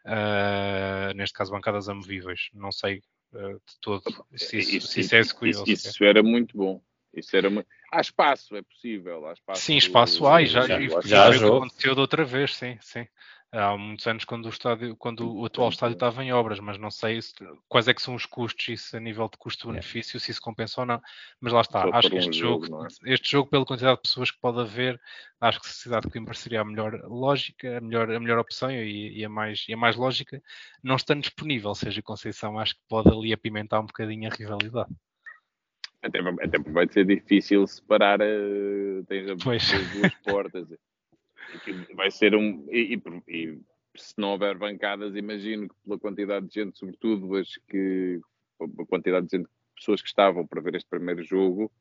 Uh, 0.05 1.13
neste 1.15 1.33
caso, 1.33 1.51
bancadas 1.51 1.87
amovíveis, 1.87 2.49
não 2.53 2.71
sei 2.71 3.01
uh, 3.33 3.53
de 3.53 3.79
todo 3.79 4.03
se 4.35 4.57
isso, 4.57 4.75
isso, 4.77 4.87
se 4.87 4.99
isso 5.01 5.15
é 5.15 5.19
Isso, 5.21 5.87
isso 5.87 6.03
era 6.03 6.23
muito 6.23 6.57
bom. 6.57 6.81
Isso 7.15 7.35
era 7.35 7.49
uma... 7.49 7.65
Há 7.91 8.01
espaço, 8.01 8.55
é 8.55 8.61
possível. 8.61 9.25
Há 9.27 9.33
espaço 9.33 9.61
sim, 9.61 9.77
espaço 9.77 10.27
há, 10.27 10.41
e 10.41 10.45
já, 10.45 10.67
já, 10.67 10.79
já, 10.79 11.31
já 11.31 11.47
aconteceu 11.47 11.93
de 11.93 12.01
outra 12.01 12.23
vez, 12.25 12.55
sim, 12.55 12.77
sim. 12.81 13.07
Há 13.57 13.77
muitos 13.77 14.05
anos 14.05 14.25
quando 14.25 14.47
o, 14.47 14.49
estádio, 14.49 14.97
quando 14.97 15.33
o 15.33 15.45
atual 15.45 15.69
estádio 15.69 15.93
estava 15.93 16.21
em 16.21 16.33
obras, 16.33 16.59
mas 16.59 16.77
não 16.77 16.91
sei 16.91 17.21
se, 17.21 17.33
quais 17.69 17.87
é 17.87 17.93
que 17.93 18.01
são 18.01 18.13
os 18.13 18.25
custos, 18.25 18.67
isso 18.67 18.97
a 18.97 18.99
nível 18.99 19.29
de 19.29 19.37
custo-benefício, 19.37 20.19
se 20.19 20.29
isso 20.29 20.41
compensa 20.41 20.81
ou 20.81 20.85
não. 20.85 21.01
Mas 21.39 21.53
lá 21.53 21.61
está, 21.61 21.83
Só 21.83 21.89
acho 21.93 22.09
que 22.09 22.17
este, 22.17 22.29
um 22.31 22.33
jogo, 22.33 22.65
jogo 22.65 22.83
é? 22.83 23.13
este 23.13 23.31
jogo, 23.31 23.49
pela 23.49 23.65
quantidade 23.65 23.95
de 23.95 24.01
pessoas 24.01 24.29
que 24.29 24.39
pode 24.41 24.59
haver, 24.59 24.99
acho 25.39 25.61
que 25.61 25.67
a 25.67 25.71
cidade 25.71 26.05
de 26.05 26.11
Coimbra 26.11 26.33
seria 26.33 26.61
a 26.61 26.65
melhor 26.65 26.99
lógica, 27.05 27.77
a 27.77 27.81
melhor, 27.81 28.11
a 28.11 28.19
melhor 28.19 28.39
opção 28.39 28.69
e, 28.69 29.19
e, 29.19 29.23
a 29.23 29.29
mais, 29.29 29.63
e 29.69 29.73
a 29.73 29.77
mais 29.77 29.95
lógica, 29.95 30.41
não 30.83 30.97
estando 30.97 31.21
disponível, 31.21 31.73
seja 31.73 32.01
Conceição, 32.01 32.59
acho 32.59 32.75
que 32.75 32.81
pode 32.89 33.07
ali 33.07 33.31
apimentar 33.31 33.79
um 33.79 33.85
bocadinho 33.85 34.29
a 34.29 34.35
rivalidade. 34.35 34.91
Até, 36.01 36.19
até 36.19 36.59
vai 36.71 36.87
ser 36.87 37.05
difícil 37.05 37.65
separar 37.65 38.19
uh, 38.21 39.03
tens 39.07 39.29
as 39.29 39.37
duas 39.37 40.13
portas. 40.23 40.67
vai 41.95 42.11
ser 42.11 42.35
um. 42.35 42.65
E, 42.69 42.95
e, 42.95 43.01
e, 43.27 43.59
se 43.95 44.13
não 44.17 44.31
houver 44.31 44.57
bancadas, 44.57 45.15
imagino 45.15 45.67
que 45.69 45.75
pela 45.83 45.97
quantidade 45.97 46.47
de 46.47 46.53
gente, 46.53 46.77
sobretudo 46.77 47.35
as 47.35 47.57
que. 47.69 48.19
a 48.61 48.85
quantidade 48.85 49.27
de 49.27 49.37
gente, 49.37 49.49
pessoas 49.75 50.01
que 50.01 50.07
estavam 50.07 50.45
para 50.45 50.61
ver 50.61 50.75
este 50.75 50.89
primeiro 50.89 51.23
jogo, 51.23 51.71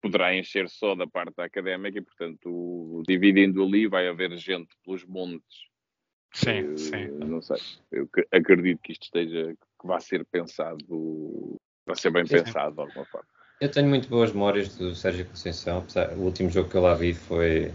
poderá 0.00 0.34
encher 0.36 0.68
só 0.68 0.94
da 0.94 1.06
parte 1.06 1.40
académica 1.40 1.98
e, 1.98 2.02
portanto, 2.02 3.02
dividindo 3.06 3.62
ali, 3.62 3.86
vai 3.86 4.08
haver 4.08 4.36
gente 4.36 4.74
pelos 4.84 5.04
montes. 5.04 5.72
Sim, 6.32 6.72
uh, 6.72 6.78
sim. 6.78 7.06
Não 7.08 7.40
sei. 7.40 7.58
Eu 7.90 8.08
acredito 8.32 8.80
que 8.82 8.92
isto 8.92 9.04
esteja, 9.04 9.54
que 9.80 9.86
vai 9.86 10.00
ser 10.00 10.24
pensado, 10.26 11.58
vai 11.86 11.96
ser 11.96 12.10
bem 12.10 12.26
sim, 12.26 12.36
pensado 12.36 12.74
de 12.74 12.80
alguma 12.80 13.04
forma. 13.06 13.28
Eu 13.62 13.68
tenho 13.68 13.88
muito 13.88 14.08
boas 14.08 14.32
memórias 14.32 14.74
do 14.74 14.92
Sérgio 14.92 15.24
Conceição. 15.24 15.84
O 16.16 16.22
último 16.22 16.50
jogo 16.50 16.68
que 16.68 16.74
eu 16.74 16.82
lá 16.82 16.94
vi 16.94 17.14
foi, 17.14 17.70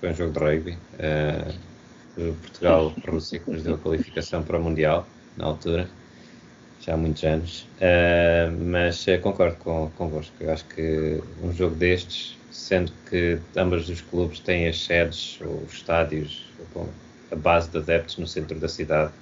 foi 0.00 0.08
um 0.08 0.14
jogo 0.14 0.32
de 0.32 0.38
rugby. 0.38 0.78
Uh, 0.94 2.32
Portugal-Rússia, 2.40 3.40
que 3.40 3.50
nos 3.50 3.62
deu 3.62 3.74
a 3.74 3.78
qualificação 3.78 4.42
para 4.42 4.56
o 4.58 4.62
Mundial, 4.62 5.06
na 5.36 5.44
altura, 5.44 5.86
já 6.80 6.94
há 6.94 6.96
muitos 6.96 7.22
anos. 7.22 7.68
Uh, 7.76 8.50
mas 8.64 9.06
uh, 9.08 9.20
concordo 9.20 9.56
com, 9.56 9.90
convosco. 9.90 10.32
Eu 10.40 10.50
acho 10.54 10.64
que 10.68 11.20
um 11.42 11.52
jogo 11.52 11.74
destes, 11.74 12.38
sendo 12.50 12.90
que 13.10 13.38
ambos 13.58 13.90
os 13.90 14.00
clubes 14.00 14.40
têm 14.40 14.66
as 14.66 14.86
sedes 14.86 15.38
ou 15.42 15.64
os 15.64 15.74
estádios, 15.74 16.46
ou 16.74 16.88
a 17.30 17.36
base 17.36 17.68
de 17.68 17.76
adeptos 17.76 18.16
no 18.16 18.26
centro 18.26 18.58
da 18.58 18.70
cidade, 18.70 19.12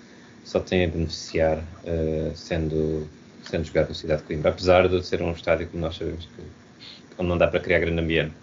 só 0.44 0.60
tem 0.60 0.84
a 0.84 0.88
beneficiar, 0.88 1.58
uh, 1.58 2.36
sendo 2.36 3.04
sendo 3.48 3.64
jogado 3.64 3.88
na 3.88 3.94
cidade 3.94 4.22
de 4.22 4.26
Coimbra, 4.26 4.50
apesar 4.50 4.88
de 4.88 5.04
ser 5.04 5.22
um 5.22 5.32
estádio 5.32 5.68
como 5.68 5.82
nós 5.82 5.96
sabemos 5.96 6.26
que 6.26 6.42
onde 7.18 7.28
não 7.28 7.38
dá 7.38 7.46
para 7.48 7.60
criar 7.60 7.78
grande 7.78 8.00
ambiente. 8.00 8.34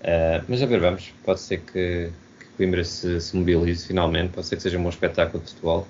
Uh, 0.00 0.44
mas 0.48 0.62
a 0.62 0.66
ver, 0.66 0.80
vamos, 0.80 1.12
pode 1.24 1.40
ser 1.40 1.60
que, 1.60 2.10
que 2.38 2.46
Coimbra 2.56 2.84
se, 2.84 3.20
se, 3.20 3.36
mobilize 3.36 3.86
finalmente, 3.86 4.32
pode 4.32 4.46
ser 4.46 4.56
que 4.56 4.62
seja 4.62 4.78
um 4.78 4.82
bom 4.82 4.90
espetáculo 4.90 5.42
de 5.42 5.50
futebol 5.50 5.86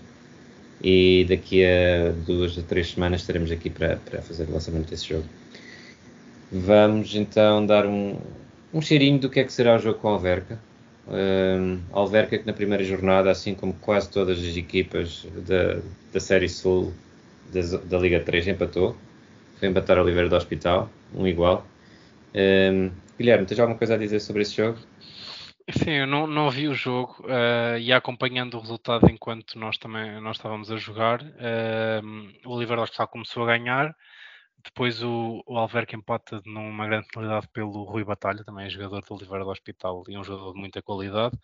e 0.82 1.26
daqui 1.28 1.64
a 1.64 2.12
duas 2.26 2.56
a 2.58 2.62
três 2.62 2.90
semanas 2.90 3.22
estaremos 3.22 3.50
aqui 3.50 3.70
para, 3.70 3.96
para 3.96 4.22
fazer 4.22 4.44
o 4.44 4.52
lançamento 4.52 4.88
desse 4.88 5.08
jogo. 5.08 5.24
Vamos 6.52 7.14
então 7.14 7.66
dar 7.66 7.86
um, 7.86 8.16
um 8.72 8.80
cheirinho 8.80 9.18
do 9.18 9.28
que 9.28 9.40
é 9.40 9.44
que 9.44 9.52
será 9.52 9.76
o 9.76 9.78
jogo 9.78 9.98
com 9.98 10.08
a 10.08 10.12
Alverca. 10.12 10.58
Uh, 11.08 11.80
Alverca 11.92 12.38
que 12.38 12.46
na 12.46 12.52
primeira 12.52 12.84
jornada, 12.84 13.30
assim 13.30 13.54
como 13.54 13.72
quase 13.74 14.08
todas 14.08 14.38
as 14.38 14.56
equipas 14.56 15.26
da, 15.46 15.80
da 16.12 16.20
Série 16.20 16.48
Sul, 16.48 16.92
da, 17.52 17.78
da 17.78 17.98
Liga 17.98 18.20
3 18.20 18.48
empatou. 18.48 18.96
Foi 19.58 19.68
empatar 19.68 19.98
o 19.98 20.02
Oliveira 20.02 20.28
do 20.28 20.36
Hospital, 20.36 20.90
um 21.14 21.26
igual. 21.26 21.66
Um, 22.34 22.90
Guilherme, 23.18 23.46
tens 23.46 23.60
alguma 23.60 23.78
coisa 23.78 23.94
a 23.94 23.98
dizer 23.98 24.20
sobre 24.20 24.42
esse 24.42 24.56
jogo? 24.56 24.78
Sim, 25.70 25.92
eu 25.92 26.06
não, 26.06 26.26
não 26.26 26.50
vi 26.50 26.68
o 26.68 26.74
jogo 26.74 27.24
uh, 27.24 27.78
e 27.78 27.92
acompanhando 27.92 28.54
o 28.54 28.60
resultado 28.60 29.08
enquanto 29.08 29.58
nós 29.58 29.78
também 29.78 30.20
nós 30.20 30.36
estávamos 30.36 30.70
a 30.70 30.76
jogar, 30.76 31.22
uh, 31.22 32.44
o 32.44 32.50
Oliveira 32.50 32.76
do 32.76 32.82
Hospital 32.82 33.08
começou 33.08 33.44
a 33.44 33.46
ganhar 33.46 33.96
depois 34.64 35.02
o, 35.02 35.42
o 35.46 35.58
Alverca 35.58 35.94
empata 35.94 36.40
numa 36.46 36.86
grande 36.86 37.06
qualidade 37.12 37.46
pelo 37.48 37.84
Rui 37.84 38.02
Batalha, 38.02 38.42
também 38.44 38.66
é 38.66 38.70
jogador 38.70 39.02
do 39.02 39.14
Oliveira 39.14 39.44
do 39.44 39.50
Hospital 39.50 40.04
e 40.08 40.16
um 40.16 40.24
jogador 40.24 40.54
de 40.54 40.58
muita 40.58 40.80
qualidade. 40.80 41.38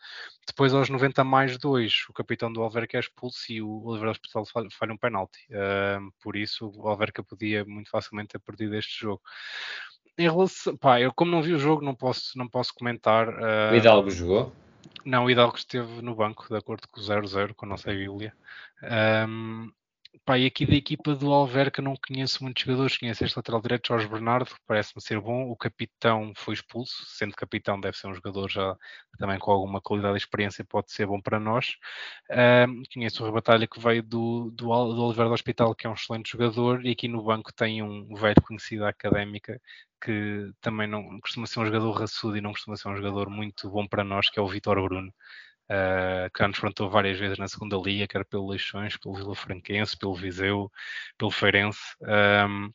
Depois, 0.46 0.72
aos 0.72 0.88
90 0.88 1.22
mais 1.22 1.58
2, 1.58 2.06
o 2.08 2.12
capitão 2.14 2.50
do 2.50 2.62
Alverca 2.62 2.96
é 2.96 3.00
expulso 3.00 3.52
e 3.52 3.60
o 3.60 3.84
Oliveira 3.84 4.12
do 4.12 4.16
Hospital 4.16 4.44
falha 4.70 4.92
um 4.92 4.96
penalti. 4.96 5.46
Uh, 5.50 6.10
por 6.22 6.34
isso, 6.34 6.72
o 6.74 6.88
Alverca 6.88 7.22
podia 7.22 7.64
muito 7.64 7.90
facilmente 7.90 8.28
ter 8.28 8.38
perdido 8.38 8.74
este 8.74 9.00
jogo. 9.00 9.20
Em 10.18 10.28
relação, 10.28 10.76
pá, 10.76 11.00
eu 11.00 11.12
como 11.12 11.30
não 11.30 11.42
vi 11.42 11.52
o 11.52 11.58
jogo, 11.58 11.84
não 11.84 11.94
posso, 11.94 12.36
não 12.38 12.48
posso 12.48 12.74
comentar. 12.74 13.28
Uh, 13.28 13.72
o 13.72 13.76
Hidalgo 13.76 14.10
jogou? 14.10 14.52
Não, 15.04 15.24
o 15.24 15.30
Hidalgo 15.30 15.56
esteve 15.56 16.02
no 16.02 16.14
banco, 16.14 16.46
de 16.48 16.56
acordo 16.56 16.88
com 16.88 17.00
o 17.00 17.02
0-0, 17.02 17.54
com 17.54 17.66
a 17.66 17.68
nossa 17.68 17.90
Bíblia. 17.92 18.32
Um, 19.28 19.70
Pá, 20.24 20.36
e 20.38 20.46
aqui 20.46 20.66
da 20.66 20.74
equipa 20.74 21.14
do 21.14 21.32
Alverca 21.32 21.80
não 21.80 21.94
conheço 21.96 22.42
muitos 22.42 22.62
jogadores, 22.64 22.96
conheço 22.98 23.24
este 23.24 23.36
lateral 23.36 23.60
direito, 23.60 23.88
Jorge 23.88 24.08
Bernardo, 24.08 24.50
parece-me 24.66 25.00
ser 25.02 25.20
bom. 25.20 25.48
O 25.50 25.56
capitão 25.56 26.32
foi 26.36 26.54
expulso, 26.54 27.04
sendo 27.06 27.34
capitão 27.34 27.80
deve 27.80 27.96
ser 27.96 28.08
um 28.08 28.14
jogador 28.14 28.48
já 28.48 28.76
também 29.18 29.38
com 29.38 29.50
alguma 29.52 29.80
qualidade 29.80 30.14
e 30.14 30.18
experiência, 30.18 30.64
pode 30.64 30.92
ser 30.92 31.06
bom 31.06 31.20
para 31.20 31.38
nós. 31.40 31.76
Conheço 32.92 33.22
o 33.22 33.26
Rebatalha 33.26 33.66
que 33.66 33.80
veio 33.80 34.02
do, 34.02 34.50
do, 34.52 34.66
do 34.94 35.12
do 35.12 35.32
Hospital, 35.32 35.74
que 35.74 35.86
é 35.86 35.90
um 35.90 35.94
excelente 35.94 36.30
jogador, 36.32 36.84
e 36.84 36.90
aqui 36.90 37.08
no 37.08 37.22
banco 37.22 37.52
tem 37.52 37.82
um 37.82 38.14
velho 38.14 38.40
conhecido 38.42 38.84
académica 38.86 39.60
que 40.02 40.50
também 40.60 40.86
não 40.88 41.20
costuma 41.20 41.46
ser 41.46 41.60
um 41.60 41.66
jogador 41.66 41.92
raçudo 41.92 42.36
e 42.36 42.40
não 42.40 42.52
costuma 42.52 42.76
ser 42.76 42.88
um 42.88 42.96
jogador 42.96 43.28
muito 43.28 43.68
bom 43.70 43.86
para 43.86 44.02
nós, 44.02 44.30
que 44.30 44.38
é 44.38 44.42
o 44.42 44.48
Vitor 44.48 44.82
Bruno 44.82 45.12
uh, 45.70 46.30
que 46.32 46.40
já 46.40 46.48
nos 46.48 46.58
enfrentou 46.58 46.90
várias 46.90 47.18
vezes 47.18 47.38
na 47.38 47.48
segunda 47.48 47.76
liga, 47.76 48.06
quer 48.08 48.24
pelo 48.24 48.50
Leixões, 48.50 48.96
pelo 48.96 49.14
Vila 49.14 49.34
Franquense, 49.34 49.96
pelo 49.96 50.14
Viseu, 50.14 50.70
pelo 51.16 51.30
Feirense. 51.30 51.80
Um, 52.02 52.72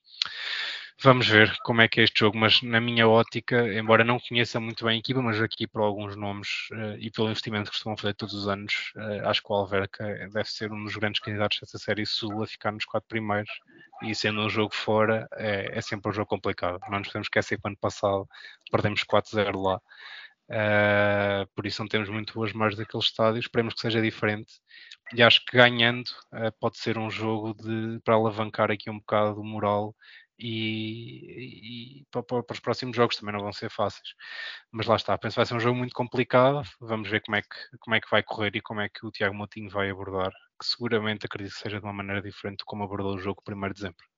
vamos 1.04 1.28
ver 1.28 1.56
como 1.64 1.82
é 1.82 1.88
que 1.88 2.00
é 2.00 2.04
este 2.04 2.20
jogo, 2.20 2.38
mas 2.38 2.62
na 2.62 2.80
minha 2.80 3.08
ótica, 3.08 3.68
embora 3.74 4.04
não 4.04 4.20
conheça 4.20 4.60
muito 4.60 4.86
bem 4.86 4.96
a 4.96 5.00
equipa, 5.00 5.22
mas 5.22 5.42
aqui 5.42 5.68
por 5.68 5.82
alguns 5.82 6.16
nomes 6.16 6.70
uh, 6.72 6.98
e 6.98 7.12
pelo 7.12 7.28
investimento 7.28 7.66
que 7.66 7.76
costumam 7.76 7.98
fazer 7.98 8.14
todos 8.14 8.34
os 8.34 8.48
anos, 8.48 8.94
uh, 8.96 9.28
acho 9.28 9.42
que 9.42 9.52
o 9.52 9.56
Alverca 9.56 10.30
deve 10.32 10.50
ser 10.50 10.72
um 10.72 10.84
dos 10.84 10.96
grandes 10.96 11.20
candidatos 11.20 11.60
dessa 11.60 11.78
série 11.78 12.06
sul 12.06 12.44
a 12.44 12.48
ficar 12.48 12.72
nos 12.72 12.86
quatro 12.86 13.08
primeiros. 13.10 13.52
E 14.04 14.14
sendo 14.14 14.42
um 14.42 14.50
jogo 14.50 14.76
fora, 14.76 15.26
é, 15.38 15.78
é 15.78 15.82
sempre 15.82 16.12
um 16.12 16.14
jogo 16.14 16.28
complicado. 16.28 16.80
Não 16.90 17.00
nos 17.00 17.08
podemos 17.08 17.28
esquecer 17.28 17.58
que 17.58 17.66
ano 17.66 17.78
passado 17.78 18.28
perdemos 18.70 19.06
4-0 19.06 19.56
lá. 19.56 19.82
Uh, 20.50 21.48
por 21.56 21.66
isso 21.66 21.82
não 21.82 21.88
temos 21.88 22.10
muito 22.10 22.34
boas 22.34 22.54
margens 22.54 22.78
daquele 22.78 23.04
estádio. 23.04 23.40
Esperemos 23.40 23.74
que 23.74 23.82
seja 23.82 24.02
diferente. 24.02 24.54
E 25.14 25.22
acho 25.24 25.44
que 25.46 25.58
ganhando 25.58 26.08
uh, 26.34 26.52
pode 26.60 26.78
ser 26.78 26.98
um 26.98 27.10
jogo 27.10 27.54
de, 27.54 28.00
para 28.04 28.16
alavancar 28.16 28.72
aqui 28.72 28.90
um 28.90 29.00
bocado 29.00 29.40
o 29.40 29.44
moral 29.44 29.96
e, 30.38 32.02
e 32.02 32.06
para, 32.12 32.24
para, 32.24 32.54
os 32.54 32.60
próximos 32.60 32.96
jogos 32.96 33.16
também 33.16 33.34
não 33.34 33.42
vão 33.42 33.54
ser 33.54 33.70
fáceis. 33.70 34.10
Mas 34.72 34.88
lá 34.88 34.96
está, 34.96 35.18
penso 35.18 35.36
que 35.36 35.40
vai 35.40 35.46
ser 35.46 35.56
um 35.56 35.60
jogo 35.60 35.78
muito 35.78 35.94
complicado. 35.94 36.62
Vamos 36.80 37.10
ver 37.10 37.22
como 37.22 37.38
é 37.38 37.42
que, 37.42 37.78
como 37.80 37.96
é 37.96 38.02
que 38.02 38.10
vai 38.10 38.24
correr 38.24 38.56
e 38.56 38.62
como 38.62 38.82
é 38.82 38.90
que 38.90 39.06
o 39.06 39.12
Tiago 39.12 39.36
Moutinho 39.36 39.70
vai 39.70 39.90
abordar, 39.90 40.32
que 40.60 40.66
seguramente 40.66 41.26
acredito 41.26 41.54
que 41.54 41.62
seja 41.62 41.80
de 41.80 41.86
uma 41.86 41.94
maneira 41.94 42.22
diferente 42.22 42.64
como 42.66 42.84
abordou 42.84 43.16
o 43.16 43.20
jogo 43.20 43.42
1 43.48 43.68
de 43.70 43.74
dezembro. 43.74 44.15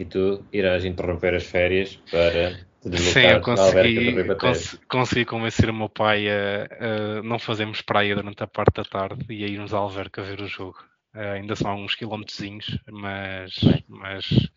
E 0.00 0.04
tu 0.06 0.42
irás 0.50 0.86
interromper 0.86 1.34
as 1.34 1.44
férias 1.44 2.00
para 2.10 2.56
Sim, 2.96 3.26
eu 3.26 3.42
consegui, 3.42 4.34
cons 4.36 4.80
consegui 4.88 5.24
convencer 5.26 5.68
o 5.68 5.74
meu 5.74 5.90
pai 5.90 6.26
a, 6.30 7.18
a, 7.18 7.22
não 7.22 7.38
fazermos 7.38 7.82
praia 7.82 8.14
durante 8.14 8.42
a 8.42 8.46
parte 8.46 8.76
da 8.76 8.84
tarde 8.84 9.26
e 9.28 9.44
a 9.44 9.46
irmos 9.46 9.74
à 9.74 9.76
Alverca 9.76 10.22
ver 10.22 10.40
o 10.40 10.46
jogo. 10.46 10.78
Uh, 11.14 11.34
ainda 11.34 11.54
são 11.54 11.70
alguns 11.70 11.94
quilómetrozinhos, 11.94 12.78
mas, 12.90 13.60
mas, 13.86 14.50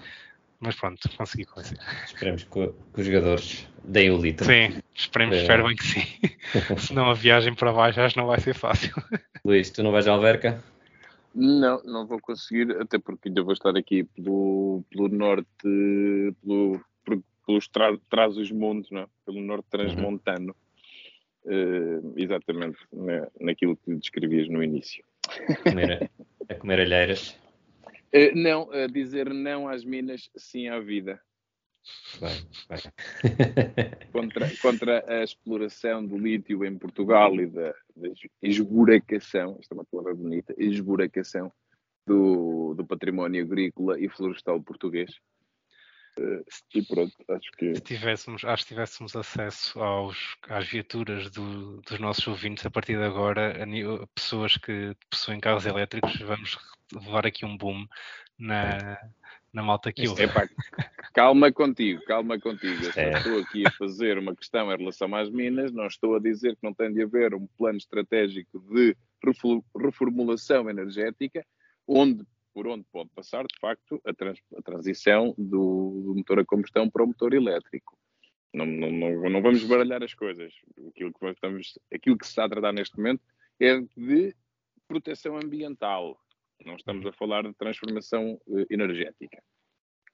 mas 0.62 0.75
pronto, 0.75 1.10
consegui 1.17 1.43
convencer. 1.43 1.77
Esperemos 2.06 2.43
que, 2.45 2.73
que 2.93 3.01
os 3.01 3.06
jogadores 3.06 3.67
deem 3.84 4.12
o 4.12 4.17
litro. 4.17 4.45
Sim, 4.45 4.82
esperemos, 4.95 5.36
é. 5.36 5.41
espero 5.41 5.67
bem 5.67 5.75
que 5.75 5.84
sim. 5.84 6.06
Senão 6.79 7.10
a 7.10 7.13
viagem 7.13 7.53
para 7.53 7.73
baixo 7.73 7.99
acho 7.99 8.13
que 8.13 8.21
não 8.21 8.27
vai 8.27 8.39
ser 8.39 8.53
fácil. 8.53 8.93
Luís, 9.43 9.69
tu 9.69 9.84
não 9.84 9.91
vais 9.91 10.08
à 10.08 10.13
Alverca? 10.13 10.63
Não, 11.34 11.82
não 11.84 12.06
vou 12.06 12.19
conseguir, 12.19 12.72
até 12.80 13.00
porque 13.00 13.30
ainda 13.30 13.41
vou 13.41 13.54
estar 13.54 13.76
aqui 13.76 14.04
pelo, 14.04 14.84
pelo 14.89 15.10
norte, 15.10 15.48
pelo, 16.41 16.80
pelos 17.46 17.67
tra 17.67 17.98
trás 18.10 18.52
montes, 18.52 18.91
não 18.91 19.02
é? 19.02 19.08
pelo 19.26 19.41
norte 19.41 19.65
transmontano. 19.69 20.56
Uhum. 20.56 20.63
Uh, 21.46 22.13
exatamente 22.15 22.78
na, 22.93 23.28
naquilo 23.41 23.76
que 23.76 23.93
descrevias 23.96 24.48
no 24.48 24.63
início. 24.63 25.04
A 25.50 25.69
comer, 25.69 26.12
a 26.48 26.56
comer 26.56 26.80
alheiras? 26.80 27.38
Uh, 28.13 28.34
não, 28.34 28.72
a 28.72 28.88
dizer 28.88 29.34
não 29.34 29.67
às 29.67 29.84
minas, 29.84 30.30
sim 30.38 30.69
à 30.69 30.80
vida. 30.80 31.19
Bem, 32.19 32.48
bem. 32.69 32.80
contra, 34.12 34.50
contra 34.62 35.04
a 35.08 35.24
exploração 35.24 36.06
do 36.06 36.17
lítio 36.17 36.63
em 36.63 36.78
Portugal 36.78 37.36
e 37.36 37.48
da, 37.48 37.74
da 37.96 38.10
esburacação, 38.41 39.58
esta 39.60 39.74
é 39.74 39.78
uma 39.78 39.86
palavra 39.86 40.15
bonita, 40.15 40.54
esburacação 40.58 41.52
do, 42.06 42.74
do 42.74 42.86
património 42.86 43.43
agrícola 43.43 44.00
e 44.00 44.08
florestal 44.08 44.62
português. 44.62 45.12
Uh, 46.17 46.46
e 46.76 46.82
pronto, 46.84 47.15
acho 47.28 47.52
que. 47.58 47.76
Se 47.76 47.82
tivéssemos, 47.82 48.46
acho 48.46 48.63
que 48.63 48.69
tivéssemos 48.69 49.15
acesso 49.15 49.82
aos, 49.82 50.38
às 50.48 50.67
viaturas 50.67 51.32
do, 51.32 51.82
dos 51.82 52.00
nossos 52.00 52.28
ouvintes 52.28 52.65
a 52.65 52.69
partir 52.69 52.98
de 52.98 53.04
agora, 53.04 53.63
a, 53.63 54.08
pessoas 54.13 54.56
que 54.58 54.96
possuem 55.10 55.39
carros 55.39 55.65
elétricos, 55.65 56.15
vamos 56.19 56.58
levar 56.94 57.25
aqui 57.25 57.46
um 57.46 57.58
boom 57.58 57.88
na, 58.38 59.00
na 59.54 59.62
malta 59.62 59.93
que 59.93 60.08
ouve. 60.08 60.23
Epá, 60.23 60.49
calma 61.13 61.51
contigo, 61.51 62.04
calma 62.06 62.39
contigo. 62.39 62.83
Eu 62.83 63.04
é. 63.04 63.12
estou 63.12 63.39
aqui 63.39 63.63
a 63.65 63.71
fazer 63.71 64.17
uma 64.17 64.35
questão 64.35 64.73
em 64.73 64.77
relação 64.77 65.13
às 65.15 65.29
minas, 65.29 65.71
não 65.71 65.85
estou 65.85 66.15
a 66.15 66.19
dizer 66.19 66.56
que 66.56 66.63
não 66.63 66.73
tem 66.73 66.91
de 66.91 67.04
haver 67.04 67.35
um 67.35 67.45
plano 67.58 67.77
estratégico 67.77 68.60
de 68.73 68.97
reformulação 69.79 70.69
energética, 70.69 71.45
onde, 71.87 72.25
por 72.54 72.67
onde 72.67 72.83
pode 72.91 73.10
passar, 73.12 73.45
de 73.45 73.60
facto, 73.60 74.01
a, 74.06 74.13
trans, 74.13 74.39
a 74.58 74.62
transição 74.62 75.35
do, 75.37 76.01
do, 76.04 76.15
motor 76.15 76.39
a 76.39 76.45
combustão 76.45 76.89
para 76.89 77.04
o 77.04 77.08
motor 77.08 77.33
elétrico. 77.33 77.95
Não, 78.54 78.65
não, 78.65 78.91
não, 78.91 79.29
não 79.29 79.41
vamos 79.41 79.63
baralhar 79.63 80.04
as 80.04 80.13
coisas. 80.13 80.54
Aquilo 80.89 81.13
que, 81.13 81.25
estamos, 81.27 81.79
aquilo 81.93 82.17
que 82.17 82.25
se 82.25 82.31
está 82.31 82.45
a 82.45 82.49
tratar 82.49 82.73
neste 82.73 82.97
momento 82.97 83.21
é 83.60 83.79
de 83.95 84.35
proteção 84.87 85.37
ambiental. 85.37 86.19
Não 86.65 86.75
estamos 86.75 87.06
a 87.06 87.12
falar 87.12 87.43
de 87.43 87.54
transformação 87.54 88.39
uh, 88.47 88.65
energética. 88.69 89.41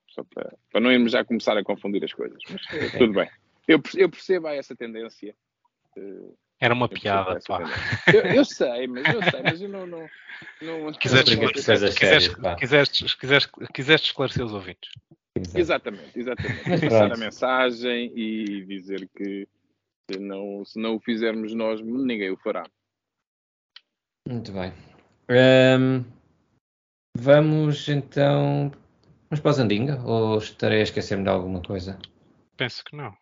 Só 0.10 0.24
para, 0.24 0.56
para 0.72 0.82
não 0.82 0.92
irmos 0.92 1.12
já 1.12 1.24
começar 1.24 1.58
a 1.58 1.64
confundir 1.64 2.04
as 2.04 2.14
coisas. 2.14 2.42
Mas 2.50 2.62
uh, 2.66 2.98
tudo 2.98 3.14
bem. 3.14 3.30
Eu, 3.68 3.82
eu 3.96 4.10
percebo 4.10 4.48
essa 4.48 4.76
tendência. 4.76 5.36
Uh, 5.96 6.36
Era 6.60 6.74
uma 6.74 6.90
piada, 6.90 7.40
pá. 7.48 7.62
Eu, 8.12 8.22
eu, 8.22 8.46
sei, 8.46 8.88
mas 8.88 9.14
eu 9.14 9.22
sei, 9.24 9.42
mas 9.44 9.62
eu 9.62 9.70
não. 9.70 9.86
não, 9.86 10.10
não 10.62 10.94
quiseste, 10.94 11.34
esclarecer, 11.34 11.96
quiseste, 12.58 13.18
quiseste, 13.18 13.52
quiseste 13.74 14.08
esclarecer 14.08 14.46
os 14.46 14.54
ouvintes. 14.54 14.90
Exatamente, 15.56 16.18
exatamente. 16.20 16.64
Passar 16.90 17.14
a 17.14 17.18
mensagem 17.18 18.12
e 18.16 18.66
dizer 18.66 19.08
que 19.16 19.48
se 20.12 20.20
não, 20.20 20.66
se 20.66 20.80
não 20.80 20.96
o 20.96 21.00
fizermos 21.00 21.54
nós, 21.54 21.82
ninguém 21.82 22.32
o 22.32 22.38
fará. 22.38 22.64
Muito 24.28 24.52
bem. 24.52 24.74
Um, 25.30 26.04
vamos 27.20 27.88
então. 27.90 28.72
Vamos 29.30 29.42
para 29.42 29.52
a 29.52 29.54
Zandinga? 29.54 30.02
Ou 30.04 30.38
estarei 30.38 30.80
a 30.80 30.84
esquecer-me 30.84 31.24
de 31.24 31.30
alguma 31.30 31.62
coisa? 31.62 32.00
Penso 32.58 32.84
que 32.84 32.96
não. 32.96 33.14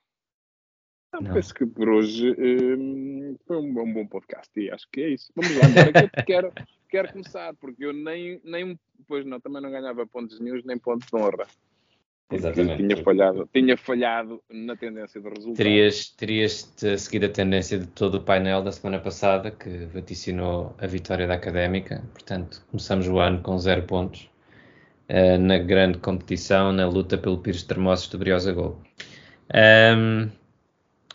Não, 1.14 1.22
não. 1.22 1.34
Penso 1.34 1.54
que 1.54 1.66
por 1.66 1.90
hoje 1.90 2.32
um, 2.40 3.36
foi 3.46 3.58
um, 3.58 3.82
um, 3.82 3.94
bom 3.94 4.08
podcast 4.08 4.50
e 4.60 4.72
acho 4.72 4.88
que 4.92 5.02
é 5.02 5.10
isso. 5.10 5.32
Vamos 5.36 5.56
lá, 5.58 5.66
agora 5.66 5.92
que 5.92 6.20
eu 6.20 6.26
quero, 6.26 6.54
quero 6.90 7.12
começar, 7.12 7.54
porque 7.56 7.86
eu 7.86 7.94
nem, 7.94 8.42
nem, 8.44 8.80
pois 9.08 9.26
não, 9.26 9.40
também 9.40 9.62
não 9.62 9.72
ganhava 9.72 10.06
pontos 10.06 10.40
nenhum 10.40 10.62
nem 10.66 10.78
pontos 10.78 11.08
de 11.08 11.16
honra. 11.16 11.48
Exatamente. 12.30 12.86
Tinha 12.86 13.04
falhado, 13.04 13.50
tinha 13.54 13.78
falhado 13.78 14.44
na 14.50 14.76
tendência 14.76 15.22
do 15.22 15.30
resultado. 15.30 15.56
Terias, 15.56 16.10
terias 16.10 16.74
seguido 16.98 17.28
a 17.28 17.30
tendência 17.30 17.80
de 17.80 17.88
todo 17.88 18.16
o 18.16 18.22
painel 18.22 18.62
da 18.62 18.72
semana 18.72 19.00
passada, 19.00 19.50
que 19.50 19.86
vaticinou 19.86 20.76
a 20.78 20.86
vitória 20.86 21.26
da 21.26 21.36
Académica. 21.36 22.04
Portanto, 22.12 22.66
começamos 22.70 23.08
o 23.08 23.18
ano 23.18 23.42
com 23.42 23.58
zero 23.58 23.84
pontos 23.84 24.30
uh, 25.10 25.38
na 25.40 25.58
grande 25.58 26.00
competição, 26.00 26.74
na 26.74 26.86
luta 26.86 27.18
pelo 27.18 27.38
Pires 27.38 27.64
Termossos 27.64 28.10
do 28.10 28.18
Briosa 28.18 28.52
Gol. 28.52 28.78
Um, 29.96 30.30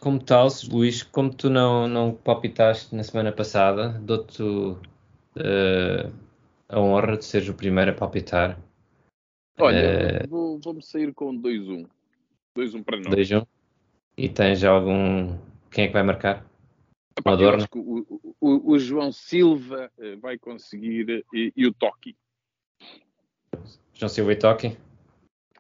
como 0.01 0.19
tal, 0.19 0.49
Luís, 0.71 1.03
como 1.03 1.33
tu 1.33 1.51
não, 1.51 1.87
não 1.87 2.13
palpitaste 2.15 2.95
na 2.97 3.05
semana 3.05 3.31
passada, 3.33 3.91
dou-te 4.01 4.43
uh, 4.43 6.11
a 6.71 6.81
honra 6.81 7.19
de 7.19 7.25
seres 7.27 7.51
o 7.51 7.55
primeiro 7.55 7.91
a 7.91 7.95
palpitar 7.95 8.59
Olha, 9.59 10.23
uh, 10.25 10.29
vou, 10.29 10.59
vou-me 10.59 10.83
sair 10.83 11.13
com 11.13 11.37
2-1. 11.37 11.87
2-1 12.57 12.85
para 12.85 12.97
nós. 12.99 13.15
2-1. 13.15 13.47
E 14.17 14.29
tens 14.29 14.65
algum. 14.65 15.39
Quem 15.71 15.85
é 15.85 15.87
que 15.87 15.93
vai 15.93 16.03
marcar? 16.03 16.47
Epá, 17.19 17.35
acho 17.35 17.69
que 17.69 17.79
o, 17.79 18.21
o, 18.41 18.73
o, 18.73 18.79
João 18.79 19.13
Silva 19.13 19.91
eh, 19.99 20.17
vai 20.17 20.39
conseguir 20.39 21.25
e, 21.33 21.53
e, 21.55 21.67
o 21.67 21.73
Toki. 21.73 22.17
João 23.93 24.09
Silva 24.09 24.33
e 24.33 24.37
Toki? 24.37 24.79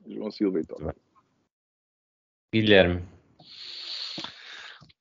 João 0.06 0.30
Silva 0.30 0.60
e 0.60 0.64
Toki. 0.64 0.98
Guilherme. 2.54 3.02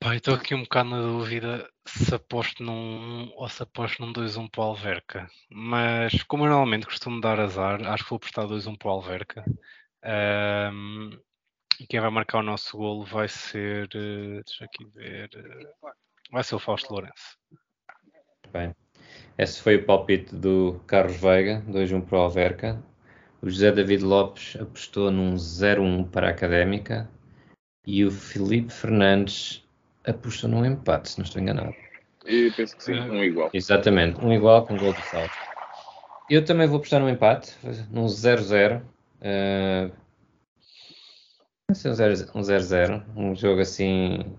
Pai, 0.03 0.17
estou 0.17 0.33
aqui 0.33 0.55
um 0.55 0.63
bocado 0.63 0.89
na 0.89 0.99
dúvida 0.99 1.69
se 1.85 2.15
aposto 2.15 2.63
num 2.63 3.31
ou 3.35 3.47
se 3.47 3.61
aposto 3.61 4.03
num 4.03 4.11
2-1 4.11 4.49
para 4.49 4.61
o 4.61 4.63
Alverca. 4.63 5.29
Mas 5.47 6.23
como 6.23 6.43
eu 6.43 6.49
normalmente 6.49 6.87
costumo 6.87 7.21
dar 7.21 7.39
azar, 7.39 7.85
acho 7.85 8.03
que 8.03 8.09
vou 8.09 8.17
apostar 8.17 8.47
2-1 8.47 8.79
para 8.79 8.87
o 8.87 8.91
Alverca. 8.93 9.45
Um, 10.73 11.11
e 11.79 11.85
quem 11.85 11.99
vai 11.99 12.09
marcar 12.09 12.39
o 12.39 12.43
nosso 12.43 12.75
golo 12.75 13.05
vai 13.05 13.27
ser. 13.27 13.89
Eh, 13.93 14.41
deixa 14.43 14.65
aqui 14.65 14.85
ver. 14.95 15.29
Eh, 15.35 15.89
vai 16.31 16.43
ser 16.43 16.55
o 16.55 16.59
Fausto 16.59 16.91
Lourenço. 16.91 17.37
Bem, 18.51 18.75
esse 19.37 19.61
foi 19.61 19.75
o 19.75 19.85
palpite 19.85 20.33
do 20.33 20.81
Carlos 20.87 21.21
Veiga, 21.21 21.63
2-1 21.69 22.01
para 22.01 22.17
o 22.17 22.21
Alverca. 22.21 22.83
O 23.39 23.47
José 23.47 23.71
David 23.71 24.03
Lopes 24.03 24.55
apostou 24.59 25.11
num 25.11 25.35
0-1 25.35 26.09
para 26.09 26.27
a 26.27 26.31
Académica. 26.31 27.07
E 27.85 28.03
o 28.03 28.09
Felipe 28.09 28.73
Fernandes 28.73 29.63
apostou 30.05 30.49
num 30.49 30.65
empate, 30.65 31.09
se 31.09 31.19
não 31.19 31.25
estou 31.25 31.41
enganado. 31.41 31.75
Eu 32.25 32.51
penso 32.53 32.77
que 32.77 32.83
sim, 32.83 32.99
um 32.99 33.23
igual. 33.23 33.49
Exatamente, 33.53 34.23
um 34.23 34.31
igual 34.31 34.65
com 34.65 34.77
gol 34.77 34.93
de 34.93 35.01
salto. 35.01 35.37
Eu 36.29 36.45
também 36.45 36.67
vou 36.67 36.77
apostar 36.77 36.99
num 36.99 37.09
empate, 37.09 37.55
num 37.91 38.05
0-0. 38.05 38.81
Uh, 39.21 39.91
um 41.69 42.41
0-0, 42.41 43.03
um 43.15 43.35
jogo 43.35 43.61
assim 43.61 44.35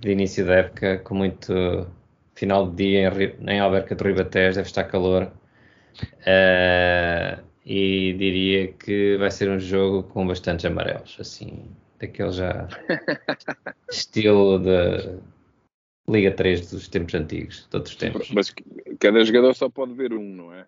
de 0.00 0.10
início 0.10 0.46
da 0.46 0.54
época, 0.56 0.98
com 0.98 1.14
muito 1.14 1.86
final 2.34 2.70
de 2.70 2.76
dia 2.76 3.08
em, 3.08 3.50
em 3.50 3.60
Alberca 3.60 3.94
de 3.94 4.02
Ribatejo, 4.02 4.56
deve 4.56 4.68
estar 4.68 4.84
calor. 4.84 5.30
Uh, 6.22 7.42
e 7.64 8.14
diria 8.14 8.72
que 8.72 9.16
vai 9.18 9.30
ser 9.30 9.50
um 9.50 9.60
jogo 9.60 10.04
com 10.04 10.26
bastantes 10.26 10.64
amarelos, 10.64 11.16
assim, 11.20 11.64
daquele 12.00 12.32
já 12.32 12.68
estilo 13.90 14.58
da 14.58 15.18
Liga 16.08 16.32
3 16.32 16.70
dos 16.70 16.88
tempos 16.88 17.14
antigos, 17.14 17.68
de 17.70 17.76
outros 17.76 17.94
tempos. 17.94 18.30
Mas 18.30 18.52
cada 18.98 19.24
jogador 19.24 19.54
só 19.54 19.68
pode 19.68 19.94
ver 19.94 20.12
um, 20.12 20.34
não 20.34 20.52
é? 20.52 20.66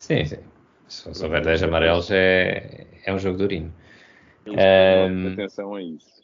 Sim, 0.00 0.24
sim. 0.24 0.42
Se, 0.88 1.14
se 1.14 1.24
houver 1.24 1.44
10 1.44 1.62
amarelos 1.62 2.10
é, 2.10 2.86
é 3.04 3.14
um 3.14 3.18
jogo 3.18 3.38
durinho. 3.38 3.72
Um, 4.46 5.32
atenção 5.32 5.74
a 5.74 5.82
isso. 5.82 6.22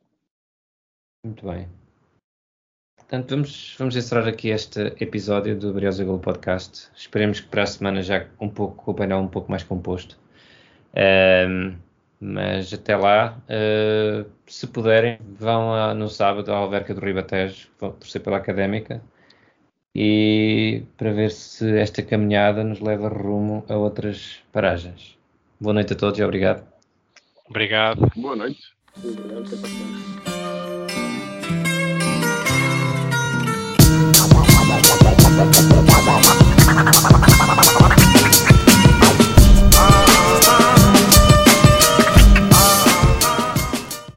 Muito 1.25 1.47
bem. 1.47 1.69
Portanto, 2.97 3.31
vamos, 3.31 3.77
vamos 3.79 3.97
encerrar 3.97 4.29
aqui 4.29 4.49
este 4.49 4.81
episódio 5.01 5.59
do 5.59 5.73
Briosa 5.73 6.05
Gol 6.05 6.19
Podcast. 6.19 6.91
Esperemos 6.95 7.41
que 7.41 7.49
para 7.49 7.63
a 7.63 7.67
semana 7.67 8.03
já 8.03 8.29
um 8.41 8.51
pouco, 8.51 8.85
com 8.85 8.91
o 8.91 8.95
painel 8.95 9.19
um 9.19 9.29
pouco 9.29 9.51
mais 9.51 9.63
composto. 9.63 10.19
Um, 10.95 11.77
mas 12.21 12.73
até 12.75 12.97
lá, 12.97 13.39
uh, 13.45 14.29
se 14.47 14.67
puderem, 14.67 15.19
vão 15.39 15.73
a, 15.73 15.95
no 15.95 16.09
sábado 16.09 16.53
ao 16.53 16.65
Alverca 16.65 16.93
do 16.93 17.01
Ribatejo, 17.01 17.69
vão 17.79 17.93
torcer 17.93 18.21
pela 18.21 18.39
académica 18.39 19.01
e 19.95 20.83
para 20.97 21.13
ver 21.13 21.31
se 21.31 21.79
esta 21.79 22.03
caminhada 22.03 22.65
nos 22.65 22.81
leva 22.81 23.09
rumo 23.09 23.65
a 23.69 23.77
outras 23.77 24.41
paragens. 24.53 25.17
Boa 25.61 25.75
noite 25.75 25.93
a 25.93 25.97
todos 25.97 26.19
e 26.19 26.25
obrigado. 26.25 26.67
Obrigado. 27.49 28.11
Boa 28.17 28.37
noite. 28.37 28.61
Obrigado. 28.97 29.49
Até 37.98 37.98